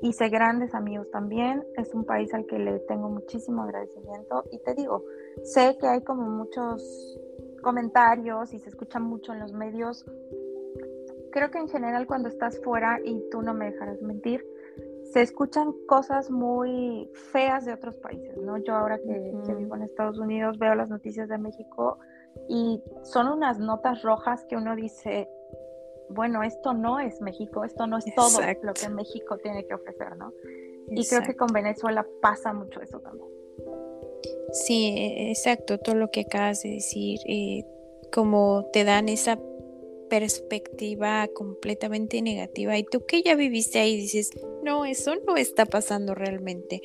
hice 0.02 0.28
grandes 0.28 0.74
amigos 0.74 1.10
también. 1.10 1.64
Es 1.76 1.94
un 1.94 2.04
país 2.04 2.32
al 2.34 2.46
que 2.46 2.58
le 2.58 2.78
tengo 2.80 3.08
muchísimo 3.08 3.62
agradecimiento 3.62 4.44
y 4.50 4.58
te 4.60 4.74
digo, 4.74 5.04
sé 5.44 5.76
que 5.78 5.86
hay 5.86 6.02
como 6.02 6.22
muchos 6.22 7.18
comentarios 7.62 8.52
y 8.52 8.58
se 8.58 8.68
escucha 8.68 8.98
mucho 8.98 9.32
en 9.32 9.40
los 9.40 9.52
medios. 9.52 10.04
Creo 11.32 11.50
que 11.50 11.58
en 11.58 11.68
general 11.68 12.06
cuando 12.06 12.28
estás 12.28 12.60
fuera, 12.62 12.98
y 13.04 13.22
tú 13.30 13.42
no 13.42 13.54
me 13.54 13.70
dejarás 13.70 14.00
mentir, 14.02 14.44
se 15.12 15.22
escuchan 15.22 15.74
cosas 15.86 16.30
muy 16.30 17.10
feas 17.32 17.64
de 17.64 17.72
otros 17.72 17.96
países, 17.96 18.36
¿no? 18.38 18.58
Yo 18.58 18.74
ahora 18.74 18.98
que, 18.98 19.54
vivo 19.54 19.76
en 19.76 19.82
Estados 19.82 20.18
Unidos 20.18 20.58
veo 20.58 20.74
las 20.74 20.88
noticias 20.88 21.28
de 21.28 21.38
México 21.38 21.98
y 22.48 22.80
son 23.02 23.28
unas 23.28 23.58
notas 23.58 24.02
rojas 24.02 24.44
que 24.48 24.56
uno 24.56 24.76
dice, 24.76 25.28
bueno, 26.10 26.42
esto 26.42 26.74
no 26.74 27.00
es 27.00 27.20
México, 27.20 27.64
esto 27.64 27.86
no 27.86 27.98
es 27.98 28.04
todo 28.14 28.40
lo 28.62 28.72
que 28.72 28.88
México 28.88 29.36
tiene 29.38 29.66
que 29.66 29.74
ofrecer, 29.74 30.16
¿no? 30.16 30.32
Y 30.88 31.06
creo 31.06 31.22
que 31.22 31.36
con 31.36 31.48
Venezuela 31.52 32.06
pasa 32.20 32.52
mucho 32.52 32.80
eso 32.80 33.00
también. 33.00 33.28
Sí, 34.52 34.94
e, 34.96 35.30
exacto, 35.30 35.78
todo 35.78 35.94
lo 35.94 36.10
que 36.10 36.20
acabas 36.20 36.62
de 36.62 36.70
decir, 36.70 37.20
eh, 37.26 37.64
como 38.12 38.68
te 38.72 38.84
dan 38.84 39.08
esa 39.08 39.38
perspectiva 40.08 41.28
completamente 41.28 42.20
negativa 42.20 42.76
y 42.76 42.84
tú 42.84 43.06
que 43.06 43.22
ya 43.22 43.36
viviste 43.36 43.78
ahí 43.78 43.96
dices, 43.96 44.30
no, 44.64 44.84
eso 44.84 45.14
no 45.26 45.36
está 45.36 45.64
pasando 45.64 46.14
realmente. 46.14 46.82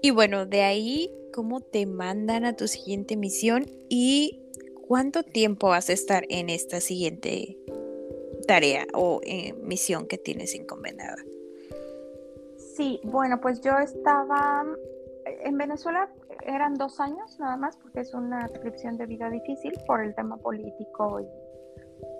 Y 0.00 0.12
bueno, 0.12 0.46
de 0.46 0.62
ahí, 0.62 1.12
¿cómo 1.32 1.60
te 1.60 1.84
mandan 1.84 2.44
a 2.44 2.56
tu 2.56 2.68
siguiente 2.68 3.16
misión 3.16 3.66
y 3.88 4.40
cuánto 4.86 5.22
tiempo 5.24 5.68
vas 5.68 5.90
a 5.90 5.92
estar 5.92 6.24
en 6.30 6.48
esta 6.48 6.80
siguiente 6.80 7.58
tarea 8.46 8.86
o 8.94 9.20
eh, 9.24 9.52
misión 9.62 10.06
que 10.06 10.16
tienes 10.16 10.54
encomendada? 10.54 11.16
Sí, 12.76 13.00
bueno, 13.02 13.40
pues 13.40 13.60
yo 13.60 13.78
estaba 13.78 14.64
en 15.24 15.56
Venezuela 15.58 16.08
eran 16.44 16.74
dos 16.74 17.00
años 17.00 17.38
nada 17.38 17.56
más 17.56 17.76
porque 17.76 18.00
es 18.00 18.14
una 18.14 18.40
adscripción 18.40 18.96
de 18.96 19.06
vida 19.06 19.28
difícil 19.30 19.72
por 19.86 20.02
el 20.02 20.14
tema 20.14 20.36
político 20.36 21.20
y 21.20 21.26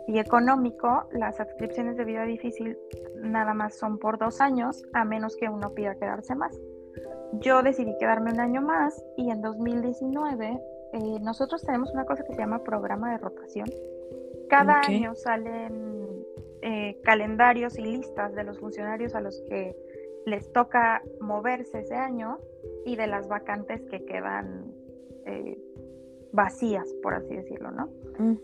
y 0.06 0.18
económico, 0.18 1.08
las 1.12 1.38
adscripciones 1.38 1.96
de 1.96 2.04
vida 2.04 2.24
difícil 2.24 2.76
nada 3.22 3.54
más 3.54 3.78
son 3.78 3.98
por 3.98 4.18
dos 4.18 4.40
años, 4.40 4.82
a 4.92 5.04
menos 5.04 5.36
que 5.36 5.48
uno 5.48 5.72
pida 5.72 5.94
quedarse 5.94 6.34
más. 6.34 6.58
Yo 7.34 7.62
decidí 7.62 7.96
quedarme 7.98 8.32
un 8.32 8.40
año 8.40 8.60
más 8.60 9.00
y 9.16 9.30
en 9.30 9.40
2019 9.40 10.58
eh, 10.92 11.20
nosotros 11.20 11.62
tenemos 11.62 11.92
una 11.92 12.04
cosa 12.04 12.24
que 12.24 12.32
se 12.32 12.40
llama 12.40 12.64
programa 12.64 13.12
de 13.12 13.18
rotación. 13.18 13.66
Cada 14.48 14.80
año 14.80 15.14
salen 15.14 16.24
eh, 16.62 17.00
calendarios 17.04 17.78
y 17.78 17.82
listas 17.82 18.34
de 18.34 18.42
los 18.42 18.58
funcionarios 18.58 19.14
a 19.14 19.20
los 19.20 19.40
que 19.48 19.76
les 20.26 20.52
toca 20.52 21.02
moverse 21.20 21.80
ese 21.80 21.94
año 21.94 22.38
y 22.84 22.96
de 22.96 23.06
las 23.06 23.28
vacantes 23.28 23.82
que 23.90 24.04
quedan 24.04 24.72
eh, 25.26 25.58
vacías, 26.32 26.92
por 27.02 27.14
así 27.14 27.34
decirlo, 27.34 27.70
¿no? 27.70 27.88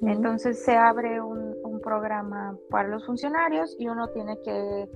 Entonces 0.02 0.64
se 0.64 0.74
abre 0.74 1.20
un, 1.20 1.46
programa 1.82 2.58
para 2.68 2.88
los 2.88 3.06
funcionarios 3.06 3.76
y 3.78 3.88
uno 3.88 4.08
tiene 4.08 4.40
que, 4.42 4.88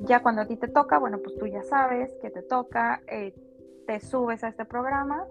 ya 0.00 0.22
cuando 0.22 0.42
a 0.42 0.46
ti 0.46 0.56
te 0.56 0.68
toca, 0.68 0.98
bueno, 0.98 1.18
pues 1.22 1.36
tú 1.36 1.46
ya 1.46 1.62
sabes 1.62 2.16
que 2.22 2.30
te 2.30 2.42
toca, 2.42 3.02
eh, 3.06 3.34
te 3.86 4.00
subes 4.00 4.42
a 4.44 4.48
este 4.48 4.64
programa 4.64 5.26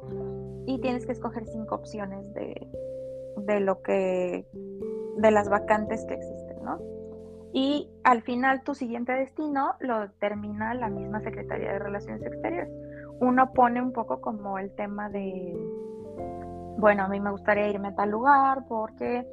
y 0.68 0.80
tienes 0.80 1.08
que 1.08 1.14
escoger 1.14 1.47
cinco 1.47 1.74
opciones 1.74 2.32
de, 2.36 2.68
de 3.38 3.60
lo 3.62 3.82
que, 3.82 4.45
de 4.53 5.32
las 5.32 5.49
vacantes 5.49 6.05
que 6.05 6.16
existen, 6.16 6.64
¿no? 6.64 6.78
Y 7.53 7.89
al 8.03 8.21
final 8.21 8.63
tu 8.63 8.75
siguiente 8.75 9.13
destino 9.13 9.75
lo 9.79 10.01
determina 10.01 10.73
la 10.73 10.89
misma 10.89 11.21
Secretaría 11.21 11.73
de 11.73 11.79
Relaciones 11.79 12.21
Exteriores. 12.21 12.69
Uno 13.19 13.51
pone 13.53 13.81
un 13.81 13.93
poco 13.93 14.21
como 14.21 14.59
el 14.59 14.73
tema 14.75 15.09
de 15.09 15.55
bueno, 16.77 17.03
a 17.03 17.07
mí 17.07 17.19
me 17.19 17.31
gustaría 17.31 17.67
irme 17.69 17.89
a 17.89 17.95
tal 17.95 18.11
lugar 18.11 18.65
porque 18.67 19.25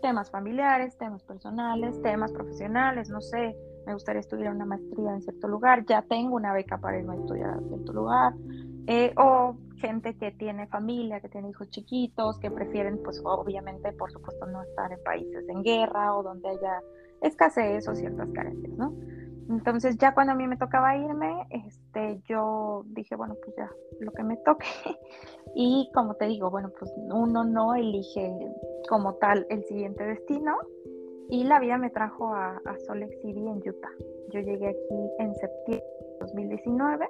temas 0.00 0.30
familiares, 0.30 0.96
temas 0.96 1.22
personales, 1.22 2.00
temas 2.02 2.32
profesionales, 2.32 3.10
no 3.10 3.20
sé, 3.20 3.54
me 3.86 3.92
gustaría 3.92 4.20
estudiar 4.20 4.54
una 4.54 4.64
maestría 4.64 5.12
en 5.12 5.20
cierto 5.20 5.46
lugar, 5.46 5.84
ya 5.86 6.02
tengo 6.02 6.36
una 6.36 6.52
beca 6.52 6.78
para 6.78 6.98
irme 6.98 7.14
a 7.14 7.18
estudiar 7.18 7.58
en 7.58 7.68
cierto 7.68 7.92
lugar, 7.92 8.32
eh, 8.86 9.12
o 9.16 9.56
gente 9.76 10.16
que 10.16 10.32
tiene 10.32 10.66
familia, 10.68 11.20
que 11.20 11.28
tiene 11.28 11.50
hijos 11.50 11.68
chiquitos, 11.68 12.38
que 12.38 12.50
prefieren, 12.50 13.00
pues 13.02 13.20
obviamente, 13.24 13.92
por 13.92 14.10
supuesto, 14.10 14.46
no 14.46 14.62
estar 14.62 14.90
en 14.90 15.02
países 15.04 15.46
en 15.48 15.62
guerra 15.62 16.16
o 16.16 16.22
donde 16.22 16.48
haya 16.48 16.80
escasez 17.22 17.88
o 17.88 17.94
ciertas 17.94 18.28
carencias, 18.30 18.72
¿no? 18.76 18.94
Entonces 19.48 19.96
ya 19.98 20.12
cuando 20.12 20.32
a 20.32 20.36
mí 20.36 20.46
me 20.48 20.56
tocaba 20.56 20.96
irme, 20.96 21.46
este, 21.50 22.20
yo 22.28 22.82
dije, 22.86 23.14
bueno, 23.14 23.36
pues 23.44 23.56
ya, 23.56 23.70
lo 24.00 24.12
que 24.12 24.22
me 24.22 24.36
toque. 24.38 24.66
Y 25.58 25.90
como 25.94 26.14
te 26.16 26.26
digo, 26.26 26.50
bueno, 26.50 26.70
pues 26.78 26.92
uno 26.98 27.42
no 27.42 27.74
elige 27.74 28.30
como 28.90 29.14
tal 29.14 29.46
el 29.48 29.64
siguiente 29.64 30.04
destino. 30.04 30.54
Y 31.30 31.44
la 31.44 31.60
vida 31.60 31.78
me 31.78 31.88
trajo 31.88 32.34
a, 32.34 32.60
a 32.66 32.76
City 32.76 33.38
en 33.38 33.66
Utah. 33.66 33.90
Yo 34.32 34.40
llegué 34.40 34.68
aquí 34.68 35.10
en 35.18 35.34
septiembre 35.34 35.86
de 36.00 36.18
2019. 36.20 37.08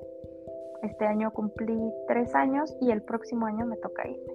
Este 0.83 1.07
año 1.07 1.33
cumplí 1.33 1.77
tres 2.07 2.35
años 2.37 2.73
y 2.81 2.93
el 2.93 3.03
próximo 3.03 3.47
año 3.47 3.67
me 3.67 3.77
toca 3.79 4.07
irme. 4.07 4.33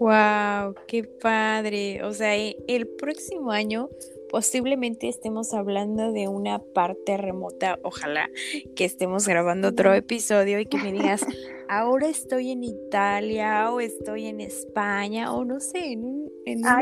Wow, 0.00 0.74
qué 0.88 1.04
padre. 1.04 2.02
O 2.02 2.12
sea, 2.12 2.36
e, 2.36 2.56
el 2.66 2.88
próximo 2.88 3.52
año 3.52 3.88
posiblemente 4.34 5.08
estemos 5.08 5.54
hablando 5.54 6.10
de 6.10 6.26
una 6.26 6.58
parte 6.58 7.16
remota, 7.16 7.78
ojalá 7.84 8.28
que 8.74 8.84
estemos 8.84 9.28
grabando 9.28 9.68
otro 9.68 9.94
episodio 9.94 10.58
y 10.58 10.66
que 10.66 10.76
me 10.76 10.90
digas, 10.90 11.24
ahora 11.68 12.08
estoy 12.08 12.50
en 12.50 12.64
Italia 12.64 13.70
o 13.70 13.78
estoy 13.78 14.26
en 14.26 14.40
España 14.40 15.32
o 15.32 15.44
no 15.44 15.60
sé, 15.60 15.92
en 15.92 16.04
un, 16.04 16.32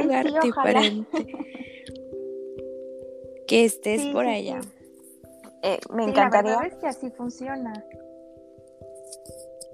lugar 0.02 0.32
diferente. 0.42 1.26
que 3.46 3.66
estés 3.66 4.06
por 4.06 4.24
allá. 4.24 4.62
Eh, 5.62 5.78
me 5.94 6.04
encantaría. 6.04 6.56
La 6.56 6.70
que 6.70 6.86
así 6.86 7.10
funciona. 7.10 7.84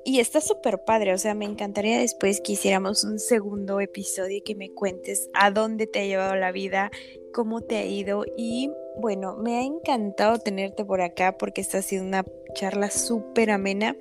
Y 0.08 0.20
está 0.20 0.40
súper 0.40 0.84
padre, 0.84 1.12
o 1.12 1.18
sea, 1.18 1.34
me 1.34 1.44
encantaría 1.44 1.98
después 1.98 2.40
que 2.40 2.52
hiciéramos 2.52 3.04
un 3.04 3.18
segundo 3.18 3.78
episodio 3.78 4.38
y 4.38 4.40
que 4.40 4.54
me 4.54 4.72
cuentes 4.72 5.28
a 5.34 5.50
dónde 5.50 5.86
te 5.86 6.00
ha 6.00 6.06
llevado 6.06 6.34
la 6.34 6.50
vida, 6.50 6.90
cómo 7.34 7.60
te 7.60 7.76
ha 7.76 7.84
ido 7.84 8.24
y 8.34 8.72
bueno, 8.98 9.36
me 9.36 9.58
ha 9.58 9.62
encantado 9.64 10.38
tenerte 10.38 10.82
por 10.82 11.02
acá 11.02 11.36
porque 11.36 11.60
está 11.60 11.82
siendo 11.82 12.08
una 12.08 12.24
charla 12.54 12.88
súper 12.88 13.50
amena. 13.50 13.96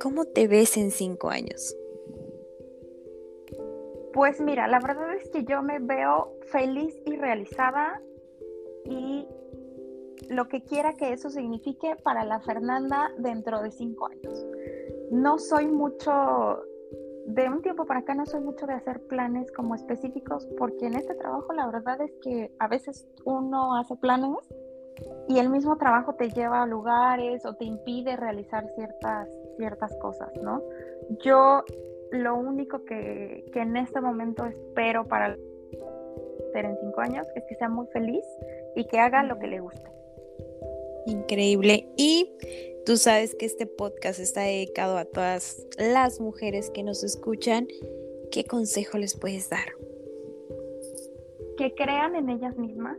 ¿Cómo 0.00 0.24
te 0.24 0.48
ves 0.48 0.76
en 0.76 0.90
cinco 0.90 1.30
años? 1.30 1.76
Pues 4.14 4.40
mira, 4.40 4.66
la 4.66 4.80
verdad 4.80 5.14
es 5.14 5.30
que 5.30 5.44
yo 5.44 5.62
me 5.62 5.78
veo 5.78 6.36
feliz 6.50 7.00
y 7.06 7.14
realizada 7.14 8.02
y 8.86 9.28
lo 10.30 10.48
que 10.48 10.64
quiera 10.64 10.94
que 10.94 11.12
eso 11.12 11.30
signifique 11.30 11.94
para 12.02 12.24
la 12.24 12.40
Fernanda 12.40 13.12
dentro 13.18 13.62
de 13.62 13.70
cinco 13.70 14.08
años 14.08 14.44
no 15.12 15.38
soy 15.38 15.66
mucho, 15.66 16.62
de 17.26 17.48
un 17.48 17.60
tiempo 17.60 17.84
para 17.84 18.00
acá 18.00 18.14
no 18.14 18.24
soy 18.24 18.40
mucho 18.40 18.66
de 18.66 18.72
hacer 18.72 18.98
planes 19.02 19.52
como 19.52 19.74
específicos, 19.74 20.48
porque 20.58 20.86
en 20.86 20.94
este 20.94 21.14
trabajo 21.14 21.52
la 21.52 21.66
verdad 21.66 22.00
es 22.00 22.12
que 22.22 22.50
a 22.58 22.66
veces 22.66 23.06
uno 23.24 23.76
hace 23.76 23.94
planes 23.96 24.38
y 25.28 25.38
el 25.38 25.50
mismo 25.50 25.76
trabajo 25.76 26.14
te 26.14 26.30
lleva 26.30 26.62
a 26.62 26.66
lugares 26.66 27.44
o 27.44 27.54
te 27.54 27.66
impide 27.66 28.16
realizar 28.16 28.66
ciertas, 28.74 29.28
ciertas 29.58 29.94
cosas, 29.98 30.30
¿no? 30.42 30.62
Yo 31.22 31.62
lo 32.10 32.34
único 32.34 32.82
que, 32.84 33.44
que 33.52 33.60
en 33.60 33.76
este 33.76 34.00
momento 34.00 34.46
espero 34.46 35.06
para 35.06 35.36
ser 36.52 36.64
en 36.64 36.78
cinco 36.80 37.02
años 37.02 37.26
es 37.34 37.44
que 37.48 37.54
sea 37.56 37.68
muy 37.68 37.86
feliz 37.88 38.24
y 38.76 38.86
que 38.86 38.98
haga 38.98 39.22
lo 39.22 39.38
que 39.38 39.46
le 39.46 39.60
guste. 39.60 40.01
Increíble. 41.06 41.88
Y 41.96 42.28
Tú 42.84 42.96
sabes 42.96 43.36
que 43.36 43.46
este 43.46 43.66
podcast 43.66 44.18
está 44.18 44.40
dedicado 44.40 44.98
a 44.98 45.04
todas 45.04 45.64
las 45.78 46.20
mujeres 46.20 46.68
que 46.70 46.82
nos 46.82 47.04
escuchan. 47.04 47.68
¿Qué 48.32 48.44
consejo 48.44 48.98
les 48.98 49.16
puedes 49.16 49.48
dar? 49.48 49.66
Que 51.56 51.72
crean 51.76 52.16
en 52.16 52.28
ellas 52.28 52.58
mismas, 52.58 52.98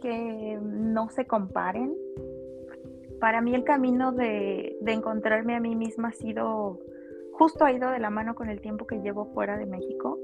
que 0.00 0.58
no 0.62 1.10
se 1.10 1.26
comparen. 1.26 1.94
Para 3.20 3.42
mí 3.42 3.54
el 3.54 3.64
camino 3.64 4.12
de, 4.12 4.78
encontrarme 4.86 5.56
a 5.56 5.60
mí 5.60 5.76
misma 5.76 6.08
ha 6.08 6.12
sido, 6.12 6.80
justo 7.34 7.66
ha 7.66 7.72
ido 7.72 7.90
de 7.90 7.98
la 7.98 8.08
mano 8.08 8.34
con 8.34 8.48
el 8.48 8.62
tiempo 8.62 8.86
que 8.86 8.96
llevo 9.02 9.26
fuera 9.34 9.58
de 9.58 9.66
México. 9.66 10.18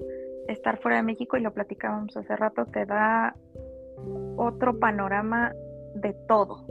Estar 0.48 0.80
fuera 0.80 0.96
de 0.96 1.02
México, 1.02 1.36
y 1.36 1.42
lo 1.42 1.52
platicábamos 1.52 2.16
hace 2.16 2.34
rato, 2.36 2.64
te 2.64 2.86
da 2.86 3.36
otro 4.38 4.78
panorama 4.78 5.52
de 5.94 6.14
todo, 6.26 6.64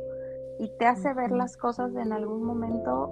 y 0.60 0.72
te 0.78 0.86
hace 0.86 1.14
ver 1.14 1.32
las 1.32 1.58
cosas 1.58 1.96
en 1.96 2.12
algún 2.12 2.44
momento 2.44 3.12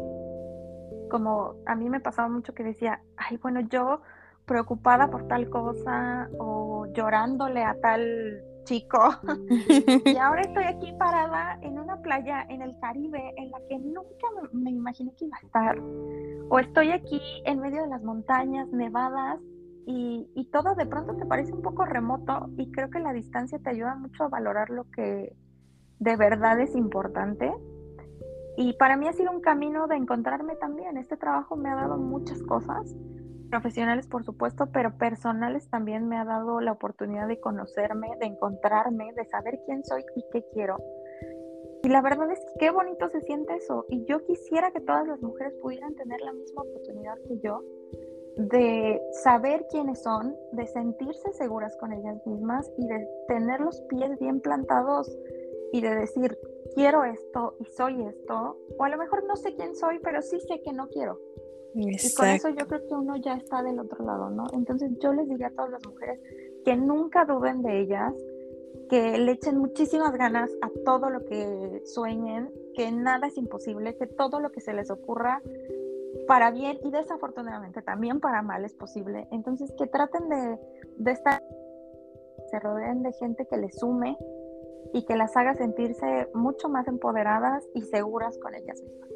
como 1.09 1.55
a 1.65 1.75
mí 1.75 1.89
me 1.89 1.99
pasaba 1.99 2.27
mucho 2.27 2.53
que 2.53 2.63
decía, 2.63 3.01
ay, 3.17 3.37
bueno, 3.37 3.61
yo 3.61 4.01
preocupada 4.45 5.09
por 5.09 5.27
tal 5.27 5.49
cosa 5.49 6.29
o 6.39 6.85
llorándole 6.93 7.63
a 7.63 7.79
tal 7.81 8.41
chico. 8.63 8.99
y 10.05 10.17
ahora 10.17 10.41
estoy 10.41 10.63
aquí 10.65 10.93
parada 10.97 11.57
en 11.61 11.79
una 11.79 12.01
playa 12.01 12.45
en 12.49 12.61
el 12.61 12.77
Caribe 12.79 13.33
en 13.37 13.51
la 13.51 13.59
que 13.69 13.77
nunca 13.79 14.27
me, 14.51 14.71
imaginé 14.71 15.13
que 15.15 15.25
iba 15.25 15.37
a 15.37 15.45
estar. 15.45 15.79
O 16.49 16.59
estoy 16.59 16.91
aquí 16.91 17.21
en 17.45 17.59
medio 17.59 17.83
de 17.83 17.89
las 17.89 18.03
montañas 18.03 18.67
nevadas 18.69 19.39
y, 19.87 20.27
y, 20.33 20.45
todo 20.45 20.73
de 20.73 20.87
pronto 20.87 21.15
te 21.15 21.27
parece 21.27 21.53
un 21.53 21.61
poco 21.61 21.85
remoto 21.85 22.49
y 22.57 22.71
creo 22.71 22.89
que 22.89 22.99
la 22.99 23.13
distancia 23.13 23.59
te 23.59 23.69
ayuda 23.69 23.93
mucho 23.95 24.23
a 24.23 24.29
valorar 24.29 24.71
lo 24.71 24.89
que 24.89 25.35
de 25.99 26.15
verdad 26.15 26.59
es 26.59 26.75
importante. 26.75 27.53
Y 28.57 28.73
para 28.73 28.95
mí 28.95 29.07
ha 29.07 29.13
sido 29.13 29.31
un 29.31 29.41
camino 29.41 29.87
de 29.87 29.95
encontrarme 29.95 30.55
también. 30.55 30.97
Este 30.97 31.17
trabajo 31.17 31.55
me 31.55 31.69
ha 31.69 31.75
dado 31.75 31.97
muchas 31.97 32.41
cosas 32.43 32.95
profesionales, 33.49 34.07
por 34.07 34.23
supuesto, 34.23 34.67
pero 34.71 34.97
personales 34.97 35.69
también 35.69 36.07
me 36.07 36.17
ha 36.17 36.25
dado 36.25 36.59
la 36.61 36.71
oportunidad 36.71 37.27
de 37.27 37.39
conocerme, 37.39 38.09
de 38.19 38.27
encontrarme, 38.27 39.13
de 39.13 39.25
saber 39.25 39.59
quién 39.65 39.83
soy 39.85 40.03
y 40.15 40.23
qué 40.31 40.43
quiero. 40.53 40.77
Y 41.83 41.89
la 41.89 42.01
verdad 42.01 42.31
es 42.31 42.39
que 42.39 42.53
qué 42.59 42.71
bonito 42.71 43.07
se 43.09 43.21
siente 43.21 43.55
eso. 43.55 43.85
Y 43.89 44.05
yo 44.05 44.23
quisiera 44.25 44.71
que 44.71 44.81
todas 44.81 45.07
las 45.07 45.21
mujeres 45.21 45.53
pudieran 45.61 45.93
tener 45.95 46.19
la 46.21 46.33
misma 46.33 46.63
oportunidad 46.63 47.15
que 47.27 47.39
yo 47.39 47.61
de 48.37 49.01
saber 49.23 49.65
quiénes 49.69 50.01
son, 50.01 50.35
de 50.51 50.67
sentirse 50.67 51.31
seguras 51.33 51.75
con 51.77 51.93
ellas 51.93 52.17
mismas 52.25 52.69
y 52.77 52.87
de 52.87 53.07
tener 53.27 53.61
los 53.61 53.79
pies 53.83 54.17
bien 54.19 54.41
plantados 54.41 55.15
y 55.75 55.81
de 55.81 55.93
decir, 55.93 56.37
quiero 56.73 57.03
esto 57.03 57.55
y 57.59 57.65
soy 57.65 58.01
esto. 58.03 58.57
O 58.77 58.83
a 58.83 58.89
lo 58.89 58.97
mejor 58.97 59.25
no 59.25 59.35
sé 59.35 59.55
quién 59.55 59.75
soy, 59.75 59.99
pero 59.99 60.21
sí 60.21 60.39
sé 60.39 60.61
que 60.61 60.71
no 60.71 60.87
quiero. 60.87 61.19
Y 61.73 61.97
con 62.13 62.27
eso 62.27 62.47
yo 62.47 62.65
creo 62.65 62.87
que 62.87 62.93
uno 62.93 63.17
ya 63.17 63.33
está 63.33 63.61
del 63.61 63.79
otro 63.79 64.05
lado, 64.05 64.29
¿no? 64.29 64.45
Entonces 64.53 64.91
yo 64.99 65.11
les 65.11 65.27
diría 65.27 65.47
a 65.47 65.51
todas 65.51 65.71
las 65.71 65.85
mujeres 65.85 66.21
que 66.63 66.77
nunca 66.77 67.25
duden 67.25 67.61
de 67.61 67.81
ellas, 67.81 68.13
que 68.89 69.17
le 69.17 69.33
echen 69.33 69.57
muchísimas 69.57 70.13
ganas 70.13 70.49
a 70.61 70.69
todo 70.85 71.09
lo 71.09 71.25
que 71.25 71.81
sueñen, 71.83 72.49
que 72.73 72.89
nada 72.93 73.27
es 73.27 73.37
imposible, 73.37 73.97
que 73.97 74.07
todo 74.07 74.39
lo 74.39 74.53
que 74.53 74.61
se 74.61 74.73
les 74.73 74.89
ocurra 74.89 75.41
para 76.25 76.51
bien 76.51 76.79
y 76.85 76.91
desafortunadamente 76.91 77.81
también 77.81 78.21
para 78.21 78.41
mal 78.41 78.63
es 78.63 78.73
posible. 78.73 79.27
Entonces 79.31 79.73
que 79.77 79.87
traten 79.87 80.29
de, 80.29 80.57
de 80.99 81.11
estar, 81.11 81.43
se 82.49 82.59
rodeen 82.61 83.03
de 83.03 83.11
gente 83.11 83.45
que 83.45 83.57
les 83.57 83.77
sume 83.77 84.17
y 84.93 85.05
que 85.05 85.15
las 85.15 85.35
haga 85.35 85.55
sentirse 85.55 86.27
mucho 86.33 86.69
más 86.69 86.87
empoderadas 86.87 87.67
y 87.73 87.81
seguras 87.81 88.37
con 88.37 88.55
ellas 88.55 88.81
mismas. 88.81 89.09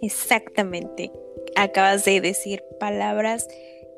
Exactamente 0.00 1.10
acabas 1.56 2.04
de 2.04 2.20
decir 2.20 2.62
palabras 2.78 3.48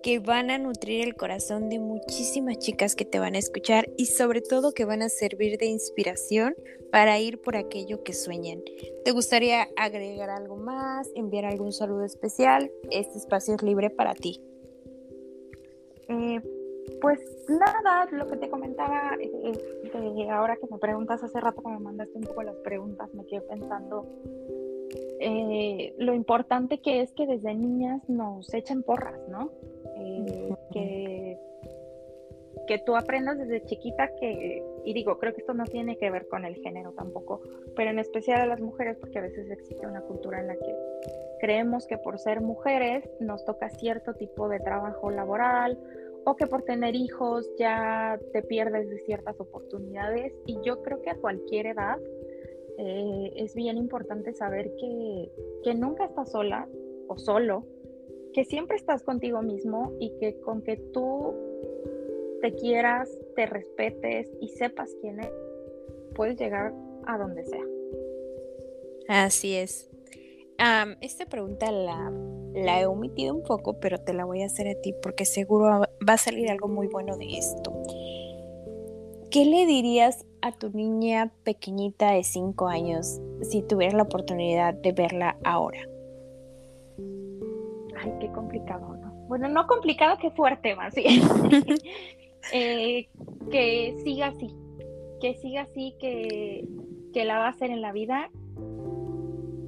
que 0.02 0.18
van 0.20 0.50
a 0.50 0.58
nutrir 0.58 1.04
el 1.04 1.16
corazón 1.16 1.68
de 1.68 1.78
muchísimas 1.78 2.58
chicas 2.58 2.94
que 2.94 3.04
te 3.04 3.18
van 3.18 3.34
a 3.34 3.38
escuchar 3.38 3.90
y 3.96 4.06
sobre 4.06 4.40
todo 4.40 4.72
que 4.72 4.84
van 4.84 5.02
a 5.02 5.08
servir 5.08 5.58
de 5.58 5.66
inspiración 5.66 6.54
para 6.92 7.18
ir 7.18 7.40
por 7.40 7.56
aquello 7.56 8.04
que 8.04 8.12
sueñan. 8.12 8.62
¿Te 9.04 9.10
gustaría 9.10 9.68
agregar 9.76 10.30
algo 10.30 10.56
más, 10.56 11.10
enviar 11.16 11.44
algún 11.44 11.72
saludo 11.72 12.04
especial? 12.04 12.70
Este 12.90 13.18
espacio 13.18 13.54
es 13.54 13.62
libre 13.62 13.90
para 13.90 14.14
ti. 14.14 14.40
Eh, 16.08 16.40
pues 17.00 17.20
nada, 17.48 18.06
lo 18.10 18.26
que 18.26 18.36
te 18.36 18.48
comentaba, 18.48 19.14
eh, 19.20 19.52
eh, 19.94 20.30
ahora 20.30 20.56
que 20.56 20.66
me 20.70 20.78
preguntas 20.78 21.22
hace 21.22 21.40
rato 21.40 21.62
que 21.62 21.70
me 21.70 21.78
mandaste 21.78 22.18
un 22.18 22.24
poco 22.24 22.42
las 22.42 22.56
preguntas, 22.56 23.12
me 23.14 23.24
quedé 23.26 23.40
pensando 23.42 24.06
eh, 25.18 25.94
lo 25.98 26.14
importante 26.14 26.78
que 26.78 27.00
es 27.00 27.12
que 27.12 27.26
desde 27.26 27.54
niñas 27.54 28.06
nos 28.08 28.52
echen 28.52 28.82
porras, 28.82 29.18
¿no? 29.28 29.50
Eh, 29.96 30.54
que, 30.72 31.38
que 32.66 32.78
tú 32.78 32.96
aprendas 32.96 33.38
desde 33.38 33.64
chiquita 33.64 34.10
que, 34.20 34.62
y 34.84 34.92
digo, 34.92 35.18
creo 35.18 35.32
que 35.32 35.40
esto 35.40 35.54
no 35.54 35.64
tiene 35.64 35.96
que 35.96 36.10
ver 36.10 36.28
con 36.28 36.44
el 36.44 36.56
género 36.56 36.92
tampoco, 36.92 37.40
pero 37.74 37.90
en 37.90 37.98
especial 37.98 38.42
a 38.42 38.46
las 38.46 38.60
mujeres, 38.60 38.98
porque 38.98 39.18
a 39.18 39.22
veces 39.22 39.50
existe 39.50 39.86
una 39.86 40.02
cultura 40.02 40.40
en 40.40 40.48
la 40.48 40.54
que 40.54 40.74
creemos 41.40 41.86
que 41.86 41.98
por 41.98 42.18
ser 42.18 42.40
mujeres 42.40 43.08
nos 43.20 43.44
toca 43.44 43.70
cierto 43.70 44.14
tipo 44.14 44.48
de 44.48 44.60
trabajo 44.60 45.10
laboral 45.10 45.78
o 46.28 46.34
que 46.34 46.48
por 46.48 46.62
tener 46.62 46.96
hijos 46.96 47.48
ya 47.56 48.18
te 48.32 48.42
pierdes 48.42 48.90
de 48.90 48.98
ciertas 48.98 49.40
oportunidades 49.40 50.34
y 50.44 50.58
yo 50.64 50.82
creo 50.82 51.00
que 51.00 51.10
a 51.10 51.14
cualquier 51.14 51.66
edad 51.66 51.98
eh, 52.78 53.32
es 53.36 53.54
bien 53.54 53.78
importante 53.78 54.34
saber 54.34 54.72
que, 54.76 55.30
que 55.62 55.74
nunca 55.74 56.04
estás 56.04 56.32
sola 56.32 56.68
o 57.06 57.16
solo, 57.16 57.64
que 58.34 58.44
siempre 58.44 58.76
estás 58.76 59.04
contigo 59.04 59.40
mismo 59.40 59.94
y 60.00 60.18
que 60.18 60.40
con 60.40 60.62
que 60.62 60.76
tú 60.92 61.32
te 62.42 62.54
quieras, 62.56 63.08
te 63.36 63.46
respetes 63.46 64.28
y 64.40 64.48
sepas 64.48 64.96
quién 65.00 65.20
es, 65.20 65.30
puedes 66.16 66.36
llegar 66.36 66.74
a 67.06 67.18
donde 67.18 67.44
sea. 67.44 67.64
Así 69.06 69.54
es. 69.54 69.88
esta 71.00 71.26
pregunta 71.26 71.70
la, 71.70 72.12
la, 72.56 72.80
he 72.80 72.86
omitido 72.86 73.34
un 73.34 73.42
poco, 73.42 73.78
pero 73.80 73.98
te 73.98 74.12
la 74.12 74.24
voy 74.24 74.42
a 74.42 74.46
hacer 74.46 74.68
a 74.68 74.80
ti 74.80 74.94
porque 75.02 75.24
seguro 75.24 75.66
va 76.08 76.12
a 76.12 76.18
salir 76.18 76.50
algo 76.50 76.68
muy 76.68 76.86
bueno 76.88 77.16
de 77.16 77.36
esto. 77.36 77.72
¿Qué 79.30 79.44
le 79.44 79.66
dirías 79.66 80.24
a 80.40 80.52
tu 80.52 80.70
niña 80.70 81.32
pequeñita 81.44 82.12
de 82.12 82.24
5 82.24 82.68
años 82.68 83.20
si 83.42 83.62
tuvieras 83.62 83.94
la 83.94 84.04
oportunidad 84.04 84.74
de 84.74 84.92
verla 84.92 85.36
ahora? 85.44 85.80
Ay, 87.98 88.12
qué 88.20 88.30
complicado, 88.32 88.96
¿no? 88.96 89.12
Bueno, 89.28 89.48
no 89.48 89.66
complicado, 89.66 90.16
que 90.18 90.30
fuerte 90.30 90.74
más 90.74 90.94
bien. 90.94 91.22
Eh, 92.52 93.08
que 93.50 93.96
siga 94.04 94.28
así, 94.28 94.54
que 95.20 95.34
siga 95.34 95.62
así, 95.62 95.96
que, 95.98 96.64
que 97.12 97.24
la 97.24 97.38
va 97.38 97.46
a 97.46 97.48
hacer 97.48 97.72
en 97.72 97.80
la 97.80 97.90
vida, 97.90 98.30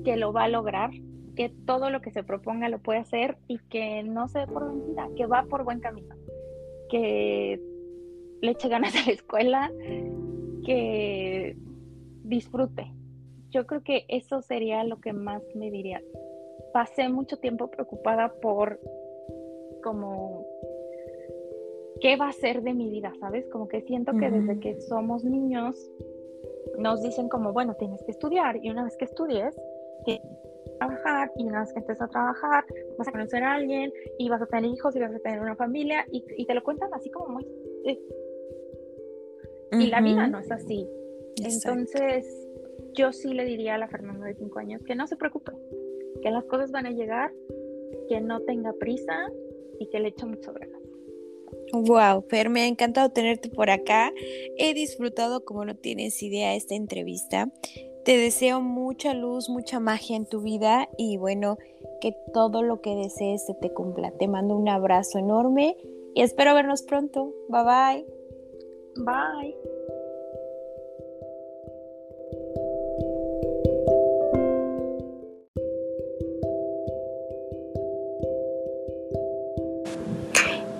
que 0.04 0.16
lo 0.16 0.32
va 0.32 0.44
a 0.44 0.48
lograr, 0.48 0.90
que 1.38 1.50
todo 1.50 1.88
lo 1.90 2.00
que 2.00 2.10
se 2.10 2.24
proponga 2.24 2.68
lo 2.68 2.80
puede 2.80 2.98
hacer 2.98 3.36
y 3.46 3.58
que 3.70 4.02
no 4.02 4.26
se 4.26 4.40
dé 4.40 4.48
por 4.48 4.74
vencida, 4.74 5.08
que 5.16 5.26
va 5.26 5.44
por 5.44 5.62
buen 5.62 5.78
camino, 5.78 6.16
que 6.90 7.60
le 8.40 8.50
eche 8.50 8.68
ganas 8.68 8.92
a 8.96 9.06
la 9.06 9.12
escuela, 9.12 9.70
que 10.66 11.56
disfrute. 12.24 12.92
Yo 13.50 13.68
creo 13.68 13.84
que 13.84 14.04
eso 14.08 14.42
sería 14.42 14.82
lo 14.82 15.00
que 15.00 15.12
más 15.12 15.40
me 15.54 15.70
diría. 15.70 16.02
Pasé 16.72 17.08
mucho 17.08 17.36
tiempo 17.36 17.70
preocupada 17.70 18.32
por 18.42 18.80
como 19.84 20.44
qué 22.00 22.16
va 22.16 22.30
a 22.30 22.32
ser 22.32 22.62
de 22.62 22.74
mi 22.74 22.90
vida, 22.90 23.12
¿sabes? 23.20 23.48
Como 23.48 23.68
que 23.68 23.82
siento 23.82 24.10
que 24.18 24.28
desde 24.28 24.58
que 24.58 24.80
somos 24.80 25.22
niños 25.22 25.88
nos 26.78 27.00
dicen 27.00 27.28
como, 27.28 27.52
bueno, 27.52 27.74
tienes 27.74 28.02
que 28.02 28.10
estudiar 28.10 28.58
y 28.60 28.70
una 28.70 28.82
vez 28.82 28.96
que 28.96 29.04
estudies, 29.04 29.54
tienes 30.04 30.22
que 30.24 30.47
trabajar 30.78 31.30
y 31.36 31.44
una 31.44 31.60
vez 31.60 31.72
que 31.72 31.80
empieces 31.80 32.02
a 32.02 32.08
trabajar, 32.08 32.64
vas 32.96 33.08
a 33.08 33.12
conocer 33.12 33.42
a 33.42 33.54
alguien 33.54 33.92
y 34.18 34.28
vas 34.28 34.42
a 34.42 34.46
tener 34.46 34.70
hijos 34.70 34.94
y 34.96 35.00
vas 35.00 35.14
a 35.14 35.18
tener 35.18 35.40
una 35.40 35.56
familia 35.56 36.06
y, 36.10 36.24
y 36.36 36.46
te 36.46 36.54
lo 36.54 36.62
cuentan 36.62 36.92
así 36.94 37.10
como 37.10 37.28
muy 37.28 37.46
eh, 37.84 37.98
y 39.72 39.86
la 39.88 40.00
vida 40.00 40.26
no 40.26 40.38
es 40.38 40.50
así. 40.50 40.88
Entonces, 41.36 42.48
yo 42.94 43.12
sí 43.12 43.32
le 43.32 43.44
diría 43.44 43.74
a 43.74 43.78
la 43.78 43.88
Fernanda 43.88 44.26
de 44.26 44.34
5 44.34 44.58
años 44.58 44.82
que 44.84 44.94
no 44.94 45.06
se 45.06 45.16
preocupe, 45.16 45.52
que 46.22 46.30
las 46.30 46.44
cosas 46.44 46.70
van 46.70 46.86
a 46.86 46.90
llegar, 46.90 47.32
que 48.08 48.20
no 48.20 48.40
tenga 48.40 48.72
prisa 48.72 49.30
y 49.78 49.88
que 49.90 50.00
le 50.00 50.08
eche 50.08 50.26
mucho 50.26 50.52
ganas. 50.52 50.78
Wow, 51.72 52.24
Fer, 52.28 52.48
me 52.48 52.62
ha 52.62 52.66
encantado 52.66 53.10
tenerte 53.10 53.50
por 53.50 53.70
acá. 53.70 54.12
He 54.56 54.74
disfrutado 54.74 55.44
como 55.44 55.64
no 55.64 55.76
tienes 55.76 56.22
idea 56.22 56.54
esta 56.54 56.74
entrevista. 56.74 57.52
Te 58.08 58.16
deseo 58.16 58.62
mucha 58.62 59.12
luz, 59.12 59.50
mucha 59.50 59.80
magia 59.80 60.16
en 60.16 60.24
tu 60.24 60.40
vida 60.40 60.88
y 60.96 61.18
bueno, 61.18 61.58
que 62.00 62.16
todo 62.32 62.62
lo 62.62 62.80
que 62.80 62.94
desees 62.94 63.44
se 63.44 63.52
te 63.52 63.70
cumpla. 63.74 64.12
Te 64.12 64.28
mando 64.28 64.56
un 64.56 64.66
abrazo 64.66 65.18
enorme 65.18 65.76
y 66.14 66.22
espero 66.22 66.54
vernos 66.54 66.84
pronto. 66.84 67.34
Bye 67.50 67.64
bye. 67.64 68.06
Bye. 69.04 69.54